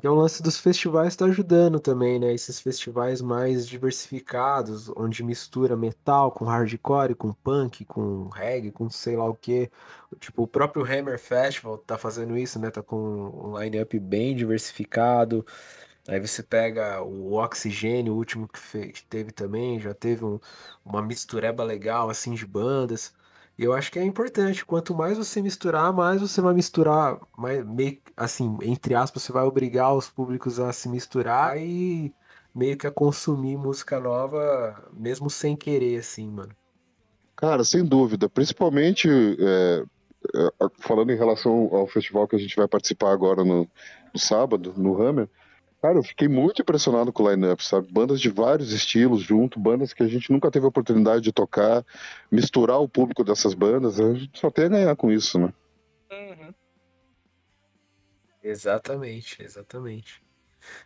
que 0.00 0.06
é 0.06 0.10
o 0.10 0.14
lance 0.14 0.42
dos 0.42 0.58
festivais 0.58 1.14
tá 1.14 1.26
ajudando 1.26 1.78
também, 1.78 2.18
né? 2.18 2.32
Esses 2.32 2.58
festivais 2.60 3.20
mais 3.20 3.68
diversificados, 3.68 4.88
onde 4.96 5.22
mistura 5.22 5.76
metal 5.76 6.32
com 6.32 6.46
hardcore, 6.46 7.14
com 7.14 7.32
punk, 7.34 7.84
com 7.84 8.28
reggae, 8.30 8.72
com 8.72 8.88
sei 8.90 9.16
lá 9.16 9.26
o 9.28 9.34
quê. 9.34 9.70
Tipo, 10.18 10.44
o 10.44 10.46
próprio 10.48 10.84
Hammer 10.84 11.18
Festival 11.18 11.76
tá 11.78 11.98
fazendo 11.98 12.36
isso, 12.38 12.58
né? 12.58 12.70
Tá 12.70 12.82
com 12.82 12.96
um 13.52 13.58
line-up 13.62 13.98
bem 14.00 14.34
diversificado. 14.34 15.44
Aí 16.08 16.20
você 16.20 16.42
pega 16.42 17.02
o 17.02 17.34
Oxigênio, 17.34 18.14
o 18.14 18.16
último 18.16 18.48
que, 18.48 18.58
fe- 18.58 18.88
que 18.92 19.04
teve 19.04 19.32
também, 19.32 19.78
já 19.80 19.94
teve 19.94 20.24
um- 20.24 20.40
uma 20.84 21.02
mistureba 21.02 21.62
legal, 21.64 22.10
assim, 22.10 22.34
de 22.34 22.46
bandas. 22.46 23.12
Eu 23.62 23.74
acho 23.74 23.92
que 23.92 23.98
é 23.98 24.02
importante, 24.02 24.64
quanto 24.64 24.94
mais 24.94 25.18
você 25.18 25.42
misturar, 25.42 25.92
mais 25.92 26.22
você 26.22 26.40
vai 26.40 26.54
misturar, 26.54 27.20
mais, 27.36 27.62
meio, 27.66 27.98
assim, 28.16 28.56
entre 28.62 28.94
aspas, 28.94 29.22
você 29.22 29.32
vai 29.32 29.44
obrigar 29.44 29.94
os 29.94 30.08
públicos 30.08 30.58
a 30.58 30.72
se 30.72 30.88
misturar 30.88 31.58
e 31.58 32.10
meio 32.54 32.74
que 32.78 32.86
a 32.86 32.90
consumir 32.90 33.58
música 33.58 34.00
nova, 34.00 34.82
mesmo 34.94 35.28
sem 35.28 35.54
querer, 35.54 35.98
assim, 35.98 36.26
mano. 36.26 36.56
Cara, 37.36 37.62
sem 37.62 37.84
dúvida. 37.84 38.30
Principalmente 38.30 39.10
é, 39.10 39.84
é, 40.34 40.50
falando 40.78 41.12
em 41.12 41.18
relação 41.18 41.68
ao 41.70 41.86
festival 41.86 42.26
que 42.26 42.36
a 42.36 42.38
gente 42.38 42.56
vai 42.56 42.66
participar 42.66 43.12
agora 43.12 43.44
no, 43.44 43.68
no 44.14 44.18
sábado, 44.18 44.72
no 44.74 45.02
Hammer. 45.02 45.28
Cara, 45.80 45.96
eu 45.98 46.02
fiquei 46.02 46.28
muito 46.28 46.60
impressionado 46.60 47.10
com 47.10 47.22
o 47.22 47.30
line-up, 47.30 47.64
sabe? 47.64 47.90
Bandas 47.90 48.20
de 48.20 48.28
vários 48.28 48.70
estilos 48.72 49.22
junto, 49.22 49.58
bandas 49.58 49.94
que 49.94 50.02
a 50.02 50.08
gente 50.08 50.30
nunca 50.30 50.50
teve 50.50 50.66
a 50.66 50.68
oportunidade 50.68 51.22
de 51.22 51.32
tocar, 51.32 51.84
misturar 52.30 52.78
o 52.80 52.88
público 52.88 53.24
dessas 53.24 53.54
bandas, 53.54 53.98
a 53.98 54.12
gente 54.12 54.38
só 54.38 54.50
tem 54.50 54.66
a 54.66 54.68
ganhar 54.68 54.96
com 54.96 55.10
isso, 55.10 55.38
né? 55.38 55.52
Exatamente, 58.42 59.42
exatamente. 59.42 60.22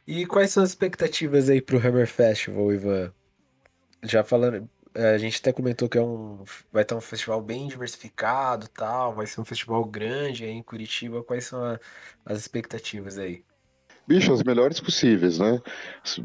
E 0.06 0.26
quais 0.26 0.50
são 0.52 0.62
as 0.62 0.70
expectativas 0.70 1.48
aí 1.50 1.60
pro 1.62 1.78
Hammer 1.78 2.06
Festival, 2.06 2.72
Ivan? 2.72 3.12
Já 4.02 4.24
falando, 4.24 4.70
é, 4.94 5.14
a 5.14 5.18
gente 5.18 5.38
até 5.40 5.52
comentou 5.52 5.88
que 5.88 5.98
é 5.98 6.02
um, 6.02 6.44
vai 6.72 6.84
ter 6.84 6.94
um 6.94 7.00
festival 7.00 7.42
bem 7.42 7.68
diversificado, 7.68 8.68
tal, 8.68 9.14
vai 9.14 9.26
ser 9.26 9.40
um 9.40 9.44
festival 9.44 9.84
grande 9.84 10.44
aí 10.44 10.50
em 10.52 10.62
Curitiba. 10.62 11.24
Quais 11.24 11.46
são 11.46 11.64
a- 11.64 11.80
as 12.24 12.38
expectativas 12.40 13.18
aí? 13.18 13.44
Bicho, 14.06 14.32
as 14.32 14.42
melhores 14.42 14.80
possíveis, 14.80 15.38
né? 15.38 15.60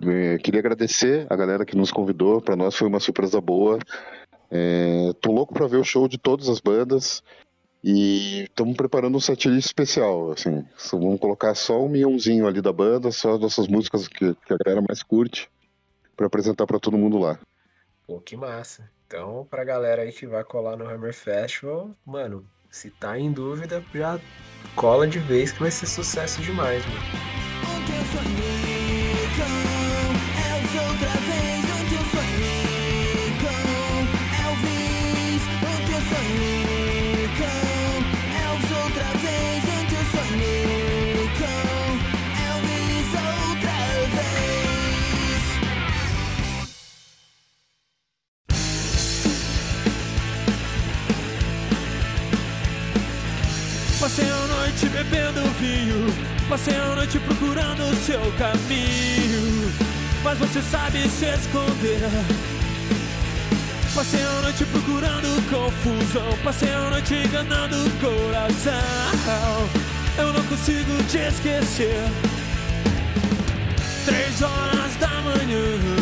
Eh, 0.08 0.38
Queria 0.40 0.60
agradecer 0.60 1.26
a 1.30 1.36
galera 1.36 1.66
que 1.66 1.78
nos 1.78 1.92
convidou. 1.92 2.42
Para 2.42 2.56
nós 2.56 2.76
foi 2.76 2.88
uma 2.88 3.00
surpresa 3.00 3.40
boa. 3.40 3.80
É, 4.52 5.12
tô 5.22 5.32
louco 5.32 5.54
para 5.54 5.68
ver 5.68 5.78
o 5.78 5.84
show 5.84 6.08
de 6.08 6.18
todas 6.18 6.50
as 6.50 6.60
bandas 6.60 7.24
e 7.84 8.44
estamos 8.44 8.76
preparando 8.76 9.16
um 9.16 9.22
setlist 9.22 9.68
especial. 9.68 10.32
Assim, 10.32 10.66
vamos 10.92 11.20
colocar 11.20 11.56
só 11.56 11.82
um 11.84 11.90
milhãozinho 11.90 12.48
ali 12.48 12.62
da 12.62 12.74
banda, 12.74 13.12
só 13.12 13.36
as 13.36 13.40
nossas 13.40 13.68
músicas 13.68 14.08
que, 14.08 14.34
que 14.34 14.54
a 14.54 14.58
galera 14.64 14.84
mais 14.88 15.02
curte, 15.04 15.50
para 16.18 16.28
apresentar 16.28 16.66
para 16.66 16.80
todo 16.80 16.98
mundo 16.98 17.18
lá. 17.18 17.40
Pô, 18.06 18.20
que 18.20 18.36
massa. 18.36 18.90
Então, 19.08 19.48
pra 19.50 19.64
galera 19.64 20.02
aí 20.02 20.12
que 20.12 20.28
vai 20.28 20.44
colar 20.44 20.76
no 20.76 20.88
Hammer 20.88 21.14
Festival, 21.14 21.92
mano, 22.06 22.46
se 22.70 22.92
tá 22.92 23.18
em 23.18 23.32
dúvida, 23.32 23.84
já 23.94 24.20
cola 24.76 25.08
de 25.08 25.20
vez 25.20 25.52
que 25.52 25.60
vai 25.60 25.72
ser 25.72 25.88
sucesso 25.88 26.42
demais, 26.42 26.84
mano. 26.86 27.39
Ontem 28.12 28.44
eu 28.44 28.49
Passei 54.10 54.26
a 54.28 54.48
noite 54.48 54.90
bebendo 54.90 55.42
vinho, 55.60 56.08
passei 56.50 56.76
a 56.76 56.96
noite 56.96 57.20
procurando 57.20 57.84
o 57.84 57.96
seu 57.96 58.20
caminho, 58.40 59.72
mas 60.24 60.36
você 60.40 60.64
sabe 60.64 61.08
se 61.08 61.26
esconder. 61.26 62.10
Passei 63.94 64.24
a 64.24 64.42
noite 64.42 64.66
procurando 64.66 65.28
confusão, 65.48 66.28
passei 66.44 66.74
a 66.74 66.90
noite 66.90 67.14
enganando 67.14 67.76
o 67.76 67.92
coração. 68.00 69.70
Eu 70.18 70.34
não 70.34 70.44
consigo 70.46 71.04
te 71.04 71.18
esquecer. 71.20 72.04
Três 74.06 74.42
horas 74.42 74.96
da 75.00 75.22
manhã 75.22 75.99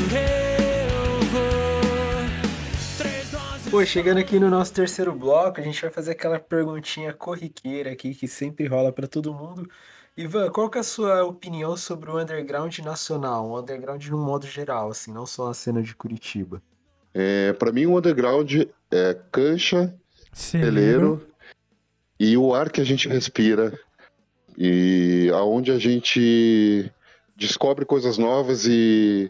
Pô, 3.70 3.86
chegando 3.86 4.20
aqui 4.20 4.40
no 4.40 4.50
nosso 4.50 4.74
terceiro 4.74 5.14
bloco, 5.14 5.60
a 5.60 5.64
gente 5.64 5.82
vai 5.82 5.92
fazer 5.92 6.12
aquela 6.12 6.40
perguntinha 6.40 7.14
corriqueira 7.14 7.92
aqui 7.92 8.16
que 8.16 8.26
sempre 8.26 8.66
rola 8.66 8.94
pra 8.94 9.08
todo 9.08 9.34
mundo. 9.34 9.70
Ivan, 10.16 10.50
qual 10.50 10.70
que 10.70 10.78
é 10.78 10.82
a 10.82 10.84
sua 10.84 11.26
opinião 11.26 11.76
sobre 11.76 12.10
o 12.10 12.18
underground 12.18 12.80
nacional, 12.80 13.46
o 13.46 13.60
underground 13.60 14.02
de 14.02 14.16
um 14.16 14.24
modo 14.24 14.48
geral, 14.48 14.90
assim, 14.90 15.12
não 15.12 15.26
só 15.26 15.50
a 15.50 15.54
cena 15.54 15.84
de 15.84 15.94
Curitiba? 15.94 16.62
É, 17.14 17.52
para 17.54 17.74
mim, 17.74 17.86
o 17.86 17.98
underground 17.98 18.54
é 18.90 19.14
cancha, 19.32 19.94
celeiro 20.32 21.28
e 22.18 22.38
o 22.38 22.56
ar 22.56 22.72
que 22.72 22.80
a 22.80 22.86
gente 22.86 23.10
respira 23.10 23.78
e 24.58 25.30
aonde 25.34 25.72
a 25.72 25.78
gente 25.78 26.90
descobre 27.36 27.86
coisas 27.86 28.18
novas 28.18 28.66
e 28.66 29.30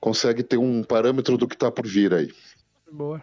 consegue 0.00 0.44
ter 0.44 0.56
um 0.56 0.84
parâmetro 0.84 1.36
do 1.36 1.48
que 1.48 1.56
tá 1.56 1.70
por 1.70 1.86
vir 1.86 2.14
aí. 2.14 2.32
Boa. 2.90 3.20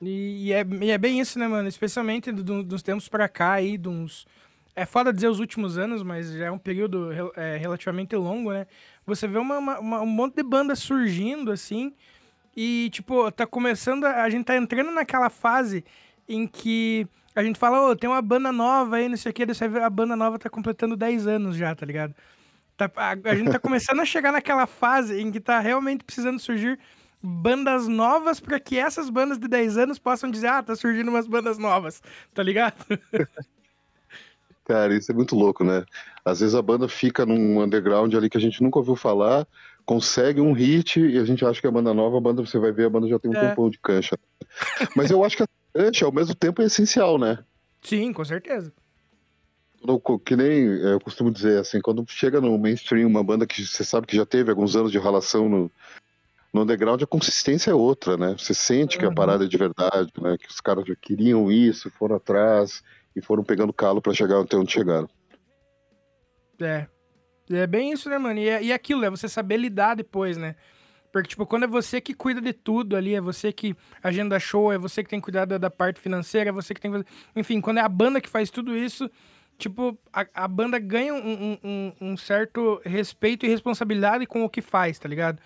E, 0.00 0.48
e 0.48 0.52
é, 0.52 0.64
e 0.82 0.90
é 0.90 0.98
bem 0.98 1.20
isso, 1.20 1.38
né, 1.38 1.48
mano? 1.48 1.68
Especialmente 1.68 2.30
do- 2.32 2.42
do- 2.42 2.62
dos 2.62 2.82
tempos 2.82 3.08
pra 3.08 3.28
cá 3.28 3.52
aí, 3.52 3.78
de 3.78 3.88
uns... 3.88 4.26
É 4.76 4.84
foda 4.84 5.12
dizer 5.12 5.28
os 5.28 5.38
últimos 5.38 5.78
anos, 5.78 6.02
mas 6.02 6.32
já 6.32 6.46
é 6.46 6.50
um 6.50 6.58
período 6.58 7.10
é, 7.36 7.56
relativamente 7.56 8.16
longo, 8.16 8.52
né? 8.52 8.66
Você 9.06 9.28
vê 9.28 9.38
uma, 9.38 9.58
uma- 9.58 10.00
um 10.02 10.06
monte 10.06 10.34
de 10.36 10.42
banda 10.42 10.74
surgindo, 10.74 11.52
assim, 11.52 11.94
e, 12.56 12.90
tipo, 12.92 13.30
tá 13.32 13.46
começando... 13.46 14.04
A, 14.04 14.22
a 14.24 14.30
gente 14.30 14.44
tá 14.46 14.56
entrando 14.56 14.90
naquela 14.92 15.30
fase 15.30 15.84
em 16.28 16.46
que 16.46 17.06
a 17.34 17.42
gente 17.44 17.58
fala, 17.58 17.90
ô, 17.90 17.96
tem 17.96 18.08
uma 18.10 18.22
banda 18.22 18.52
nova 18.52 18.96
aí, 18.96 19.08
não 19.08 19.16
sei 19.16 19.30
o 19.30 19.34
quê, 19.34 19.44
a 19.84 19.90
banda 19.90 20.16
nova 20.16 20.38
tá 20.38 20.50
completando 20.50 20.96
10 20.96 21.26
anos 21.26 21.56
já, 21.56 21.74
tá 21.74 21.86
ligado? 21.86 22.14
Tá- 22.76 22.90
a, 22.96 23.10
a 23.30 23.34
gente 23.36 23.50
tá 23.50 23.58
começando 23.58 24.00
a 24.00 24.04
chegar 24.04 24.32
naquela 24.32 24.66
fase 24.66 25.20
em 25.20 25.30
que 25.32 25.40
tá 25.40 25.60
realmente 25.60 26.04
precisando 26.04 26.38
surgir 26.40 26.78
bandas 27.26 27.88
novas 27.88 28.38
para 28.38 28.60
que 28.60 28.76
essas 28.78 29.08
bandas 29.08 29.38
de 29.38 29.48
10 29.48 29.78
anos 29.78 29.98
possam 29.98 30.30
dizer, 30.30 30.48
ah, 30.48 30.62
tá 30.62 30.76
surgindo 30.76 31.08
umas 31.08 31.26
bandas 31.26 31.56
novas, 31.56 32.02
tá 32.34 32.42
ligado? 32.42 32.74
Cara, 34.66 34.94
isso 34.94 35.10
é 35.10 35.14
muito 35.14 35.34
louco, 35.34 35.64
né? 35.64 35.84
Às 36.24 36.40
vezes 36.40 36.54
a 36.54 36.60
banda 36.60 36.86
fica 36.86 37.24
num 37.24 37.62
underground 37.62 38.14
ali 38.14 38.28
que 38.28 38.36
a 38.36 38.40
gente 38.40 38.62
nunca 38.62 38.78
ouviu 38.78 38.94
falar, 38.94 39.46
consegue 39.86 40.40
um 40.40 40.52
hit 40.52 41.00
e 41.00 41.18
a 41.18 41.24
gente 41.24 41.44
acha 41.44 41.60
que 41.60 41.66
é 41.66 41.70
a 41.70 41.72
banda 41.72 41.94
nova, 41.94 42.18
a 42.18 42.20
banda 42.20 42.44
você 42.44 42.58
vai 42.58 42.72
ver, 42.72 42.86
a 42.86 42.90
banda 42.90 43.08
já 43.08 43.18
tem 43.18 43.30
um 43.30 43.36
É. 43.36 43.48
tempão 43.48 43.70
de 43.70 43.78
cancha. 43.78 44.18
Mas 44.94 45.10
eu 45.10 45.24
acho 45.24 45.36
que 45.36 45.42
a 45.42 45.48
cancha, 45.74 46.04
ao 46.04 46.12
mesmo 46.12 46.34
tempo, 46.34 46.60
é 46.60 46.66
essencial, 46.66 47.18
né? 47.18 47.38
Sim, 47.82 48.12
com 48.12 48.24
certeza. 48.24 48.72
Que 50.24 50.34
nem 50.34 50.66
é, 50.66 50.92
eu 50.94 51.00
costumo 51.00 51.30
dizer, 51.30 51.58
assim, 51.58 51.80
quando 51.80 52.04
chega 52.08 52.40
no 52.40 52.58
mainstream 52.58 53.06
uma 53.06 53.22
banda 53.22 53.46
que 53.46 53.66
você 53.66 53.84
sabe 53.84 54.06
que 54.06 54.16
já 54.16 54.24
teve 54.24 54.50
alguns 54.50 54.74
anos 54.76 54.90
de 54.90 54.98
relação 54.98 55.46
no, 55.46 55.70
no 56.54 56.62
underground, 56.62 57.02
a 57.02 57.06
consistência 57.06 57.72
é 57.72 57.74
outra, 57.74 58.16
né? 58.16 58.36
Você 58.38 58.54
sente 58.54 58.96
que 58.96 59.04
a 59.04 59.08
Uhum. 59.08 59.14
parada 59.14 59.44
é 59.44 59.48
de 59.48 59.56
verdade, 59.58 60.10
né? 60.20 60.38
Que 60.38 60.48
os 60.48 60.60
caras 60.60 60.86
já 60.86 60.94
queriam 60.94 61.50
isso, 61.50 61.90
foram 61.90 62.14
atrás 62.16 62.80
e 63.14 63.20
foram 63.20 63.42
pegando 63.42 63.72
calo 63.72 64.00
pra 64.00 64.14
chegar 64.14 64.40
até 64.40 64.56
onde 64.56 64.72
chegaram. 64.72 65.08
É. 66.60 66.86
É 67.50 67.66
bem 67.66 67.92
isso, 67.92 68.08
né, 68.08 68.16
mano? 68.18 68.38
E, 68.38 68.48
é- 68.48 68.62
e 68.62 68.72
aquilo, 68.72 69.04
é 69.04 69.10
você 69.10 69.28
saber 69.28 69.56
lidar 69.58 69.96
depois, 69.96 70.36
né? 70.36 70.54
Porque, 71.12 71.28
tipo, 71.28 71.46
quando 71.46 71.64
é 71.64 71.66
você 71.66 72.00
que 72.00 72.14
cuida 72.14 72.40
de 72.40 72.52
tudo 72.52 72.96
ali, 72.96 73.14
é 73.14 73.20
você 73.20 73.52
que 73.52 73.76
agenda 74.02 74.38
show, 74.40 74.72
é 74.72 74.78
você 74.78 75.02
que 75.04 75.10
tem 75.10 75.20
que 75.20 75.24
cuidar 75.24 75.44
da, 75.44 75.58
da 75.58 75.70
parte 75.70 76.00
financeira, 76.00 76.50
é 76.50 76.52
você 76.52 76.72
que 76.74 76.80
tem 76.80 76.90
que 76.90 76.98
fazer... 76.98 77.08
Enfim, 77.36 77.60
quando 77.60 77.78
é 77.78 77.82
a 77.82 77.88
banda 77.88 78.20
que 78.20 78.28
faz 78.28 78.50
tudo 78.50 78.76
isso, 78.76 79.08
tipo, 79.58 79.96
a, 80.12 80.26
a 80.34 80.48
banda 80.48 80.78
ganha 80.78 81.14
um, 81.14 81.18
um- 81.18 81.58
um- 81.62 81.92
um 82.00 82.16
certo 82.16 82.80
respeito 82.84 83.44
e 83.46 83.48
responsabilidade 83.48 84.26
com 84.26 84.44
o 84.44 84.48
que 84.50 84.60
faz, 84.62 84.98
tá 84.98 85.08
ligado? 85.08 85.38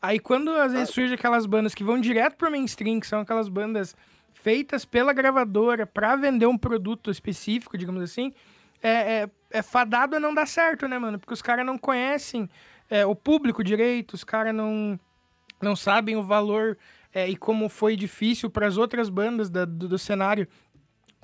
Aí 0.00 0.18
quando 0.18 0.50
às 0.50 0.72
vezes 0.72 0.90
surge 0.90 1.14
aquelas 1.14 1.46
bandas 1.46 1.74
que 1.74 1.82
vão 1.84 2.00
direto 2.00 2.36
pro 2.36 2.50
mainstream, 2.50 3.00
que 3.00 3.06
são 3.06 3.20
aquelas 3.20 3.48
bandas 3.48 3.94
feitas 4.32 4.84
pela 4.84 5.12
gravadora 5.12 5.86
pra 5.86 6.14
vender 6.16 6.46
um 6.46 6.58
produto 6.58 7.10
específico, 7.10 7.76
digamos 7.76 8.02
assim, 8.02 8.32
é, 8.82 8.90
é, 9.22 9.30
é 9.50 9.62
fadado 9.62 10.16
a 10.16 10.20
não 10.20 10.32
dar 10.34 10.46
certo, 10.46 10.86
né, 10.86 10.98
mano? 10.98 11.18
Porque 11.18 11.32
os 11.34 11.42
caras 11.42 11.64
não 11.64 11.78
conhecem 11.78 12.48
é, 12.88 13.04
o 13.06 13.14
público 13.14 13.64
direito, 13.64 14.12
os 14.14 14.22
caras 14.22 14.54
não, 14.54 15.00
não 15.60 15.74
sabem 15.74 16.14
o 16.16 16.22
valor 16.22 16.76
é, 17.12 17.28
e 17.28 17.36
como 17.36 17.68
foi 17.68 17.96
difícil 17.96 18.50
para 18.50 18.66
as 18.66 18.76
outras 18.76 19.08
bandas 19.08 19.48
da- 19.50 19.64
do, 19.64 19.88
do 19.88 19.98
cenário 19.98 20.46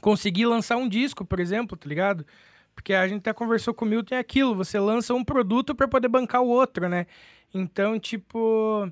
conseguir 0.01 0.47
lançar 0.47 0.77
um 0.77 0.89
disco, 0.89 1.25
por 1.25 1.39
exemplo, 1.39 1.77
tá 1.77 1.89
ligado? 1.89 2.27
Porque 2.75 2.95
a 2.95 3.07
gente 3.07 3.21
até 3.21 3.33
conversou 3.33 3.75
com 3.75 3.85
o 3.85 3.89
Milton, 3.89 4.15
é 4.15 4.19
aquilo, 4.19 4.55
você 4.55 4.79
lança 4.79 5.15
um 5.15 5.25
produto 5.25 5.75
para 5.75 5.87
poder 5.89 6.09
bancar 6.09 6.43
o 6.43 6.49
outro, 6.49 6.89
né? 6.89 7.07
Então, 7.55 7.99
tipo, 7.99 8.91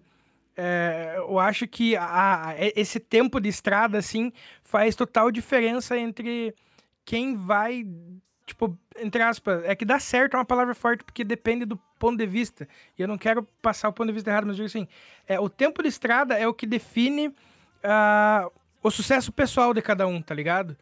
é, 0.57 1.15
eu 1.19 1.39
acho 1.39 1.67
que 1.67 1.97
a- 1.97 2.49
a- 2.51 2.55
esse 2.77 3.01
tempo 3.01 3.41
de 3.41 3.49
estrada, 3.49 3.99
assim, 3.99 4.33
faz 4.63 4.95
total 4.95 5.31
diferença 5.31 5.97
entre 5.99 6.55
quem 7.05 7.35
vai, 7.35 7.87
tipo, 8.47 8.77
entre 8.99 9.23
aspas, 9.23 9.65
é 9.65 9.75
que 9.75 9.85
dá 9.85 9.99
certo 9.99 10.35
é 10.35 10.39
uma 10.39 10.45
palavra 10.45 10.75
forte 10.75 11.03
porque 11.03 11.25
depende 11.25 11.65
do 11.65 11.77
ponto 11.99 12.19
de 12.19 12.27
vista. 12.27 12.69
E 12.99 13.03
eu 13.03 13.09
não 13.09 13.17
quero 13.19 13.43
passar 13.63 13.89
o 13.89 13.93
ponto 13.93 14.09
de 14.09 14.13
vista 14.13 14.31
errado, 14.31 14.45
mas 14.47 14.59
eu 14.59 14.67
digo 14.67 14.67
assim, 14.67 14.87
é, 15.27 15.41
o 15.41 15.49
tempo 15.49 15.83
de 15.83 15.89
estrada 15.89 16.35
é 16.39 16.47
o 16.47 16.55
que 16.55 16.67
define 16.67 17.35
ah, 17.83 18.49
o 18.83 18.91
sucesso 18.91 19.33
pessoal 19.33 19.73
de 19.73 19.81
cada 19.83 20.07
um, 20.07 20.21
tá 20.21 20.35
ligado? 20.35 20.77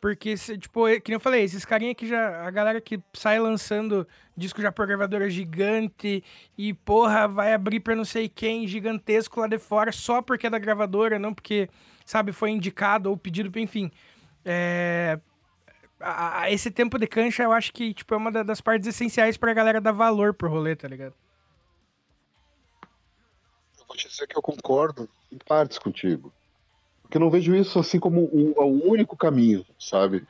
Porque, 0.00 0.34
tipo, 0.34 0.84
que 1.00 1.14
eu 1.14 1.20
falei, 1.20 1.42
esses 1.42 1.64
carinha 1.64 1.94
que 1.94 2.06
já. 2.06 2.46
A 2.46 2.50
galera 2.50 2.80
que 2.80 2.98
sai 3.12 3.38
lançando 3.38 4.08
disco 4.34 4.62
já 4.62 4.72
por 4.72 4.86
gravadora 4.86 5.28
gigante 5.28 6.24
e, 6.56 6.72
porra, 6.72 7.28
vai 7.28 7.52
abrir 7.52 7.80
pra 7.80 7.94
não 7.94 8.04
sei 8.04 8.26
quem 8.28 8.66
gigantesco 8.66 9.38
lá 9.40 9.46
de 9.46 9.58
fora 9.58 9.92
só 9.92 10.22
porque 10.22 10.46
é 10.46 10.50
da 10.50 10.58
gravadora, 10.58 11.18
não 11.18 11.34
porque, 11.34 11.68
sabe, 12.06 12.32
foi 12.32 12.50
indicado 12.50 13.10
ou 13.10 13.16
pedido, 13.16 13.56
enfim. 13.58 13.90
É. 14.44 15.20
a- 16.02 16.40
a- 16.44 16.50
esse 16.50 16.70
tempo 16.70 16.98
de 16.98 17.06
cancha 17.06 17.42
eu 17.42 17.52
acho 17.52 17.70
que, 17.74 17.92
tipo, 17.92 18.14
é 18.14 18.16
uma 18.16 18.32
da- 18.32 18.42
das 18.42 18.58
partes 18.62 18.88
essenciais 18.88 19.36
pra 19.36 19.52
galera 19.52 19.82
dar 19.82 19.92
valor 19.92 20.32
pro 20.32 20.48
rolê, 20.48 20.74
tá 20.74 20.88
ligado? 20.88 21.12
Eu 23.78 23.84
vou 23.86 23.94
te 23.94 24.08
dizer 24.08 24.26
que 24.26 24.34
eu 24.34 24.40
concordo 24.40 25.06
em 25.30 25.36
partes 25.36 25.78
contigo. 25.78 26.32
Porque 27.10 27.16
eu 27.16 27.22
não 27.22 27.30
vejo 27.30 27.56
isso 27.56 27.76
assim 27.76 27.98
como 27.98 28.20
o, 28.20 28.54
o 28.56 28.88
único 28.88 29.16
caminho, 29.16 29.66
sabe? 29.76 30.22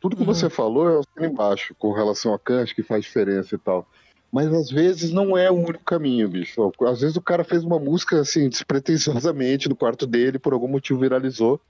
Tudo 0.00 0.16
que 0.16 0.22
Uhum. 0.22 0.26
você 0.26 0.50
falou 0.50 0.90
é 0.90 0.98
assim 0.98 1.30
embaixo, 1.30 1.76
com 1.78 1.92
relação 1.92 2.34
a 2.34 2.38
cancha, 2.40 2.74
que 2.74 2.82
faz 2.82 3.04
diferença 3.04 3.54
e 3.54 3.58
tal. 3.58 3.88
Mas 4.32 4.52
às 4.52 4.68
vezes 4.68 5.12
não 5.12 5.38
é 5.38 5.48
o 5.48 5.54
único 5.54 5.84
caminho, 5.84 6.28
bicho. 6.28 6.72
Às 6.88 7.02
vezes 7.02 7.16
o 7.16 7.22
cara 7.22 7.44
fez 7.44 7.62
uma 7.62 7.78
música 7.78 8.20
assim, 8.20 8.48
despretensiosamente 8.48 9.68
no 9.68 9.76
quarto 9.76 10.08
dele, 10.08 10.40
por 10.40 10.52
algum 10.52 10.66
motivo 10.66 10.98
viralizou, 10.98 11.60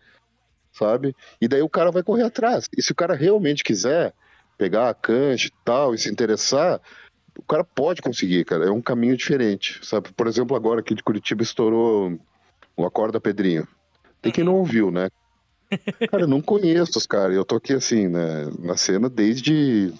sabe? 0.72 1.14
E 1.42 1.46
daí 1.46 1.60
o 1.60 1.68
cara 1.68 1.90
vai 1.90 2.02
correr 2.02 2.22
atrás. 2.22 2.66
E 2.74 2.82
se 2.82 2.90
o 2.90 2.94
cara 2.96 3.14
realmente 3.14 3.62
quiser 3.62 4.14
pegar 4.56 4.88
a 4.88 4.94
cancha 4.94 5.48
e 5.48 5.52
tal, 5.62 5.94
e 5.94 5.98
se 5.98 6.10
interessar, 6.10 6.80
o 7.38 7.42
cara 7.42 7.64
pode 7.64 8.00
conseguir, 8.00 8.46
cara. 8.46 8.64
É 8.64 8.70
um 8.70 8.80
caminho 8.80 9.14
diferente, 9.14 9.78
sabe? 9.84 10.10
Por 10.14 10.26
exemplo, 10.26 10.56
agora 10.56 10.80
aqui 10.80 10.94
de 10.94 11.02
Curitiba 11.02 11.42
estourou 11.42 12.18
o 12.74 12.86
Acorda 12.86 13.20
Pedrinho. 13.20 13.68
Tem 14.24 14.32
quem 14.32 14.42
não 14.44 14.54
ouviu, 14.56 14.90
né? 14.90 15.08
Cara, 16.10 16.24
eu 16.24 16.28
não 16.28 16.40
conheço 16.40 16.98
os 16.98 17.06
caras. 17.06 17.36
Eu 17.36 17.44
tô 17.44 17.56
aqui 17.56 17.72
assim, 17.74 18.08
né, 18.08 18.46
na 18.58 18.76
cena 18.76 19.08
desde 19.08 19.92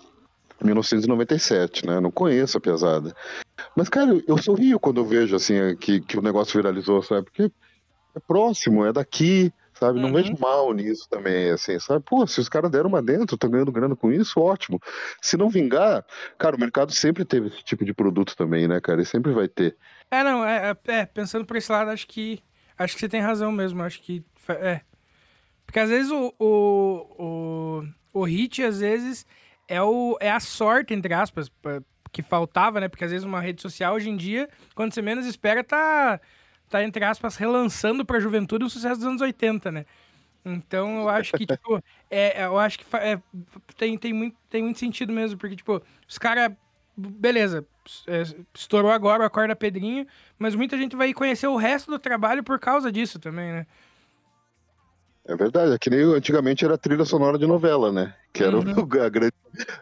1997, 0.62 1.86
né? 1.86 2.00
Não 2.00 2.10
conheço 2.10 2.58
a 2.58 2.60
pesada. 2.60 3.14
Mas, 3.76 3.88
cara, 3.88 4.20
eu 4.26 4.36
sorrio 4.38 4.80
quando 4.80 5.00
eu 5.00 5.04
vejo 5.04 5.36
assim 5.36 5.76
que, 5.76 6.00
que 6.00 6.18
o 6.18 6.22
negócio 6.22 6.54
viralizou, 6.60 7.02
sabe? 7.02 7.24
Porque 7.24 7.44
é 8.16 8.20
próximo, 8.26 8.84
é 8.84 8.92
daqui, 8.92 9.52
sabe? 9.78 10.00
Não 10.00 10.08
Uhum. 10.08 10.14
vejo 10.14 10.34
mal 10.38 10.72
nisso 10.72 11.06
também, 11.10 11.50
assim, 11.50 11.78
sabe? 11.78 12.04
Pô, 12.04 12.26
se 12.26 12.40
os 12.40 12.48
caras 12.48 12.70
deram 12.70 12.88
uma 12.88 13.02
dentro, 13.02 13.34
estão 13.34 13.50
ganhando 13.50 13.72
grana 13.72 13.94
com 13.94 14.10
isso, 14.12 14.40
ótimo. 14.40 14.80
Se 15.20 15.36
não 15.36 15.48
vingar, 15.48 16.04
cara, 16.38 16.56
o 16.56 16.60
mercado 16.60 16.92
sempre 16.92 17.24
teve 17.24 17.48
esse 17.48 17.62
tipo 17.62 17.84
de 17.84 17.92
produto 17.92 18.34
também, 18.36 18.66
né, 18.66 18.80
cara? 18.80 19.02
E 19.02 19.06
sempre 19.06 19.32
vai 19.32 19.48
ter. 19.48 19.76
É, 20.10 20.22
não, 20.24 20.44
é, 20.44 20.70
é- 20.70 20.92
é, 20.92 21.06
pensando 21.06 21.44
por 21.44 21.56
esse 21.56 21.70
lado, 21.70 21.90
acho 21.90 22.06
que 22.06 22.40
acho 22.78 22.94
que 22.94 23.00
você 23.00 23.08
tem 23.08 23.20
razão 23.20 23.52
mesmo, 23.52 23.82
acho 23.82 24.00
que 24.02 24.24
é. 24.48 24.80
Porque 25.66 25.78
às 25.80 25.90
vezes 25.90 26.10
o, 26.10 26.34
o, 26.38 27.84
o, 28.14 28.20
o 28.20 28.24
hit, 28.24 28.62
às 28.62 28.80
vezes, 28.80 29.26
é, 29.68 29.82
o, 29.82 30.16
é 30.20 30.30
a 30.30 30.40
sorte, 30.40 30.94
entre 30.94 31.12
aspas, 31.14 31.48
pa- 31.48 31.82
que 32.12 32.22
faltava, 32.22 32.80
né? 32.80 32.88
Porque 32.88 33.04
às 33.04 33.10
vezes 33.10 33.26
uma 33.26 33.40
rede 33.40 33.60
social, 33.62 33.94
hoje 33.94 34.10
em 34.10 34.16
dia, 34.16 34.48
quando 34.74 34.92
você 34.94 35.02
menos 35.02 35.26
espera, 35.26 35.64
tá, 35.64 36.20
tá 36.70 36.84
entre 36.84 37.04
aspas, 37.04 37.36
relançando 37.36 38.04
pra 38.04 38.20
juventude 38.20 38.64
um 38.64 38.68
sucesso 38.68 38.96
dos 38.96 39.06
anos 39.08 39.20
80, 39.22 39.72
né? 39.72 39.84
Então 40.44 41.00
eu 41.00 41.08
acho 41.08 41.34
que, 41.34 41.46
tipo, 41.46 41.82
é, 42.10 42.42
é, 42.42 42.46
eu 42.46 42.58
acho 42.58 42.78
que 42.78 42.84
é, 42.96 43.20
tem, 43.76 43.96
tem, 43.98 44.12
muito, 44.12 44.36
tem 44.50 44.62
muito 44.62 44.78
sentido 44.78 45.12
mesmo, 45.12 45.38
porque, 45.38 45.56
tipo, 45.56 45.82
os 46.08 46.18
caras, 46.18 46.52
beleza, 46.96 47.66
estourou 48.54 48.90
agora 48.90 49.22
o 49.22 49.26
Acorda 49.26 49.54
Pedrinho, 49.56 50.06
mas 50.38 50.54
muita 50.54 50.76
gente 50.76 50.96
vai 50.96 51.12
conhecer 51.12 51.46
o 51.46 51.56
resto 51.56 51.90
do 51.90 51.98
trabalho 51.98 52.42
por 52.42 52.58
causa 52.58 52.90
disso 52.90 53.18
também, 53.18 53.52
né? 53.52 53.66
É 55.26 55.34
verdade, 55.36 55.72
é 55.72 55.78
que 55.78 55.88
nem 55.88 56.00
antigamente 56.02 56.64
era 56.64 56.76
trilha 56.76 57.04
sonora 57.04 57.38
de 57.38 57.46
novela, 57.46 57.90
né? 57.90 58.14
Que 58.32 58.44
era 58.44 58.58
o- 58.58 58.60
a, 59.02 59.08
grande- 59.08 59.32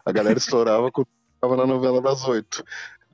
a 0.05 0.13
galera 0.13 0.39
estourava 0.39 0.91
quando 0.91 1.09
tava 1.41 1.57
na 1.57 1.67
novela 1.67 2.01
das 2.01 2.25
oito. 2.29 2.65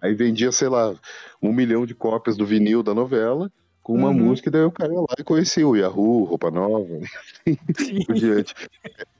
Aí 0.00 0.14
vendia, 0.14 0.52
sei 0.52 0.68
lá, 0.68 0.94
um 1.42 1.52
milhão 1.52 1.86
de 1.86 1.94
cópias 1.94 2.36
do 2.36 2.44
vinil 2.46 2.82
da 2.82 2.94
novela 2.94 3.50
com 3.88 3.94
uma 3.94 4.08
Uhum. 4.08 4.14
música, 4.14 4.50
e 4.50 4.52
daí 4.52 4.64
o 4.64 4.70
cara 4.70 4.92
ia 4.92 5.00
lá 5.00 5.06
e 5.18 5.24
conhecia 5.24 5.66
o 5.66 5.74
Yahoo, 5.74 6.24
Roupa 6.24 6.50
Nova, 6.50 7.00
por 8.06 8.14
diante. 8.14 8.54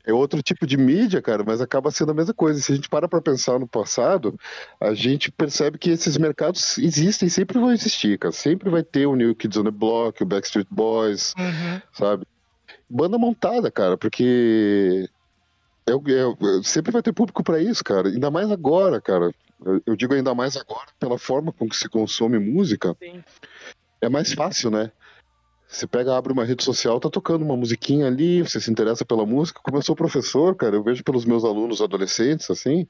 É 0.04 0.12
outro 0.12 0.42
tipo 0.42 0.66
de 0.66 0.76
mídia, 0.76 1.22
cara, 1.22 1.42
mas 1.42 1.62
acaba 1.62 1.90
sendo 1.90 2.10
a 2.10 2.14
mesma 2.14 2.34
coisa. 2.34 2.60
Se 2.60 2.72
a 2.72 2.74
gente 2.74 2.86
para 2.86 3.08
pra 3.08 3.22
pensar 3.22 3.58
no 3.58 3.66
passado, 3.66 4.38
a 4.78 4.92
gente 4.92 5.30
percebe 5.32 5.78
que 5.78 5.88
esses 5.88 6.18
mercados 6.18 6.76
existem, 6.76 7.30
sempre 7.30 7.58
vão 7.58 7.72
existir, 7.72 8.18
cara. 8.18 8.30
Sempre 8.30 8.68
vai 8.68 8.82
ter 8.82 9.06
o 9.06 9.16
New 9.16 9.34
Kids 9.34 9.56
on 9.56 9.64
the 9.64 9.70
Block, 9.70 10.22
o 10.22 10.26
Backstreet 10.26 10.68
Boys, 10.70 11.32
Uhum. 11.38 11.80
sabe? 11.94 12.26
Banda 12.90 13.16
montada, 13.16 13.70
cara, 13.70 13.96
porque 13.96 15.08
é, 15.86 15.92
é 15.92 16.62
sempre 16.62 16.92
vai 16.92 17.00
ter 17.00 17.14
público 17.14 17.42
pra 17.42 17.58
isso, 17.58 17.82
cara. 17.82 18.08
Ainda 18.08 18.30
mais 18.30 18.50
agora, 18.50 19.00
cara. 19.00 19.30
Eu, 19.64 19.82
eu 19.86 19.96
digo 19.96 20.14
ainda 20.14 20.32
mais 20.36 20.56
agora 20.56 20.86
pela 21.00 21.18
forma 21.18 21.52
com 21.52 21.68
que 21.68 21.74
se 21.76 21.88
consome 21.88 22.38
música. 22.38 22.94
É 24.01 24.09
mais 24.09 24.32
fácil, 24.32 24.70
né? 24.70 24.92
Você 25.66 25.86
pega, 25.86 26.16
abre 26.16 26.32
uma 26.32 26.44
rede 26.44 26.64
social, 26.64 26.99
tá 26.99 27.11
tocando 27.11 27.44
uma 27.44 27.57
musiquinha 27.57 28.07
ali, 28.07 28.40
você 28.42 28.59
se 28.59 28.70
interessa 28.70 29.05
pela 29.05 29.26
música. 29.26 29.61
Como 29.62 29.76
eu 29.76 29.82
sou 29.82 29.94
professor, 29.94 30.57
cara, 30.57 30.76
eu 30.76 30.82
vejo 30.82 31.05
pelos 31.05 31.26
meus 31.26 31.44
alunos 31.44 31.82
adolescentes, 31.82 32.51
assim, 32.51 32.86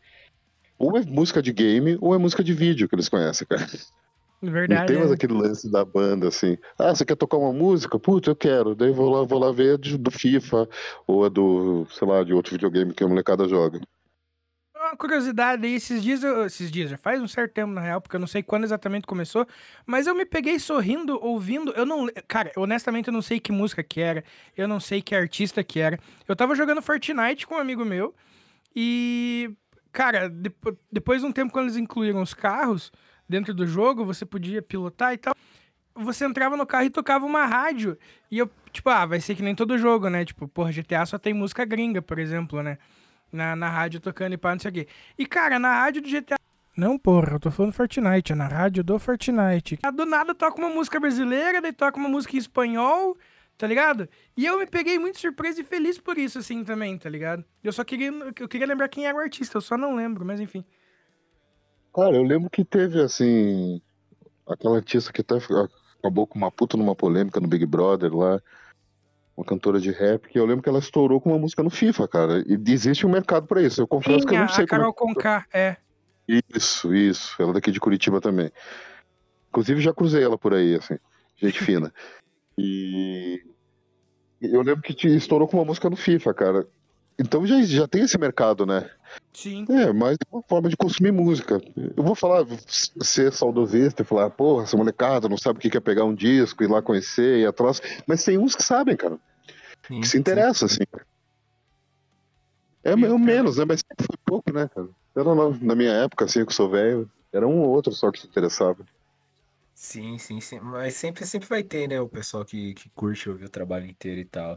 ou 0.79 0.97
é 0.97 1.03
música 1.05 1.43
de 1.43 1.53
game 1.53 1.99
ou 2.01 2.15
é 2.15 2.19
música 2.19 2.45
de 2.45 2.53
vídeo 2.53 2.89
que 2.89 2.95
eles 2.95 3.09
conhecem, 3.09 3.47
cara. 3.49 3.67
Não 4.41 4.53
Verdade. 4.53 4.87
tem 4.87 4.99
mais 4.99 5.11
é. 5.11 5.15
aquele 5.15 5.33
lance 5.33 5.69
da 5.69 5.85
banda, 5.85 6.29
assim. 6.29 6.57
Ah, 6.79 6.95
você 6.95 7.05
quer 7.05 7.17
tocar 7.17 7.37
uma 7.37 7.53
música? 7.53 7.99
Putz, 7.99 8.29
eu 8.29 8.37
quero. 8.37 8.77
Daí 8.77 8.93
vou 8.93 9.11
lá, 9.11 9.25
vou 9.25 9.39
lá 9.41 9.51
ver 9.51 9.75
a 9.75 9.77
de- 9.77 9.99
do 9.99 10.11
FIFA 10.13 10.69
ou 11.07 11.25
a 11.25 11.29
do, 11.29 11.85
sei 11.91 12.07
lá, 12.07 12.23
de 12.23 12.33
outro 12.33 12.53
videogame 12.53 12.95
que 12.95 13.03
a 13.03 13.09
molecada 13.09 13.49
joga. 13.49 13.81
Uma 14.89 14.97
curiosidade 14.97 15.67
aí, 15.67 15.75
esses 15.75 16.03
dias, 16.03 16.25
esses 16.25 16.71
dias, 16.71 16.89
já 16.89 16.97
faz 16.97 17.21
um 17.21 17.29
certo 17.29 17.53
tempo 17.53 17.71
na 17.71 17.81
real, 17.83 18.01
porque 18.01 18.17
eu 18.17 18.21
não 18.21 18.27
sei 18.27 18.43
quando 18.43 18.65
exatamente 18.65 19.07
começou, 19.07 19.47
mas 19.85 20.07
eu 20.07 20.15
me 20.15 20.25
peguei 20.25 20.59
sorrindo, 20.59 21.23
ouvindo, 21.23 21.73
eu 21.73 21.85
não, 21.85 22.09
cara, 22.27 22.51
honestamente 22.57 23.09
eu 23.09 23.13
não 23.13 23.21
sei 23.21 23.39
que 23.39 23.53
música 23.53 23.83
que 23.83 24.01
era, 24.01 24.25
eu 24.57 24.67
não 24.67 24.81
sei 24.81 25.03
que 25.03 25.15
artista 25.15 25.63
que 25.63 25.79
era. 25.79 25.99
Eu 26.27 26.35
tava 26.35 26.55
jogando 26.55 26.81
Fortnite 26.81 27.47
com 27.47 27.57
um 27.57 27.59
amigo 27.59 27.85
meu 27.85 28.15
e, 28.75 29.51
cara, 29.93 30.27
depo- 30.31 30.79
depois 30.91 31.21
de 31.21 31.27
um 31.27 31.33
tempo 31.33 31.53
quando 31.53 31.67
eles 31.67 31.77
incluíram 31.77 32.23
os 32.23 32.33
carros 32.33 32.91
dentro 33.29 33.53
do 33.53 33.67
jogo, 33.67 34.07
você 34.07 34.25
podia 34.25 34.63
pilotar 34.63 35.13
e 35.13 35.19
tal, 35.19 35.35
você 35.95 36.25
entrava 36.25 36.57
no 36.57 36.65
carro 36.65 36.85
e 36.87 36.91
tocava 36.91 37.27
uma 37.27 37.45
rádio, 37.45 37.99
e 38.31 38.39
eu, 38.39 38.51
tipo, 38.73 38.89
ah, 38.89 39.05
vai 39.05 39.21
ser 39.21 39.35
que 39.35 39.43
nem 39.43 39.55
todo 39.55 39.77
jogo, 39.77 40.09
né, 40.09 40.25
tipo, 40.25 40.49
porra, 40.49 40.73
GTA 40.73 41.05
só 41.05 41.19
tem 41.19 41.35
música 41.35 41.67
gringa, 41.67 42.01
por 42.01 42.19
exemplo, 42.19 42.63
né, 42.63 42.79
na, 43.33 43.55
na 43.55 43.69
rádio 43.69 44.01
tocando 44.01 44.35
e 44.35 44.37
pá, 44.37 44.53
não 44.53 44.59
sei 44.59 44.71
o 44.71 44.75
quê. 44.75 44.89
E, 45.19 45.27
cara, 45.27 45.59
na 45.59 45.83
rádio 45.83 46.03
do 46.03 46.09
GTA. 46.09 46.37
Não, 46.77 46.97
porra, 46.97 47.33
eu 47.33 47.41
tô 47.41 47.51
falando 47.51 47.73
Fortnite, 47.73 48.33
é 48.33 48.37
na 48.37 48.47
rádio 48.47 48.85
do 48.85 48.99
Fortnite. 48.99 49.79
Ah, 49.83 49.91
Do 49.91 50.07
nada 50.07 50.35
toca 50.35 50.59
uma 50.59 50.69
música 50.69 51.01
brasileira, 51.01 51.61
daí 51.61 51.73
toca 51.73 51.99
uma 51.99 52.09
música 52.09 52.37
em 52.37 52.39
espanhol, 52.39 53.19
tá 53.57 53.67
ligado? 53.67 54.09
E 54.37 54.47
eu 54.47 54.59
me 54.59 54.67
peguei 54.67 54.99
muito 54.99 55.19
surpreso 55.19 55.61
e 55.61 55.65
feliz 55.65 55.99
por 55.99 56.17
isso, 56.17 56.39
assim, 56.39 56.63
também, 56.63 56.97
tá 56.97 57.11
ligado? 57.11 57.45
Eu 57.65 57.73
só 57.73 57.83
queria, 57.83 58.13
eu 58.39 58.49
queria 58.49 58.67
lembrar 58.67 58.89
quem 58.89 59.07
era 59.07 59.17
o 59.17 59.21
artista, 59.21 59.57
eu 59.57 59.61
só 59.61 59.77
não 59.77 59.97
lembro, 59.97 60.25
mas 60.25 60.41
enfim. 60.41 60.65
Cara, 61.93 62.15
eu 62.15 62.23
lembro 62.23 62.49
que 62.49 62.65
teve, 62.65 63.01
assim, 63.01 63.83
aquela 64.47 64.77
artista 64.77 65.13
que 65.13 65.21
até 65.21 65.35
acabou 65.99 66.29
com 66.29 66.39
uma 66.39 66.51
puta 66.51 66.77
numa 66.77 66.95
polêmica 66.95 67.41
no 67.41 67.49
Big 67.49 67.67
Brother 67.67 68.15
lá, 68.15 68.41
uma 69.39 69.45
cantora 69.45 69.79
de 69.79 69.93
rap, 69.93 70.29
que 70.29 70.37
eu 70.37 70.45
lembro 70.45 70.65
que 70.65 70.69
ela 70.69 70.81
estourou 70.81 71.21
com 71.21 71.31
uma 71.31 71.39
música 71.39 71.63
no 71.63 71.71
FIFA, 71.71 72.09
cara. 72.09 72.45
E 72.45 72.61
existe 72.73 73.07
um 73.07 73.11
mercado 73.11 73.47
pra 73.47 73.63
isso. 73.63 73.81
Eu 73.81 73.87
confesso 73.87 74.27
que 74.27 74.35
eu 74.35 74.39
Sim, 74.39 74.43
não 74.45 74.49
sei 74.49 74.65
a 74.65 74.67
como 74.67 74.81
é 74.81 74.81
Carol 74.81 74.93
Conká, 74.93 75.47
é. 75.55 75.77
Isso, 76.27 76.93
isso. 76.93 77.41
Ela 77.41 77.53
é 77.53 77.55
daqui 77.55 77.71
de 77.71 77.79
Curitiba 77.79 78.21
também. 78.21 78.51
Inclusive 79.49 79.81
já 79.81 79.95
cruzei 79.95 80.25
ela 80.25 80.37
por 80.37 80.53
aí, 80.55 80.75
assim. 80.75 80.99
Gente 81.37 81.63
fina. 81.63 81.95
E 82.59 83.41
eu 84.43 84.61
lembro 84.61 84.83
que 84.83 84.93
te- 84.93 85.07
estourou 85.17 85.47
com 85.47 85.57
uma 85.57 85.65
música 85.65 85.89
no 85.89 85.95
FIFA, 85.95 86.35
cara. 86.35 86.69
Então 87.19 87.45
já, 87.47 87.61
já 87.63 87.89
tem 87.89 88.03
esse 88.03 88.17
mercado, 88.17 88.65
né? 88.65 88.89
Sim. 89.33 89.67
É, 89.69 89.93
mas 89.93 90.15
é 90.15 90.37
uma 90.37 90.43
forma 90.43 90.69
de 90.69 90.77
consumir 90.77 91.11
música. 91.11 91.61
Eu 91.97 92.03
vou 92.03 92.15
falar, 92.15 92.47
ser 92.69 93.33
saudosista 93.33 94.03
e 94.03 94.05
falar, 94.05 94.31
porra, 94.31 94.65
essa 94.65 94.77
molecada 94.77 95.29
não 95.29 95.37
sabe 95.37 95.59
o 95.59 95.61
que 95.61 95.77
é 95.77 95.81
pegar 95.81 96.05
um 96.05 96.15
disco, 96.15 96.63
ir 96.63 96.71
lá 96.71 96.81
conhecer, 96.81 97.39
ir 97.39 97.47
atrás. 97.47 97.81
Mas 98.07 98.23
tem 98.23 98.39
uns 98.39 98.55
que 98.55 98.63
sabem, 98.63 98.97
cara. 98.97 99.19
Sim, 99.87 100.01
Que 100.01 100.07
se 100.07 100.13
sim. 100.13 100.19
interessam, 100.19 100.67
assim. 100.67 100.85
É 102.85 102.95
meio 102.95 103.19
menos, 103.19 103.59
né? 103.59 103.65
Mas 103.65 103.81
sempre 103.81 104.07
foi 104.07 104.17
pouco, 104.25 104.53
né, 104.53 104.69
cara? 104.73 104.89
Era 105.17 105.35
na, 105.35 105.51
na 105.61 105.75
minha 105.75 105.93
época, 105.93 106.25
assim, 106.25 106.45
que 106.45 106.51
eu 106.51 106.55
sou 106.55 106.71
velho, 106.71 107.11
era 107.33 107.47
um 107.47 107.61
ou 107.61 107.71
outro 107.71 107.93
só 107.93 108.11
que 108.13 108.21
se 108.21 108.27
interessava. 108.27 108.85
Sim, 109.75 110.19
sim, 110.19 110.41
sim. 110.41 110.61
Mas 110.61 110.95
sempre, 110.95 111.27
sempre 111.27 111.49
vai 111.49 111.63
ter, 111.63 111.89
né, 111.89 112.01
o 112.01 112.09
pessoal 112.09 112.45
que, 112.45 112.75
que 112.75 112.89
curte 112.91 113.29
ouvir 113.29 113.45
o 113.45 113.51
trabalho 113.51 113.87
inteiro 113.87 114.21
e 114.21 114.25
tal. 114.25 114.57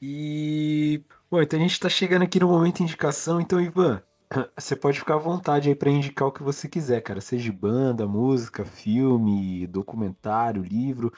E. 0.00 1.02
Bom, 1.30 1.40
então 1.40 1.58
a 1.58 1.62
gente 1.62 1.80
tá 1.80 1.88
chegando 1.88 2.22
aqui 2.22 2.38
no 2.38 2.48
momento 2.48 2.76
de 2.76 2.82
indicação. 2.84 3.40
Então, 3.40 3.60
Ivan, 3.60 4.02
você 4.56 4.76
pode 4.76 4.98
ficar 4.98 5.14
à 5.14 5.18
vontade 5.18 5.68
aí 5.68 5.74
pra 5.74 5.90
indicar 5.90 6.28
o 6.28 6.32
que 6.32 6.42
você 6.42 6.68
quiser, 6.68 7.00
cara. 7.00 7.20
Seja 7.20 7.52
banda, 7.52 8.06
música, 8.06 8.64
filme, 8.64 9.66
documentário, 9.66 10.62
livro. 10.62 11.12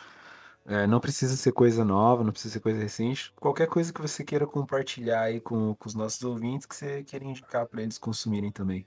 É, 0.67 0.87
não 0.87 1.01
precisa 1.01 1.35
ser 1.35 1.53
coisa 1.53 1.83
nova, 1.83 2.23
não 2.23 2.31
precisa 2.31 2.55
ser 2.55 2.61
coisa 2.61 2.79
recente. 2.79 3.33
Qualquer 3.37 3.67
coisa 3.69 3.93
que 3.93 4.03
você 4.03 4.23
queira 4.23 4.47
compartilhar 4.47 5.23
aí 5.23 5.41
com, 5.41 5.75
com 5.75 5.89
os 5.89 5.95
nossos 5.95 6.23
ouvintes 6.23 6.67
que 6.67 6.77
você 6.77 7.03
queira 7.05 7.25
indicar 7.25 7.67
pra 7.67 7.83
eles 7.83 7.97
consumirem 7.97 8.53
também. 8.53 8.87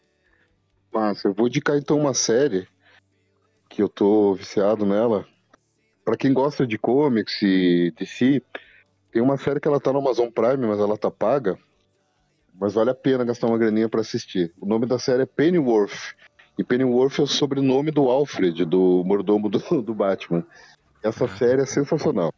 Massa, 0.94 1.28
eu 1.28 1.34
vou 1.34 1.48
indicar 1.48 1.78
então 1.78 1.98
uma 1.98 2.14
série 2.14 2.68
que 3.68 3.82
eu 3.82 3.89
tô 3.89 4.36
viciado 4.36 4.86
nela. 4.86 5.26
Pra 6.06 6.18
quem 6.18 6.34
gosta 6.34 6.68
de 6.68 6.78
comics 6.78 7.42
e 7.42 7.92
DC, 7.98 8.44
tem 9.12 9.22
uma 9.22 9.38
série 9.38 9.59
que 9.59 9.68
ela 9.68 9.80
tá 9.80 9.91
no 9.91 9.99
Amazon 9.99 10.30
Prime, 10.30 10.68
mas 10.68 10.80
ela 10.80 10.97
tá 10.97 11.09
paga. 11.12 11.57
Mas 12.59 12.74
vale 12.74 12.89
a 12.91 12.95
pena 12.95 13.24
gastar 13.24 13.47
uma 13.47 13.57
graninha 13.57 13.89
pra 13.89 14.01
assistir. 14.01 14.53
O 14.59 14.66
nome 14.66 14.86
da 14.86 14.99
série 14.99 15.24
é 15.24 15.26
Pennyworth. 15.26 16.14
E 16.57 16.64
Pennyworth 16.64 17.18
é 17.20 17.24
o 17.24 17.28
sobrenome 17.28 17.91
do 17.91 18.09
Alfred, 18.09 18.66
do 18.66 19.03
mordomo 19.05 19.49
do, 19.49 19.59
do 19.82 19.93
Batman. 19.93 20.45
Essa 21.03 21.28
série 21.28 21.62
é 21.62 21.66
sensacional. 21.66 22.32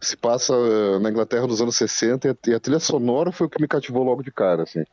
Se 0.00 0.16
passa 0.16 0.52
eh, 0.54 0.98
na 0.98 1.10
Inglaterra 1.10 1.46
nos 1.46 1.60
anos 1.62 1.76
60 1.76 2.28
e 2.28 2.30
a- 2.30 2.36
e 2.50 2.54
a 2.54 2.60
trilha 2.60 2.78
sonora 2.80 3.32
foi 3.32 3.46
o 3.46 3.50
que 3.50 3.60
me 3.60 3.68
cativou 3.68 4.02
logo 4.02 4.22
de 4.22 4.30
cara, 4.30 4.64
assim. 4.64 4.84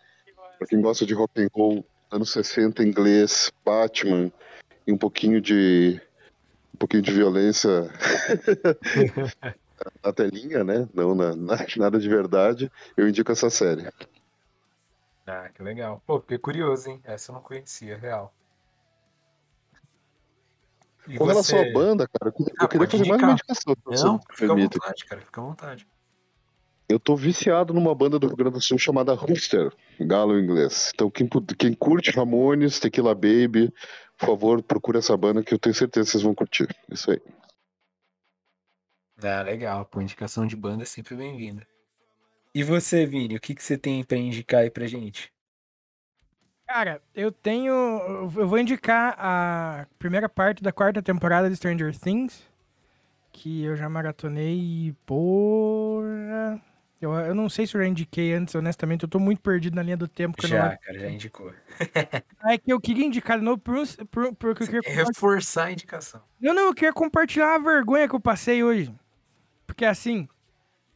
Pra 0.57 0.67
quem 0.67 0.81
gosta 0.81 1.05
de 1.05 1.13
rock 1.13 1.41
and 1.41 1.47
roll 1.53 1.85
anos 2.11 2.31
60 2.31 2.83
inglês, 2.83 3.51
Batman 3.65 4.31
e 4.85 4.91
um 4.93 4.97
pouquinho 4.97 5.41
de 5.41 5.99
um 6.73 6.77
pouquinho 6.77 7.01
de 7.03 7.11
violência 7.11 7.69
na 10.03 10.13
telinha, 10.13 10.63
né? 10.63 10.87
Não 10.93 11.13
na, 11.15 11.35
na- 11.35 11.57
nada 11.77 11.99
de 11.99 12.07
verdade. 12.09 12.71
Eu 12.95 13.07
indico 13.07 13.31
essa 13.31 13.49
série. 13.49 13.87
Ah, 15.25 15.49
que 15.49 15.61
legal. 15.61 16.01
Pô, 16.05 16.19
fiquei 16.21 16.37
curioso, 16.37 16.89
hein? 16.89 17.01
Essa 17.03 17.31
eu 17.31 17.35
não 17.35 17.41
conhecia, 17.41 17.97
real. 17.97 18.33
E 21.07 21.17
Com 21.17 21.25
relação 21.25 21.59
você- 21.59 21.69
à 21.69 21.73
banda, 21.73 22.07
cara, 22.07 22.29
eu 22.29 22.33
queria, 22.33 22.53
eu 22.59 22.65
Ah, 22.65 22.67
queria 22.67 22.87
fazer 22.87 23.07
mais 23.07 23.21
uma 23.21 23.31
indicar. 23.33 23.55
indicação, 23.55 23.75
Não, 24.13 24.19
fica 24.35 24.51
à 24.51 24.55
vontade, 24.55 25.05
cara. 25.05 25.21
Fica 25.21 25.41
à 25.41 25.43
vontade. 25.43 25.87
Eu 26.89 26.99
tô 26.99 27.15
viciado 27.17 27.73
numa 27.73 27.93
banda 27.93 28.17
do 28.17 28.27
Rio 28.27 28.37
Grande 28.37 28.53
do 28.53 28.61
Sul 28.61 28.77
chamada 28.77 29.13
Rooster, 29.13 29.73
galo 29.99 30.37
em 30.39 30.43
inglês. 30.43 30.91
Então, 30.95 31.09
quem, 31.11 31.27
quem 31.57 31.73
curte 31.73 32.11
Ramones, 32.11 32.79
Tequila 32.79 33.13
Baby, 33.13 33.73
por 34.17 34.25
favor, 34.27 34.63
procure 34.63 34.97
essa 34.97 35.15
banda 35.17 35.43
que 35.43 35.53
eu 35.53 35.59
tenho 35.59 35.75
certeza 35.75 36.05
que 36.05 36.11
vocês 36.11 36.23
vão 36.23 36.33
curtir. 36.33 36.67
Isso 36.89 37.11
aí. 37.11 37.21
Ah, 39.23 39.41
legal. 39.41 39.85
Pô, 39.85 40.01
indicação 40.01 40.45
de 40.45 40.55
banda 40.55 40.83
é 40.83 40.85
sempre 40.85 41.15
bem-vinda. 41.15 41.65
E 42.53 42.63
você, 42.63 43.05
Vini, 43.05 43.35
o 43.35 43.39
que, 43.39 43.53
que 43.55 43.63
você 43.63 43.77
tem 43.77 44.03
pra 44.03 44.17
indicar 44.17 44.61
aí 44.61 44.69
pra 44.69 44.87
gente? 44.87 45.31
Cara, 46.67 47.01
eu 47.15 47.31
tenho. 47.31 47.73
Eu 47.73 48.27
vou 48.29 48.57
indicar 48.59 49.15
a 49.17 49.87
primeira 49.97 50.27
parte 50.27 50.61
da 50.61 50.71
quarta 50.71 51.01
temporada 51.01 51.49
de 51.49 51.55
Stranger 51.55 51.97
Things. 51.97 52.43
Que 53.31 53.63
eu 53.63 53.75
já 53.75 53.87
maratonei 53.87 54.55
e. 54.89 54.93
Porra. 55.05 56.61
Eu, 56.99 57.13
eu 57.13 57.35
não 57.35 57.47
sei 57.47 57.67
se 57.67 57.77
eu 57.77 57.81
já 57.81 57.87
indiquei 57.87 58.33
antes, 58.33 58.55
honestamente. 58.55 59.03
Eu 59.03 59.09
tô 59.09 59.19
muito 59.19 59.39
perdido 59.39 59.75
na 59.75 59.83
linha 59.83 59.95
do 59.95 60.07
tempo. 60.07 60.35
quando 60.37 60.51
eu- 60.51 60.57
Já, 60.57 60.77
cara, 60.77 60.99
já 60.99 61.09
indicou. 61.09 61.53
É 62.45 62.57
que 62.57 62.73
eu 62.73 62.81
queria 62.81 63.05
indicar 63.05 63.37
de 63.37 63.45
novo 63.45 63.59
por, 63.59 63.75
um- 63.77 63.85
por, 64.07 64.35
porque 64.35 64.63
eu 64.63 64.67
queria 64.81 64.95
reforçar 65.05 65.65
a 65.65 65.71
indicação. 65.71 66.21
Não, 66.41 66.53
não, 66.55 66.63
eu 66.65 66.73
queria 66.73 66.91
compartilhar 66.91 67.53
a 67.55 67.59
vergonha 67.59 68.09
que 68.09 68.15
eu 68.15 68.19
passei 68.19 68.63
hoje. 68.63 68.93
Porque 69.67 69.85
assim, 69.85 70.27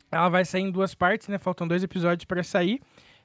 ela 0.09 0.29
vai 0.29 0.45
sair 0.45 0.63
em 0.63 0.71
duas 0.71 0.95
partes, 0.95 1.27
né? 1.27 1.37
Faltam 1.37 1.67
dois 1.67 1.83
episódios 1.83 2.25
pra 2.25 2.41
sair. 2.41 2.81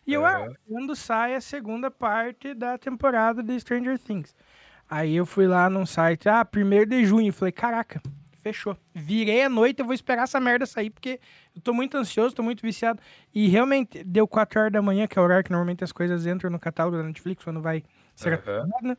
E 0.06 0.12
eu, 0.12 0.24
ah, 0.24 0.48
quando 0.68 0.94
sai 0.94 1.34
a 1.34 1.40
segunda 1.40 1.90
parte 1.90 2.52
da 2.54 2.76
temporada 2.76 3.42
de 3.42 3.58
Stranger 3.58 3.98
Things. 3.98 4.34
Aí 4.88 5.16
eu 5.16 5.26
fui 5.26 5.48
lá 5.48 5.68
num 5.68 5.84
site, 5.84 6.28
ah, 6.28 6.44
1 6.44 6.86
de 6.86 7.04
junho. 7.04 7.32
Falei, 7.32 7.50
caraca, 7.50 8.00
fechou. 8.40 8.76
Virei 8.94 9.42
a 9.42 9.48
noite, 9.48 9.80
eu 9.80 9.84
vou 9.84 9.94
esperar 9.94 10.22
essa 10.22 10.38
merda 10.38 10.64
sair, 10.64 10.90
porque 10.90 11.18
eu 11.54 11.60
tô 11.60 11.72
muito 11.72 11.96
ansioso, 11.96 12.36
tô 12.36 12.42
muito 12.42 12.62
viciado. 12.62 13.00
E 13.34 13.48
realmente, 13.48 14.04
deu 14.04 14.28
4 14.28 14.60
horas 14.60 14.72
da 14.72 14.80
manhã, 14.80 15.08
que 15.08 15.18
é 15.18 15.22
o 15.22 15.24
horário 15.24 15.42
que 15.42 15.50
normalmente 15.50 15.82
as 15.82 15.90
coisas 15.90 16.24
entram 16.24 16.50
no 16.50 16.58
catálogo 16.60 16.96
da 16.96 17.02
Netflix, 17.02 17.42
quando 17.42 17.60
vai 17.60 17.82
ser 18.14 18.34
Aham. 18.34 18.38
atualizado, 18.38 18.86
né? 18.86 18.96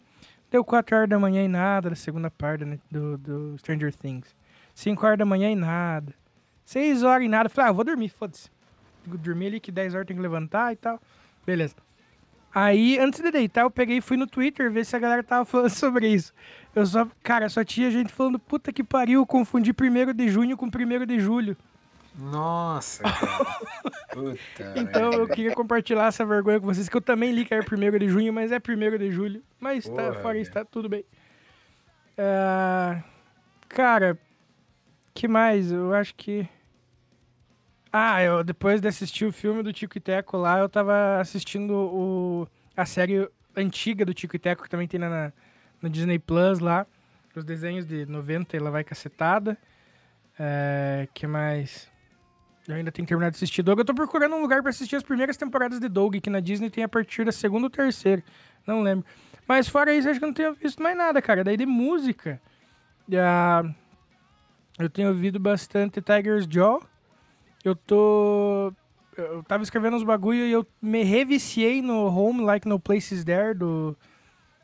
Deu 0.51 0.63
4 0.63 0.95
horas 0.97 1.09
da 1.09 1.17
manhã 1.17 1.43
e 1.43 1.47
nada 1.47 1.89
da 1.89 1.95
segunda 1.95 2.29
parte 2.29 2.65
do, 2.91 3.17
do 3.17 3.57
Stranger 3.57 3.93
Things. 3.93 4.35
5 4.75 5.05
horas 5.05 5.17
da 5.17 5.25
manhã 5.25 5.49
e 5.49 5.55
nada. 5.55 6.13
6 6.67 7.01
horas 7.03 7.25
e 7.25 7.29
nada. 7.29 7.47
Falei, 7.47 7.69
ah, 7.69 7.73
vou 7.73 7.85
dormir, 7.85 8.09
foda-se. 8.09 8.49
Vou 9.05 9.17
Dormir 9.17 9.47
ali 9.47 9.59
que 9.61 9.71
10 9.71 9.95
horas 9.95 10.05
tem 10.05 10.17
que 10.17 10.21
levantar 10.21 10.73
e 10.73 10.75
tal. 10.75 11.01
Beleza. 11.45 11.75
Aí, 12.53 12.99
antes 12.99 13.21
de 13.21 13.31
deitar, 13.31 13.61
eu 13.61 13.71
peguei 13.71 13.97
e 13.97 14.01
fui 14.01 14.17
no 14.17 14.27
Twitter 14.27 14.69
ver 14.69 14.85
se 14.85 14.93
a 14.93 14.99
galera 14.99 15.23
tava 15.23 15.45
falando 15.45 15.69
sobre 15.69 16.09
isso. 16.09 16.33
Eu 16.75 16.85
só, 16.85 17.07
cara, 17.23 17.47
só 17.47 17.63
tinha 17.63 17.89
gente 17.89 18.11
falando, 18.11 18.37
puta 18.37 18.73
que 18.73 18.83
pariu, 18.83 19.25
confundi 19.25 19.71
1 19.71 20.13
de 20.13 20.27
junho 20.27 20.57
com 20.57 20.65
1 20.65 21.05
de 21.05 21.19
julho. 21.21 21.55
Nossa, 22.19 23.03
cara. 23.03 23.47
Puta. 24.11 24.73
Então 24.75 25.13
eu 25.13 25.27
queria 25.27 25.53
compartilhar 25.53 26.07
essa 26.07 26.25
vergonha 26.25 26.59
com 26.59 26.65
vocês, 26.65 26.89
que 26.89 26.97
eu 26.97 27.01
também 27.01 27.31
li 27.31 27.45
que 27.45 27.53
era 27.53 27.63
1 27.63 27.97
de 27.99 28.09
junho, 28.09 28.33
mas 28.33 28.51
é 28.51 28.57
1 28.57 28.97
de 28.97 29.11
julho. 29.11 29.41
Mas 29.59 29.87
tá, 29.87 30.07
Porra, 30.07 30.13
fora 30.15 30.37
isso, 30.39 30.51
tá 30.51 30.65
tudo 30.65 30.89
bem. 30.89 31.05
Ah, 32.17 33.03
cara, 33.69 34.17
que 35.13 35.27
mais? 35.27 35.71
Eu 35.71 35.93
acho 35.93 36.13
que. 36.15 36.49
Ah, 37.99 38.21
eu, 38.21 38.43
depois 38.43 38.79
de 38.79 38.87
assistir 38.87 39.25
o 39.25 39.31
filme 39.31 39.63
do 39.63 39.73
Tico 39.73 39.97
e 39.97 40.01
Teco 40.01 40.37
lá, 40.37 40.59
eu 40.59 40.69
tava 40.69 41.19
assistindo 41.19 41.71
o, 41.73 42.47
a 42.75 42.85
série 42.85 43.27
antiga 43.55 44.05
do 44.05 44.13
Tico 44.13 44.35
e 44.35 44.39
Teco, 44.39 44.61
que 44.61 44.69
também 44.69 44.87
tem 44.87 44.99
na, 44.99 45.09
na- 45.09 45.33
no 45.81 45.89
Disney 45.89 46.19
Plus 46.19 46.59
lá. 46.59 46.85
Os 47.35 47.43
desenhos 47.43 47.87
de 47.87 48.05
90 48.05 48.55
ela 48.55 48.69
vai 48.69 48.83
cacetada. 48.83 49.57
É, 50.39 51.07
que 51.11 51.25
mais? 51.25 51.89
Eu 52.67 52.75
ainda 52.75 52.91
tenho 52.91 53.05
que 53.05 53.09
terminar 53.09 53.31
de 53.31 53.37
assistir 53.37 53.63
Doug. 53.63 53.79
Eu 53.79 53.85
tô 53.85 53.95
procurando 53.95 54.35
um 54.35 54.41
lugar 54.41 54.61
pra 54.61 54.69
assistir 54.69 54.95
as 54.95 55.03
primeiras 55.03 55.35
temporadas 55.35 55.79
de 55.79 55.89
Doug, 55.89 56.17
que 56.17 56.29
na 56.29 56.39
Disney 56.39 56.69
tem 56.69 56.83
a 56.83 56.87
partir 56.89 57.25
da 57.25 57.31
segunda 57.31 57.65
ou 57.65 57.69
terceira. 57.71 58.23
Não 58.67 58.81
lembro. 58.83 59.05
Mas 59.47 59.67
fora 59.67 59.91
isso, 59.95 60.07
acho 60.07 60.19
que 60.19 60.25
eu 60.25 60.27
não 60.27 60.35
tenho 60.35 60.53
visto 60.53 60.83
mais 60.83 60.95
nada, 60.95 61.19
cara. 61.19 61.43
Daí 61.43 61.57
de 61.57 61.65
música. 61.65 62.39
ah, 63.13 63.63
eu 64.77 64.87
tenho 64.87 65.07
ouvido 65.09 65.39
bastante 65.39 65.99
Tiger's 65.99 66.45
Jaw. 66.47 66.83
Eu 67.67 67.75
tô. 67.75 68.73
Eu 69.17 69.43
tava 69.43 69.61
escrevendo 69.61 69.97
uns 69.97 70.03
bagulho 70.03 70.45
e 70.45 70.51
eu 70.51 70.65
me 70.81 71.03
reviciei 71.03 71.81
no 71.81 72.05
Home 72.05 72.41
Like 72.41 72.65
No 72.65 72.79
Places 72.79 73.25
There 73.25 73.53
do. 73.53 73.97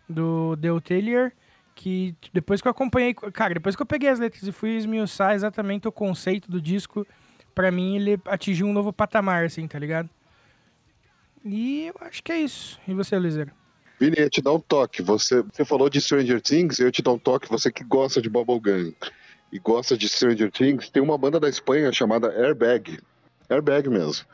Do 0.07 0.55
Dale 0.55 0.79
Taylor. 0.79 1.31
Que 1.75 2.15
depois 2.31 2.61
que 2.61 2.67
eu 2.67 2.71
acompanhei. 2.71 3.13
Cara, 3.13 3.55
depois 3.55 3.75
que 3.75 3.81
eu 3.81 3.85
peguei 3.85 4.07
as 4.07 4.19
letras 4.19 4.43
e 4.43 4.51
fui 4.53 4.77
esmiuçar 4.77 5.33
exatamente 5.33 5.85
o 5.85 5.91
conceito 5.91 6.49
do 6.49 6.61
disco, 6.61 7.05
pra 7.53 7.71
mim 7.71 7.97
ele 7.97 8.17
atingiu 8.25 8.67
um 8.67 8.73
novo 8.73 8.93
patamar, 8.93 9.43
assim, 9.43 9.67
tá 9.67 9.77
ligado? 9.77 10.09
E 11.43 11.87
eu 11.87 11.95
acho 11.99 12.23
que 12.23 12.31
é 12.31 12.39
isso. 12.39 12.79
E 12.87 12.93
você, 12.93 13.19
Liseira? 13.19 13.51
Vini, 13.99 14.15
eu 14.17 14.29
te 14.29 14.41
dar 14.41 14.53
um 14.53 14.61
toque. 14.61 15.01
Você, 15.01 15.41
você 15.41 15.65
falou 15.65 15.89
de 15.89 15.99
Stranger 15.99 16.39
Things, 16.41 16.79
eu 16.79 16.91
te 16.91 17.01
dar 17.01 17.11
um 17.11 17.19
toque. 17.19 17.49
Você 17.49 17.69
que 17.69 17.83
gosta 17.83 18.21
de 18.21 18.29
Bubblegum 18.29 18.93
e 19.53 19.59
gosta 19.59 19.95
de 19.95 20.09
Stranger 20.09 20.51
Things, 20.51 20.89
tem 20.89 21.01
uma 21.03 21.15
banda 21.15 21.39
da 21.39 21.47
Espanha 21.47 21.93
chamada 21.93 22.27
Airbag. 22.29 22.99
Airbag 23.47 23.87
mesmo. 23.87 24.25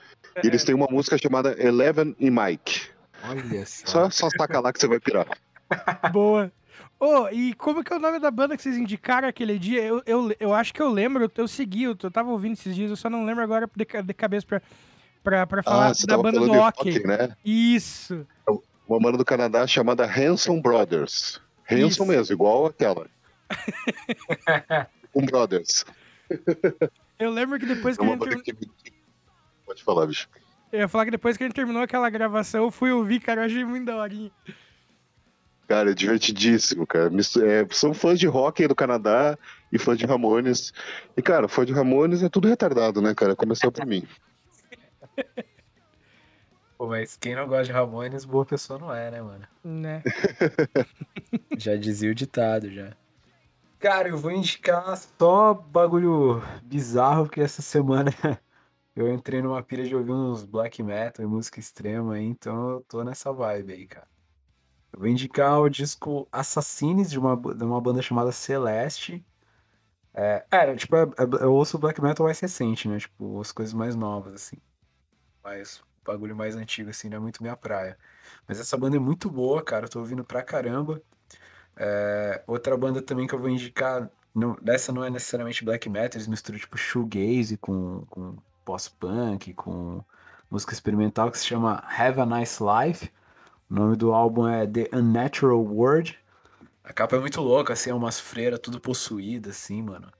E 0.42 0.48
eles 0.48 0.64
têm 0.64 0.74
uma 0.74 0.88
música 0.90 1.18
chamada 1.18 1.62
Eleven 1.62 2.16
e 2.18 2.32
Mike. 2.32 2.88
Olha 3.28 3.66
só. 3.66 3.86
Só, 3.86 4.10
só 4.10 4.30
saca 4.30 4.62
lá 4.62 4.72
que 4.72 4.80
você 4.80 4.88
vai 4.88 4.98
pirar. 4.98 5.28
Boa. 6.14 6.50
Ô, 6.98 7.28
e 7.30 7.54
como 7.56 7.84
que 7.84 7.92
é 7.92 7.98
o 7.98 8.00
nome 8.00 8.18
da 8.20 8.32
banda 8.32 8.56
que 8.56 8.64
vocês 8.64 8.78
indicaram 8.78 9.28
aquele 9.28 9.60
dia? 9.60 9.84
Eu, 9.84 10.02
eu, 10.06 10.34
eu 10.40 10.54
acho 10.54 10.74
que 10.74 10.82
eu 10.82 10.90
lembro, 10.90 11.26
eu, 11.26 11.32
eu 11.36 11.48
segui, 11.50 11.84
eu, 11.84 11.98
eu 12.02 12.12
tava 12.12 12.30
ouvindo 12.30 12.54
esses 12.54 12.74
dias, 12.74 12.90
eu 12.90 12.96
só 12.96 13.10
não 13.10 13.26
lembro 13.26 13.44
agora 13.44 13.70
de, 13.76 13.86
de 14.04 14.14
cabeça 14.14 14.48
pra, 14.48 14.62
pra, 15.22 15.46
pra 15.48 15.64
falar 15.64 15.90
Ah, 15.90 15.94
da 16.08 16.18
banda 16.18 16.40
do 16.40 16.52
hockey. 16.54 16.92
hockey, 16.92 17.08
né? 17.08 17.36
Isso. 17.44 18.26
Uma 18.88 19.00
banda 19.00 19.18
do 19.18 19.26
Canadá 19.26 19.68
chamada 19.68 20.06
Hanson 20.06 20.62
Brothers. 20.62 21.42
Hanson 21.70 21.88
Isso. 21.88 22.06
mesmo, 22.06 22.34
igual 22.34 22.68
aquela. 22.68 23.06
um 25.16 25.26
Brothers. 25.26 25.86
Eu 27.20 27.32
lembro 27.32 27.60
que 27.60 27.66
depois 27.66 27.98
É 27.98 28.02
que 28.02 28.08
a 28.08 28.32
gente 28.32 28.54
que... 28.54 28.94
Pode 29.66 29.84
falar, 29.84 30.08
bicho. 30.08 30.30
eu 30.72 30.80
ia 30.80 30.88
falar 30.88 31.06
que 31.06 31.12
depois 31.12 31.36
que 31.36 31.44
a 31.44 31.48
gente 31.48 31.56
terminou 31.56 31.84
aquela 31.84 32.10
gravação, 32.10 32.64
eu 32.64 32.72
fui 32.72 32.92
ouvir, 32.92 33.20
cara, 33.20 33.42
eu 33.42 33.46
achei 33.46 33.64
muito 33.66 33.86
daorinha. 33.86 34.32
Cara, 35.68 35.92
é 35.92 35.94
divertidíssimo, 35.94 36.88
cara. 36.88 37.12
É, 37.14 37.68
são 37.70 37.94
fãs 37.94 38.20
de 38.20 38.26
rock 38.26 38.68
do 38.68 38.74
Canadá 38.74 39.38
e 39.72 39.78
fãs 39.78 39.98
de 40.00 40.06
Ramones. 40.06 40.74
E, 41.16 41.22
cara, 41.22 41.48
fã 41.48 41.64
de 41.66 41.74
Ramones 41.74 42.24
é 42.24 42.30
tudo 42.30 42.48
retardado, 42.48 43.02
né, 43.02 43.14
cara? 43.14 43.36
Começou 43.36 43.72
por 43.72 43.86
mim. 43.86 44.08
Pô, 46.80 46.88
mas 46.88 47.18
quem 47.18 47.36
não 47.36 47.46
gosta 47.48 47.66
de 47.66 47.72
Ramones, 47.74 48.24
boa 48.24 48.46
pessoa 48.46 48.80
não 48.80 48.96
é, 48.96 49.12
né, 49.12 49.22
mano? 49.22 49.46
Né? 49.64 50.02
Já 51.58 51.76
dizia 51.76 52.10
o 52.10 52.16
ditado, 52.16 52.72
já. 52.72 52.94
Cara, 53.80 54.10
eu 54.10 54.18
vou 54.18 54.32
indicar 54.32 54.98
só 54.98 55.54
bagulho 55.54 56.42
bizarro, 56.64 57.26
porque 57.26 57.40
essa 57.42 57.62
semana 57.62 58.12
eu 58.96 59.14
entrei 59.14 59.42
numa 59.42 59.64
pilha 59.64 59.86
de 59.88 59.96
ouvir 59.96 60.12
uns 60.12 60.46
black 60.46 60.84
metal 60.84 61.24
e 61.26 61.28
música 61.28 61.60
extrema 61.60 62.16
aí, 62.16 62.26
então 62.26 62.72
eu 62.72 62.82
tô 62.88 63.04
nessa 63.04 63.32
vibe 63.34 63.74
aí, 63.74 63.88
cara. 63.88 64.08
Eu 64.94 65.00
vou 65.00 65.08
indicar 65.10 65.60
o 65.62 65.70
disco 65.70 66.28
Assassines, 66.32 67.12
de 67.12 67.20
uma, 67.20 67.36
de 67.38 67.64
uma 67.64 67.82
banda 67.82 68.02
chamada 68.02 68.32
Celeste. 68.32 69.26
É, 70.14 70.46
é, 70.52 70.76
tipo, 70.76 70.96
é- 70.96 71.04
é- 71.04 71.44
eu 71.44 71.54
ouço 71.54 71.80
black 71.80 72.02
metal 72.02 72.26
mais 72.26 72.40
recente, 72.40 72.88
né? 72.90 73.00
Tipo, 73.00 73.42
as 73.42 73.52
coisas 73.52 73.74
mais 73.74 73.96
novas, 73.96 74.34
assim. 74.36 74.58
Mas 75.44 75.80
o 75.80 75.86
bagulho 76.06 76.36
mais 76.36 76.56
antigo, 76.56 76.90
assim, 76.90 77.10
não 77.10 77.18
é 77.18 77.20
muito 77.20 77.42
minha 77.44 77.58
praia. 77.58 77.98
Mas 78.48 78.60
essa 78.60 78.78
banda 78.78 78.98
é 78.98 79.00
muito 79.00 79.30
boa, 79.30 79.64
cara. 79.64 79.86
Eu 79.86 79.90
tô 79.90 80.00
ouvindo 80.00 80.24
pra 80.26 80.44
caramba. 80.44 81.02
É, 81.82 82.44
outra 82.46 82.76
banda 82.76 83.02
também 83.02 83.26
que 83.26 83.34
eu 83.34 83.40
vou 83.40 83.50
indicar, 83.50 84.10
não, 84.36 84.58
não 84.94 85.04
é 85.06 85.10
necessariamente 85.10 85.64
black 85.64 85.90
metal, 85.90 86.18
eles 86.18 86.28
misturam 86.28 86.60
tipo 86.60 86.78
shoegaze 86.78 87.56
com, 87.56 88.06
com 88.10 88.36
post-punk, 88.66 89.54
com 89.54 90.04
música 90.52 90.74
experimental 90.74 91.32
que 91.32 91.38
se 91.38 91.46
chama 91.46 91.82
Have 91.88 92.20
a 92.20 92.26
Nice 92.26 92.62
Life. 92.62 93.10
O 93.70 93.74
nome 93.74 93.96
do 93.96 94.12
álbum 94.14 94.46
é 94.48 94.68
The 94.68 94.90
Unnatural 94.94 95.64
World. 95.64 96.20
A 96.84 96.92
capa 96.92 97.16
é 97.16 97.20
muito 97.20 97.40
louca, 97.40 97.74
assim, 97.74 97.92
é 97.92 97.94
umas 97.94 98.20
freiras 98.20 98.60
tudo 98.60 98.80
possuídas, 98.80 99.56
assim, 99.56 99.82
mano. 99.82 100.12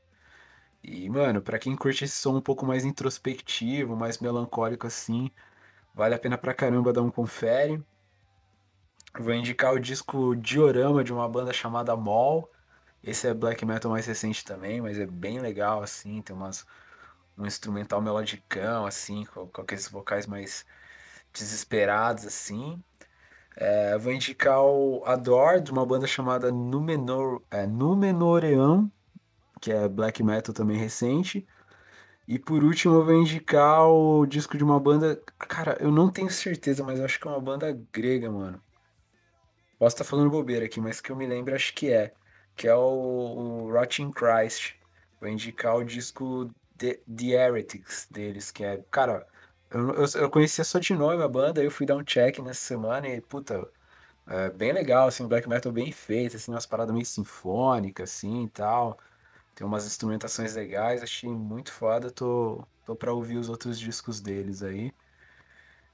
E, 0.84 1.10
mano, 1.10 1.42
pra 1.42 1.60
quem 1.60 1.76
curte 1.76 2.06
esse 2.06 2.16
som 2.16 2.38
um 2.38 2.42
pouco 2.42 2.66
mais 2.66 2.86
introspectivo, 2.86 3.96
mais 3.96 4.20
melancólico 4.20 4.88
assim, 4.88 5.30
vale 5.94 6.16
a 6.16 6.20
pena 6.20 6.38
pra 6.38 6.54
caramba 6.54 6.94
dar 6.94 7.02
um 7.02 7.12
confere. 7.12 7.84
Vou 9.18 9.34
indicar 9.34 9.74
o 9.74 9.80
disco 9.80 10.36
Diorama 10.36 11.04
de 11.04 11.12
uma 11.12 11.28
banda 11.28 11.52
chamada 11.52 11.96
Mall. 11.96 12.50
Esse 13.04 13.28
é 13.28 13.34
black 13.34 13.66
metal 13.66 13.92
mais 13.92 14.06
recente 14.06 14.44
também, 14.46 14.82
mas 14.82 15.00
é 15.00 15.06
bem 15.06 15.40
legal, 15.40 15.82
assim, 15.82 16.22
tem 16.22 16.36
umas, 16.36 16.66
um 17.38 17.46
instrumental 17.46 18.02
melodicão, 18.02 18.86
assim, 18.86 19.26
com, 19.26 19.48
com 19.48 19.62
aqueles 19.62 19.88
vocais 19.90 20.28
mais 20.28 20.66
desesperados, 21.34 22.26
assim. 22.26 22.82
É, 23.56 23.98
vou 23.98 24.14
indicar 24.14 24.62
o 24.62 25.04
Adore, 25.06 25.62
de 25.62 25.72
uma 25.72 25.86
banda 25.86 26.08
chamada 26.08 26.52
Numenor, 26.52 27.42
é, 27.52 27.66
Numenorean, 27.68 28.90
que 29.62 29.72
é 29.72 29.88
black 29.88 30.24
metal 30.24 30.54
também 30.54 30.78
recente. 30.78 31.46
E 32.28 32.38
por 32.40 32.64
último 32.64 32.96
eu 32.96 33.06
vou 33.06 33.16
indicar 33.16 33.88
o 33.88 34.26
disco 34.26 34.58
de 34.58 34.64
uma 34.64 34.80
banda. 34.80 35.22
Cara, 35.40 35.78
eu 35.80 35.92
não 35.92 36.10
tenho 36.10 36.30
certeza, 36.30 36.84
mas 36.84 37.00
acho 37.02 37.20
que 37.20 37.28
é 37.28 37.32
uma 37.32 37.40
banda 37.42 37.78
grega, 37.92 38.32
mano. 38.32 38.62
Posso 39.80 39.96
estar 39.96 40.04
falando 40.06 40.30
bobeira 40.32 40.66
aqui, 40.66 40.82
mas 40.82 41.02
que 41.02 41.12
eu 41.12 41.18
me 41.18 41.26
lembro, 41.28 41.56
acho 41.56 41.74
que 41.74 41.92
é. 41.92 42.14
Que 42.56 42.68
é 42.68 42.76
o, 42.76 42.80
o 43.68 43.72
Rotting 43.72 44.12
Christ. 44.12 44.76
Vou 45.22 45.30
indicar 45.30 45.76
o 45.78 45.84
disco 45.86 46.52
The, 46.78 46.96
The 47.08 47.26
Heretics 47.32 48.08
deles, 48.12 48.52
que 48.52 48.64
é. 48.66 48.84
Cara, 48.92 49.28
eu, 49.72 49.92
eu, 49.96 50.06
eu 50.24 50.30
conhecia 50.30 50.64
só 50.66 50.80
de 50.80 50.94
nome 50.96 51.24
a 51.24 51.28
banda, 51.30 51.62
aí 51.62 51.68
eu 51.68 51.72
fui 51.72 51.86
dar 51.86 51.96
um 51.98 52.04
check 52.04 52.40
nessa 52.40 52.62
semana 52.62 53.08
e, 53.08 53.22
puta, 53.22 53.70
é 54.28 54.50
bem 54.52 54.74
legal, 54.74 55.08
assim, 55.08 55.28
black 55.28 55.48
metal 55.50 55.72
bem 55.72 55.92
feito, 55.92 56.38
assim, 56.38 56.52
umas 56.52 56.66
paradas 56.66 56.94
meio 56.94 57.06
sinfônicas, 57.06 58.12
assim, 58.12 58.46
e 58.46 58.50
tal. 58.50 59.00
Tem 59.56 59.66
umas 59.68 59.86
instrumentações 59.88 60.56
legais, 60.56 61.04
achei 61.04 61.30
muito 61.30 61.72
foda, 61.74 62.12
tô, 62.12 62.66
tô 62.86 62.96
pra 62.96 63.14
ouvir 63.14 63.38
os 63.38 63.50
outros 63.50 63.80
discos 63.80 64.22
deles 64.22 64.64
aí. 64.64 64.94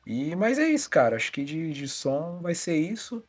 E, 0.06 0.36
mas 0.36 0.60
é 0.60 0.68
isso, 0.70 0.90
cara, 0.90 1.16
acho 1.16 1.32
que 1.32 1.44
de, 1.44 1.74
de 1.74 1.88
som 1.88 2.40
vai 2.42 2.54
ser 2.56 2.76
isso. 2.78 3.24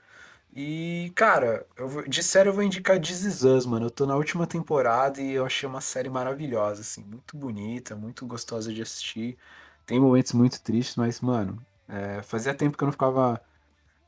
E, 0.58 1.12
cara, 1.14 1.66
eu 1.76 1.86
vou, 1.86 2.08
de 2.08 2.22
série 2.22 2.48
eu 2.48 2.52
vou 2.54 2.62
indicar 2.62 2.98
This 2.98 3.24
Is 3.24 3.42
Us, 3.44 3.66
mano. 3.66 3.86
Eu 3.86 3.90
tô 3.90 4.06
na 4.06 4.16
última 4.16 4.46
temporada 4.46 5.20
e 5.20 5.32
eu 5.32 5.44
achei 5.44 5.68
uma 5.68 5.82
série 5.82 6.08
maravilhosa, 6.08 6.80
assim, 6.80 7.04
muito 7.04 7.36
bonita, 7.36 7.94
muito 7.94 8.26
gostosa 8.26 8.72
de 8.72 8.80
assistir. 8.80 9.36
Tem 9.84 10.00
momentos 10.00 10.32
muito 10.32 10.62
tristes, 10.62 10.96
mas, 10.96 11.20
mano, 11.20 11.62
é, 11.86 12.22
fazia 12.22 12.54
tempo 12.54 12.76
que 12.78 12.82
eu 12.82 12.86
não 12.86 12.92
ficava 12.92 13.38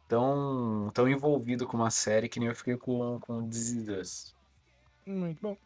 tão, 0.08 0.90
tão 0.94 1.06
envolvido 1.06 1.66
com 1.66 1.76
uma 1.76 1.90
série 1.90 2.30
que 2.30 2.40
nem 2.40 2.48
eu 2.48 2.54
fiquei 2.54 2.78
com, 2.78 3.20
com 3.20 3.46
This 3.46 3.70
Is 3.72 3.88
Us. 3.88 4.34
Muito 5.06 5.42
bom. 5.42 5.56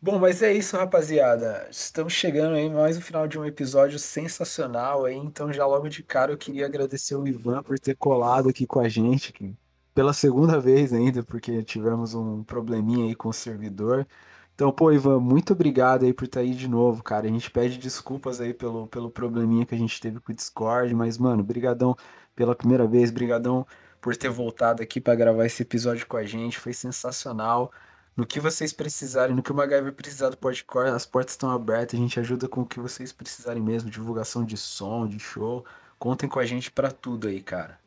Bom, 0.00 0.20
mas 0.20 0.40
é 0.40 0.52
isso, 0.52 0.76
rapaziada. 0.76 1.68
Estamos 1.68 2.12
chegando 2.12 2.54
aí 2.54 2.70
mais 2.70 2.96
no 2.96 3.02
final 3.02 3.26
de 3.26 3.38
um 3.40 3.44
episódio 3.44 3.98
sensacional 3.98 5.04
aí. 5.04 5.16
Então, 5.16 5.52
já 5.52 5.66
logo 5.66 5.88
de 5.88 6.02
cara, 6.04 6.32
eu 6.32 6.38
queria 6.38 6.66
agradecer 6.66 7.16
o 7.16 7.26
Ivan 7.26 7.62
por 7.62 7.78
ter 7.78 7.96
colado 7.96 8.48
aqui 8.48 8.66
com 8.68 8.78
a 8.80 8.88
gente, 8.88 9.30
aqui, 9.30 9.52
pela 9.94 10.12
segunda 10.12 10.58
vez 10.60 10.92
ainda, 10.92 11.22
porque 11.22 11.62
tivemos 11.62 12.14
um 12.14 12.42
probleminha 12.44 13.06
aí 13.06 13.14
com 13.14 13.28
o 13.28 13.32
servidor. 13.32 14.06
Então, 14.54 14.70
pô, 14.70 14.92
Ivan, 14.92 15.18
muito 15.18 15.52
obrigado 15.54 16.04
aí 16.04 16.12
por 16.12 16.24
estar 16.24 16.40
aí 16.40 16.54
de 16.54 16.68
novo, 16.68 17.02
cara. 17.02 17.26
A 17.26 17.30
gente 17.30 17.50
pede 17.50 17.78
desculpas 17.78 18.40
aí 18.40 18.52
pelo, 18.54 18.86
pelo 18.86 19.10
probleminha 19.10 19.66
que 19.66 19.74
a 19.74 19.78
gente 19.78 20.00
teve 20.00 20.20
com 20.20 20.32
o 20.32 20.34
Discord, 20.34 20.94
mas, 20.94 21.18
mano, 21.18 21.42
brigadão 21.42 21.96
pela 22.34 22.54
primeira 22.54 22.86
vez, 22.86 23.10
brigadão 23.10 23.66
por 24.00 24.16
ter 24.16 24.30
voltado 24.30 24.82
aqui 24.82 25.00
para 25.00 25.14
gravar 25.14 25.46
esse 25.46 25.62
episódio 25.62 26.06
com 26.06 26.16
a 26.16 26.24
gente. 26.24 26.58
Foi 26.58 26.72
sensacional. 26.72 27.72
No 28.16 28.26
que 28.26 28.40
vocês 28.40 28.72
precisarem, 28.72 29.34
no 29.34 29.42
que 29.42 29.52
o 29.52 29.54
MacGyver 29.54 29.92
precisar 29.94 30.28
do 30.28 30.36
Podcore, 30.36 30.90
as 30.90 31.06
portas 31.06 31.32
estão 31.32 31.50
abertas, 31.50 31.98
a 31.98 32.02
gente 32.02 32.20
ajuda 32.20 32.46
com 32.46 32.60
o 32.62 32.66
que 32.66 32.78
vocês 32.78 33.10
precisarem 33.10 33.62
mesmo, 33.62 33.90
divulgação 33.90 34.44
de 34.44 34.56
som, 34.56 35.08
de 35.08 35.18
show. 35.18 35.64
Contem 35.98 36.28
com 36.28 36.38
a 36.38 36.44
gente 36.44 36.70
para 36.70 36.90
tudo 36.90 37.28
aí, 37.28 37.40
cara. 37.42 37.81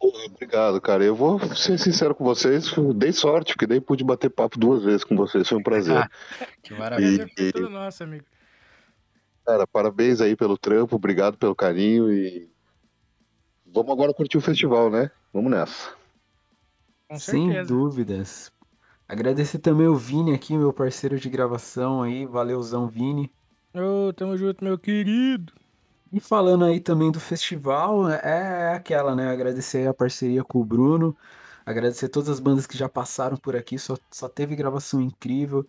Obrigado, 0.00 0.80
cara. 0.80 1.04
Eu 1.04 1.14
vou 1.14 1.38
ser 1.54 1.78
sincero 1.78 2.14
com 2.14 2.24
vocês, 2.24 2.72
dei 2.94 3.12
sorte, 3.12 3.52
porque 3.52 3.66
daí 3.66 3.80
pude 3.80 4.02
bater 4.02 4.30
papo 4.30 4.58
duas 4.58 4.82
vezes 4.82 5.04
com 5.04 5.14
vocês, 5.14 5.46
foi 5.46 5.58
um 5.58 5.62
prazer. 5.62 6.10
que 6.62 6.72
maravilha. 6.72 7.26
Prazer 7.26 7.52
foi 7.52 7.62
todo 7.62 7.70
nosso, 7.70 8.02
amigo. 8.02 8.24
Cara, 9.44 9.66
parabéns 9.66 10.20
aí 10.20 10.34
pelo 10.34 10.56
trampo, 10.56 10.96
obrigado 10.96 11.36
pelo 11.36 11.54
carinho 11.54 12.10
e 12.10 12.48
vamos 13.66 13.92
agora 13.92 14.14
curtir 14.14 14.38
o 14.38 14.40
festival, 14.40 14.90
né? 14.90 15.10
Vamos 15.32 15.50
nessa. 15.50 15.92
Com 17.08 17.18
Sem 17.18 17.64
dúvidas. 17.64 18.50
Agradecer 19.06 19.58
também 19.58 19.88
o 19.88 19.96
Vini 19.96 20.32
aqui, 20.32 20.56
meu 20.56 20.72
parceiro 20.72 21.18
de 21.18 21.28
gravação 21.28 22.02
aí. 22.02 22.24
Valeuzão, 22.24 22.86
Vini. 22.86 23.30
Ô, 23.74 24.12
tamo 24.12 24.36
junto, 24.36 24.64
meu 24.64 24.78
querido. 24.78 25.52
E 26.12 26.18
falando 26.18 26.64
aí 26.64 26.80
também 26.80 27.10
do 27.12 27.20
festival, 27.20 28.08
é 28.10 28.74
aquela, 28.74 29.14
né? 29.14 29.30
Agradecer 29.30 29.86
a 29.88 29.94
parceria 29.94 30.42
com 30.42 30.60
o 30.60 30.64
Bruno, 30.64 31.16
agradecer 31.64 32.08
todas 32.08 32.28
as 32.28 32.40
bandas 32.40 32.66
que 32.66 32.76
já 32.76 32.88
passaram 32.88 33.36
por 33.36 33.54
aqui, 33.54 33.78
só, 33.78 33.96
só 34.10 34.28
teve 34.28 34.56
gravação 34.56 35.00
incrível. 35.00 35.64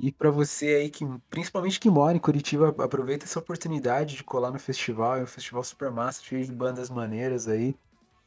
E 0.00 0.12
pra 0.12 0.30
você 0.30 0.66
aí 0.76 0.90
que, 0.90 1.04
principalmente 1.28 1.80
que 1.80 1.90
mora 1.90 2.16
em 2.16 2.20
Curitiba, 2.20 2.68
aproveita 2.78 3.24
essa 3.24 3.40
oportunidade 3.40 4.14
de 4.16 4.22
colar 4.24 4.52
no 4.52 4.60
festival, 4.60 5.16
é 5.16 5.22
um 5.24 5.26
festival 5.26 5.64
super 5.64 5.90
massa, 5.90 6.22
cheio 6.22 6.44
de 6.44 6.52
bandas 6.52 6.88
maneiras 6.88 7.48
aí, 7.48 7.76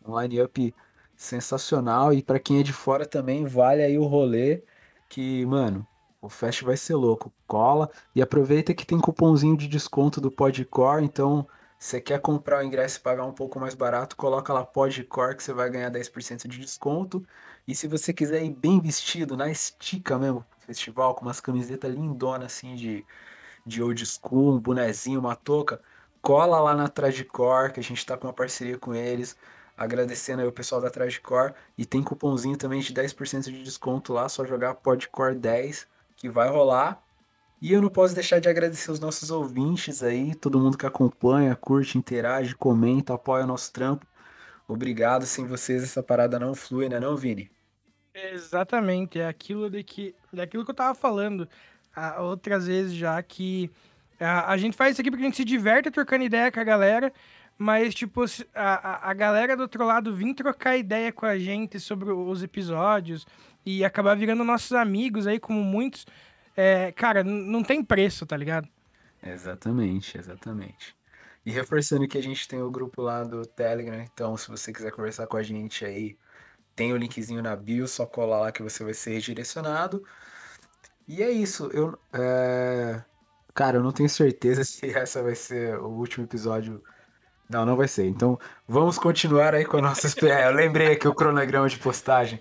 um 0.05 0.19
line-up 0.19 0.75
sensacional. 1.15 2.13
E 2.13 2.21
pra 2.21 2.39
quem 2.39 2.59
é 2.59 2.63
de 2.63 2.73
fora 2.73 3.05
também, 3.05 3.45
vale 3.45 3.81
aí 3.83 3.97
o 3.97 4.05
rolê, 4.05 4.63
que, 5.07 5.45
mano, 5.45 5.87
o 6.23 6.29
fest 6.29 6.63
vai 6.63 6.77
ser 6.77 6.95
louco. 6.95 7.33
Cola 7.45 7.91
e 8.15 8.21
aproveita 8.21 8.73
que 8.73 8.85
tem 8.85 8.99
cupomzinho 8.99 9.57
de 9.57 9.67
desconto 9.67 10.21
do 10.21 10.31
Podcore, 10.31 11.03
então 11.03 11.45
você 11.77 11.99
quer 11.99 12.21
comprar 12.21 12.63
o 12.63 12.63
ingresso 12.63 12.97
e 12.97 13.01
pagar 13.01 13.25
um 13.25 13.33
pouco 13.33 13.59
mais 13.59 13.75
barato, 13.75 14.15
coloca 14.15 14.53
lá 14.53 14.63
Podcore 14.63 15.35
que 15.35 15.43
você 15.43 15.51
vai 15.51 15.69
ganhar 15.69 15.91
10% 15.91 16.47
de 16.47 16.57
desconto. 16.59 17.25
E 17.67 17.75
se 17.75 17.89
você 17.89 18.13
quiser 18.13 18.41
ir 18.41 18.51
bem 18.51 18.79
vestido, 18.79 19.35
na 19.35 19.51
estica 19.51 20.17
mesmo, 20.17 20.45
festival, 20.59 21.13
com 21.13 21.25
umas 21.25 21.41
camisetas 21.41 21.93
lindonas 21.93 22.53
assim 22.53 22.73
de, 22.75 23.05
de 23.65 23.83
old 23.83 24.05
school, 24.05 24.53
um 24.53 24.59
bonezinho, 24.59 25.19
uma 25.19 25.35
touca, 25.35 25.81
cola 26.21 26.57
lá 26.61 26.73
na 26.73 26.87
Tragicore, 26.87 27.73
que 27.73 27.81
a 27.81 27.83
gente 27.83 28.05
tá 28.05 28.17
com 28.17 28.27
uma 28.27 28.33
parceria 28.33 28.77
com 28.77 28.95
eles. 28.95 29.35
Agradecendo 29.75 30.41
aí 30.41 30.47
o 30.47 30.53
pessoal 30.53 30.79
da 30.79 30.89
Tragicore. 30.89 31.53
E 31.77 31.85
tem 31.85 32.01
cupomzinho 32.01 32.55
também 32.55 32.79
de 32.79 32.93
10% 32.93 33.51
de 33.51 33.61
desconto 33.61 34.13
lá, 34.13 34.29
só 34.29 34.45
jogar 34.45 34.75
Podcore 34.75 35.35
10 35.35 35.91
que 36.23 36.29
vai 36.29 36.47
rolar. 36.47 37.03
E 37.61 37.73
eu 37.73 37.81
não 37.81 37.89
posso 37.89 38.15
deixar 38.15 38.39
de 38.39 38.47
agradecer 38.47 38.89
os 38.89 38.99
nossos 38.99 39.29
ouvintes 39.29 40.01
aí, 40.01 40.33
todo 40.33 40.57
mundo 40.57 40.77
que 40.77 40.85
acompanha, 40.85 41.53
curte, 41.53 41.97
interage, 41.97 42.55
comenta, 42.55 43.13
apoia 43.13 43.43
o 43.43 43.47
nosso 43.47 43.73
trampo. 43.73 44.07
Obrigado, 44.65 45.25
sem 45.25 45.45
vocês 45.45 45.83
essa 45.83 46.01
parada 46.01 46.39
não 46.39 46.55
flui, 46.55 46.87
né 46.87 46.97
não, 46.97 47.17
Vini? 47.17 47.51
Exatamente, 48.13 49.19
é 49.19 49.27
aquilo 49.27 49.69
de 49.69 49.83
que, 49.83 50.15
daquilo 50.31 50.63
que 50.63 50.71
eu 50.71 50.75
tava 50.75 50.95
falando 50.95 51.47
ah, 51.93 52.21
outras 52.21 52.67
vezes 52.67 52.93
já, 52.93 53.21
que 53.21 53.69
a, 54.17 54.53
a 54.53 54.57
gente 54.57 54.77
faz 54.77 54.93
isso 54.93 55.01
aqui 55.01 55.11
porque 55.11 55.23
a 55.23 55.27
gente 55.27 55.37
se 55.37 55.43
diverte 55.43 55.91
trocando 55.91 56.23
ideia 56.23 56.49
com 56.49 56.59
a 56.61 56.63
galera, 56.63 57.11
mas, 57.57 57.93
tipo, 57.93 58.23
a, 58.55 59.09
a 59.09 59.13
galera 59.13 59.57
do 59.57 59.63
outro 59.63 59.85
lado 59.85 60.15
vir 60.15 60.33
trocar 60.33 60.77
ideia 60.77 61.11
com 61.11 61.25
a 61.25 61.37
gente 61.37 61.81
sobre 61.81 62.11
os 62.11 62.41
episódios 62.41 63.27
e 63.65 63.83
acabar 63.83 64.15
virando 64.15 64.43
nossos 64.43 64.73
amigos 64.73 65.27
aí, 65.27 65.39
como 65.39 65.61
muitos, 65.61 66.05
é, 66.55 66.91
cara, 66.91 67.23
não 67.23 67.63
tem 67.63 67.83
preço, 67.83 68.25
tá 68.25 68.37
ligado? 68.37 68.67
Exatamente, 69.21 70.17
exatamente. 70.17 70.95
E 71.45 71.51
reforçando 71.51 72.07
que 72.07 72.17
a 72.17 72.23
gente 72.23 72.47
tem 72.47 72.61
o 72.61 72.71
grupo 72.71 73.01
lá 73.01 73.23
do 73.23 73.45
Telegram, 73.45 73.99
então 74.01 74.35
se 74.37 74.49
você 74.49 74.71
quiser 74.71 74.91
conversar 74.91 75.27
com 75.27 75.37
a 75.37 75.43
gente 75.43 75.85
aí, 75.85 76.17
tem 76.75 76.93
o 76.93 76.97
linkzinho 76.97 77.41
na 77.41 77.55
bio, 77.55 77.87
só 77.87 78.05
colar 78.05 78.39
lá 78.41 78.51
que 78.51 78.63
você 78.63 78.83
vai 78.83 78.93
ser 78.93 79.11
redirecionado. 79.11 80.03
E 81.07 81.21
é 81.21 81.29
isso, 81.29 81.69
eu, 81.73 81.97
é, 82.13 83.01
cara, 83.53 83.77
eu 83.77 83.83
não 83.83 83.91
tenho 83.91 84.09
certeza 84.09 84.63
se 84.65 84.89
essa 84.89 85.21
vai 85.21 85.35
ser 85.35 85.77
o 85.79 85.87
último 85.87 86.25
episódio. 86.25 86.81
Não, 87.49 87.65
não 87.65 87.75
vai 87.75 87.87
ser. 87.87 88.05
Então, 88.05 88.39
vamos 88.67 88.97
continuar 88.97 89.53
aí 89.53 89.65
com 89.65 89.77
a 89.77 89.81
nossa. 89.81 90.07
Eu 90.25 90.51
lembrei 90.53 90.93
aqui 90.93 91.07
o 91.07 91.13
cronograma 91.13 91.67
de 91.67 91.77
postagem. 91.77 92.39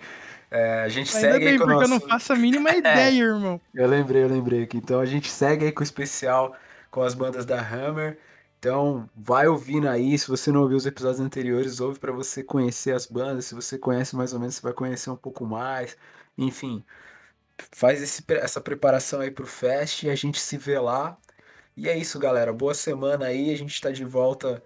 É, 0.52 0.82
a 0.82 0.88
gente 0.88 1.16
Ainda 1.16 1.30
segue 1.30 1.46
aí 1.48 1.52
bem, 1.52 1.58
com 1.58 1.64
o 1.64 1.66
porque 1.66 1.84
eu 1.84 1.88
nosso. 1.88 1.88
não 1.88 2.00
faço 2.00 2.32
a 2.32 2.36
mínima 2.36 2.70
ideia, 2.76 3.22
irmão. 3.22 3.60
Eu 3.74 3.88
lembrei, 3.88 4.22
eu 4.22 4.28
lembrei 4.28 4.64
aqui. 4.64 4.76
Então 4.76 5.00
a 5.00 5.06
gente 5.06 5.30
segue 5.30 5.64
aí 5.66 5.72
com 5.72 5.80
o 5.80 5.84
especial 5.84 6.54
com 6.90 7.02
as 7.02 7.14
bandas 7.14 7.46
da 7.46 7.58
Hammer. 7.60 8.18
Então 8.58 9.08
vai 9.16 9.46
ouvindo 9.48 9.88
aí. 9.88 10.18
Se 10.18 10.28
você 10.28 10.52
não 10.52 10.62
ouviu 10.62 10.76
os 10.76 10.86
episódios 10.86 11.20
anteriores, 11.20 11.80
ouve 11.80 11.98
para 11.98 12.12
você 12.12 12.44
conhecer 12.44 12.92
as 12.94 13.06
bandas. 13.06 13.46
Se 13.46 13.54
você 13.54 13.78
conhece 13.78 14.14
mais 14.16 14.34
ou 14.34 14.40
menos, 14.40 14.56
você 14.56 14.62
vai 14.62 14.74
conhecer 14.74 15.10
um 15.10 15.16
pouco 15.16 15.44
mais. 15.46 15.96
Enfim, 16.36 16.84
faz 17.72 18.02
esse, 18.02 18.24
essa 18.30 18.60
preparação 18.60 19.20
aí 19.20 19.30
pro 19.30 19.46
Fest 19.46 20.04
e 20.04 20.10
a 20.10 20.14
gente 20.16 20.40
se 20.40 20.56
vê 20.58 20.78
lá. 20.78 21.16
E 21.76 21.88
é 21.88 21.96
isso, 21.98 22.18
galera. 22.18 22.52
Boa 22.52 22.74
semana 22.74 23.26
aí. 23.26 23.52
A 23.52 23.56
gente 23.56 23.80
tá 23.80 23.90
de 23.90 24.04
volta 24.04 24.62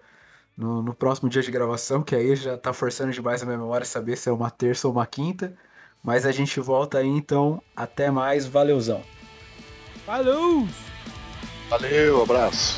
no, 0.57 0.81
no 0.81 0.93
próximo 0.95 1.29
dia 1.29 1.41
de 1.41 1.51
gravação, 1.51 2.03
que 2.03 2.15
aí 2.15 2.35
já 2.35 2.57
tá 2.57 2.73
forçando 2.73 3.11
demais 3.13 3.41
a 3.43 3.45
minha 3.45 3.57
memória 3.57 3.85
saber 3.85 4.17
se 4.17 4.29
é 4.29 4.33
uma 4.33 4.51
terça 4.51 4.87
ou 4.87 4.93
uma 4.93 5.05
quinta. 5.07 5.57
Mas 6.07 6.25
a 6.25 6.31
gente 6.31 6.57
volta 6.61 6.99
aí, 6.99 7.05
então. 7.05 7.61
Até 7.75 8.09
mais. 8.09 8.45
Valeuzão. 8.45 9.01
Falou! 10.05 10.65
Valeu, 11.69 12.23
abraço. 12.23 12.77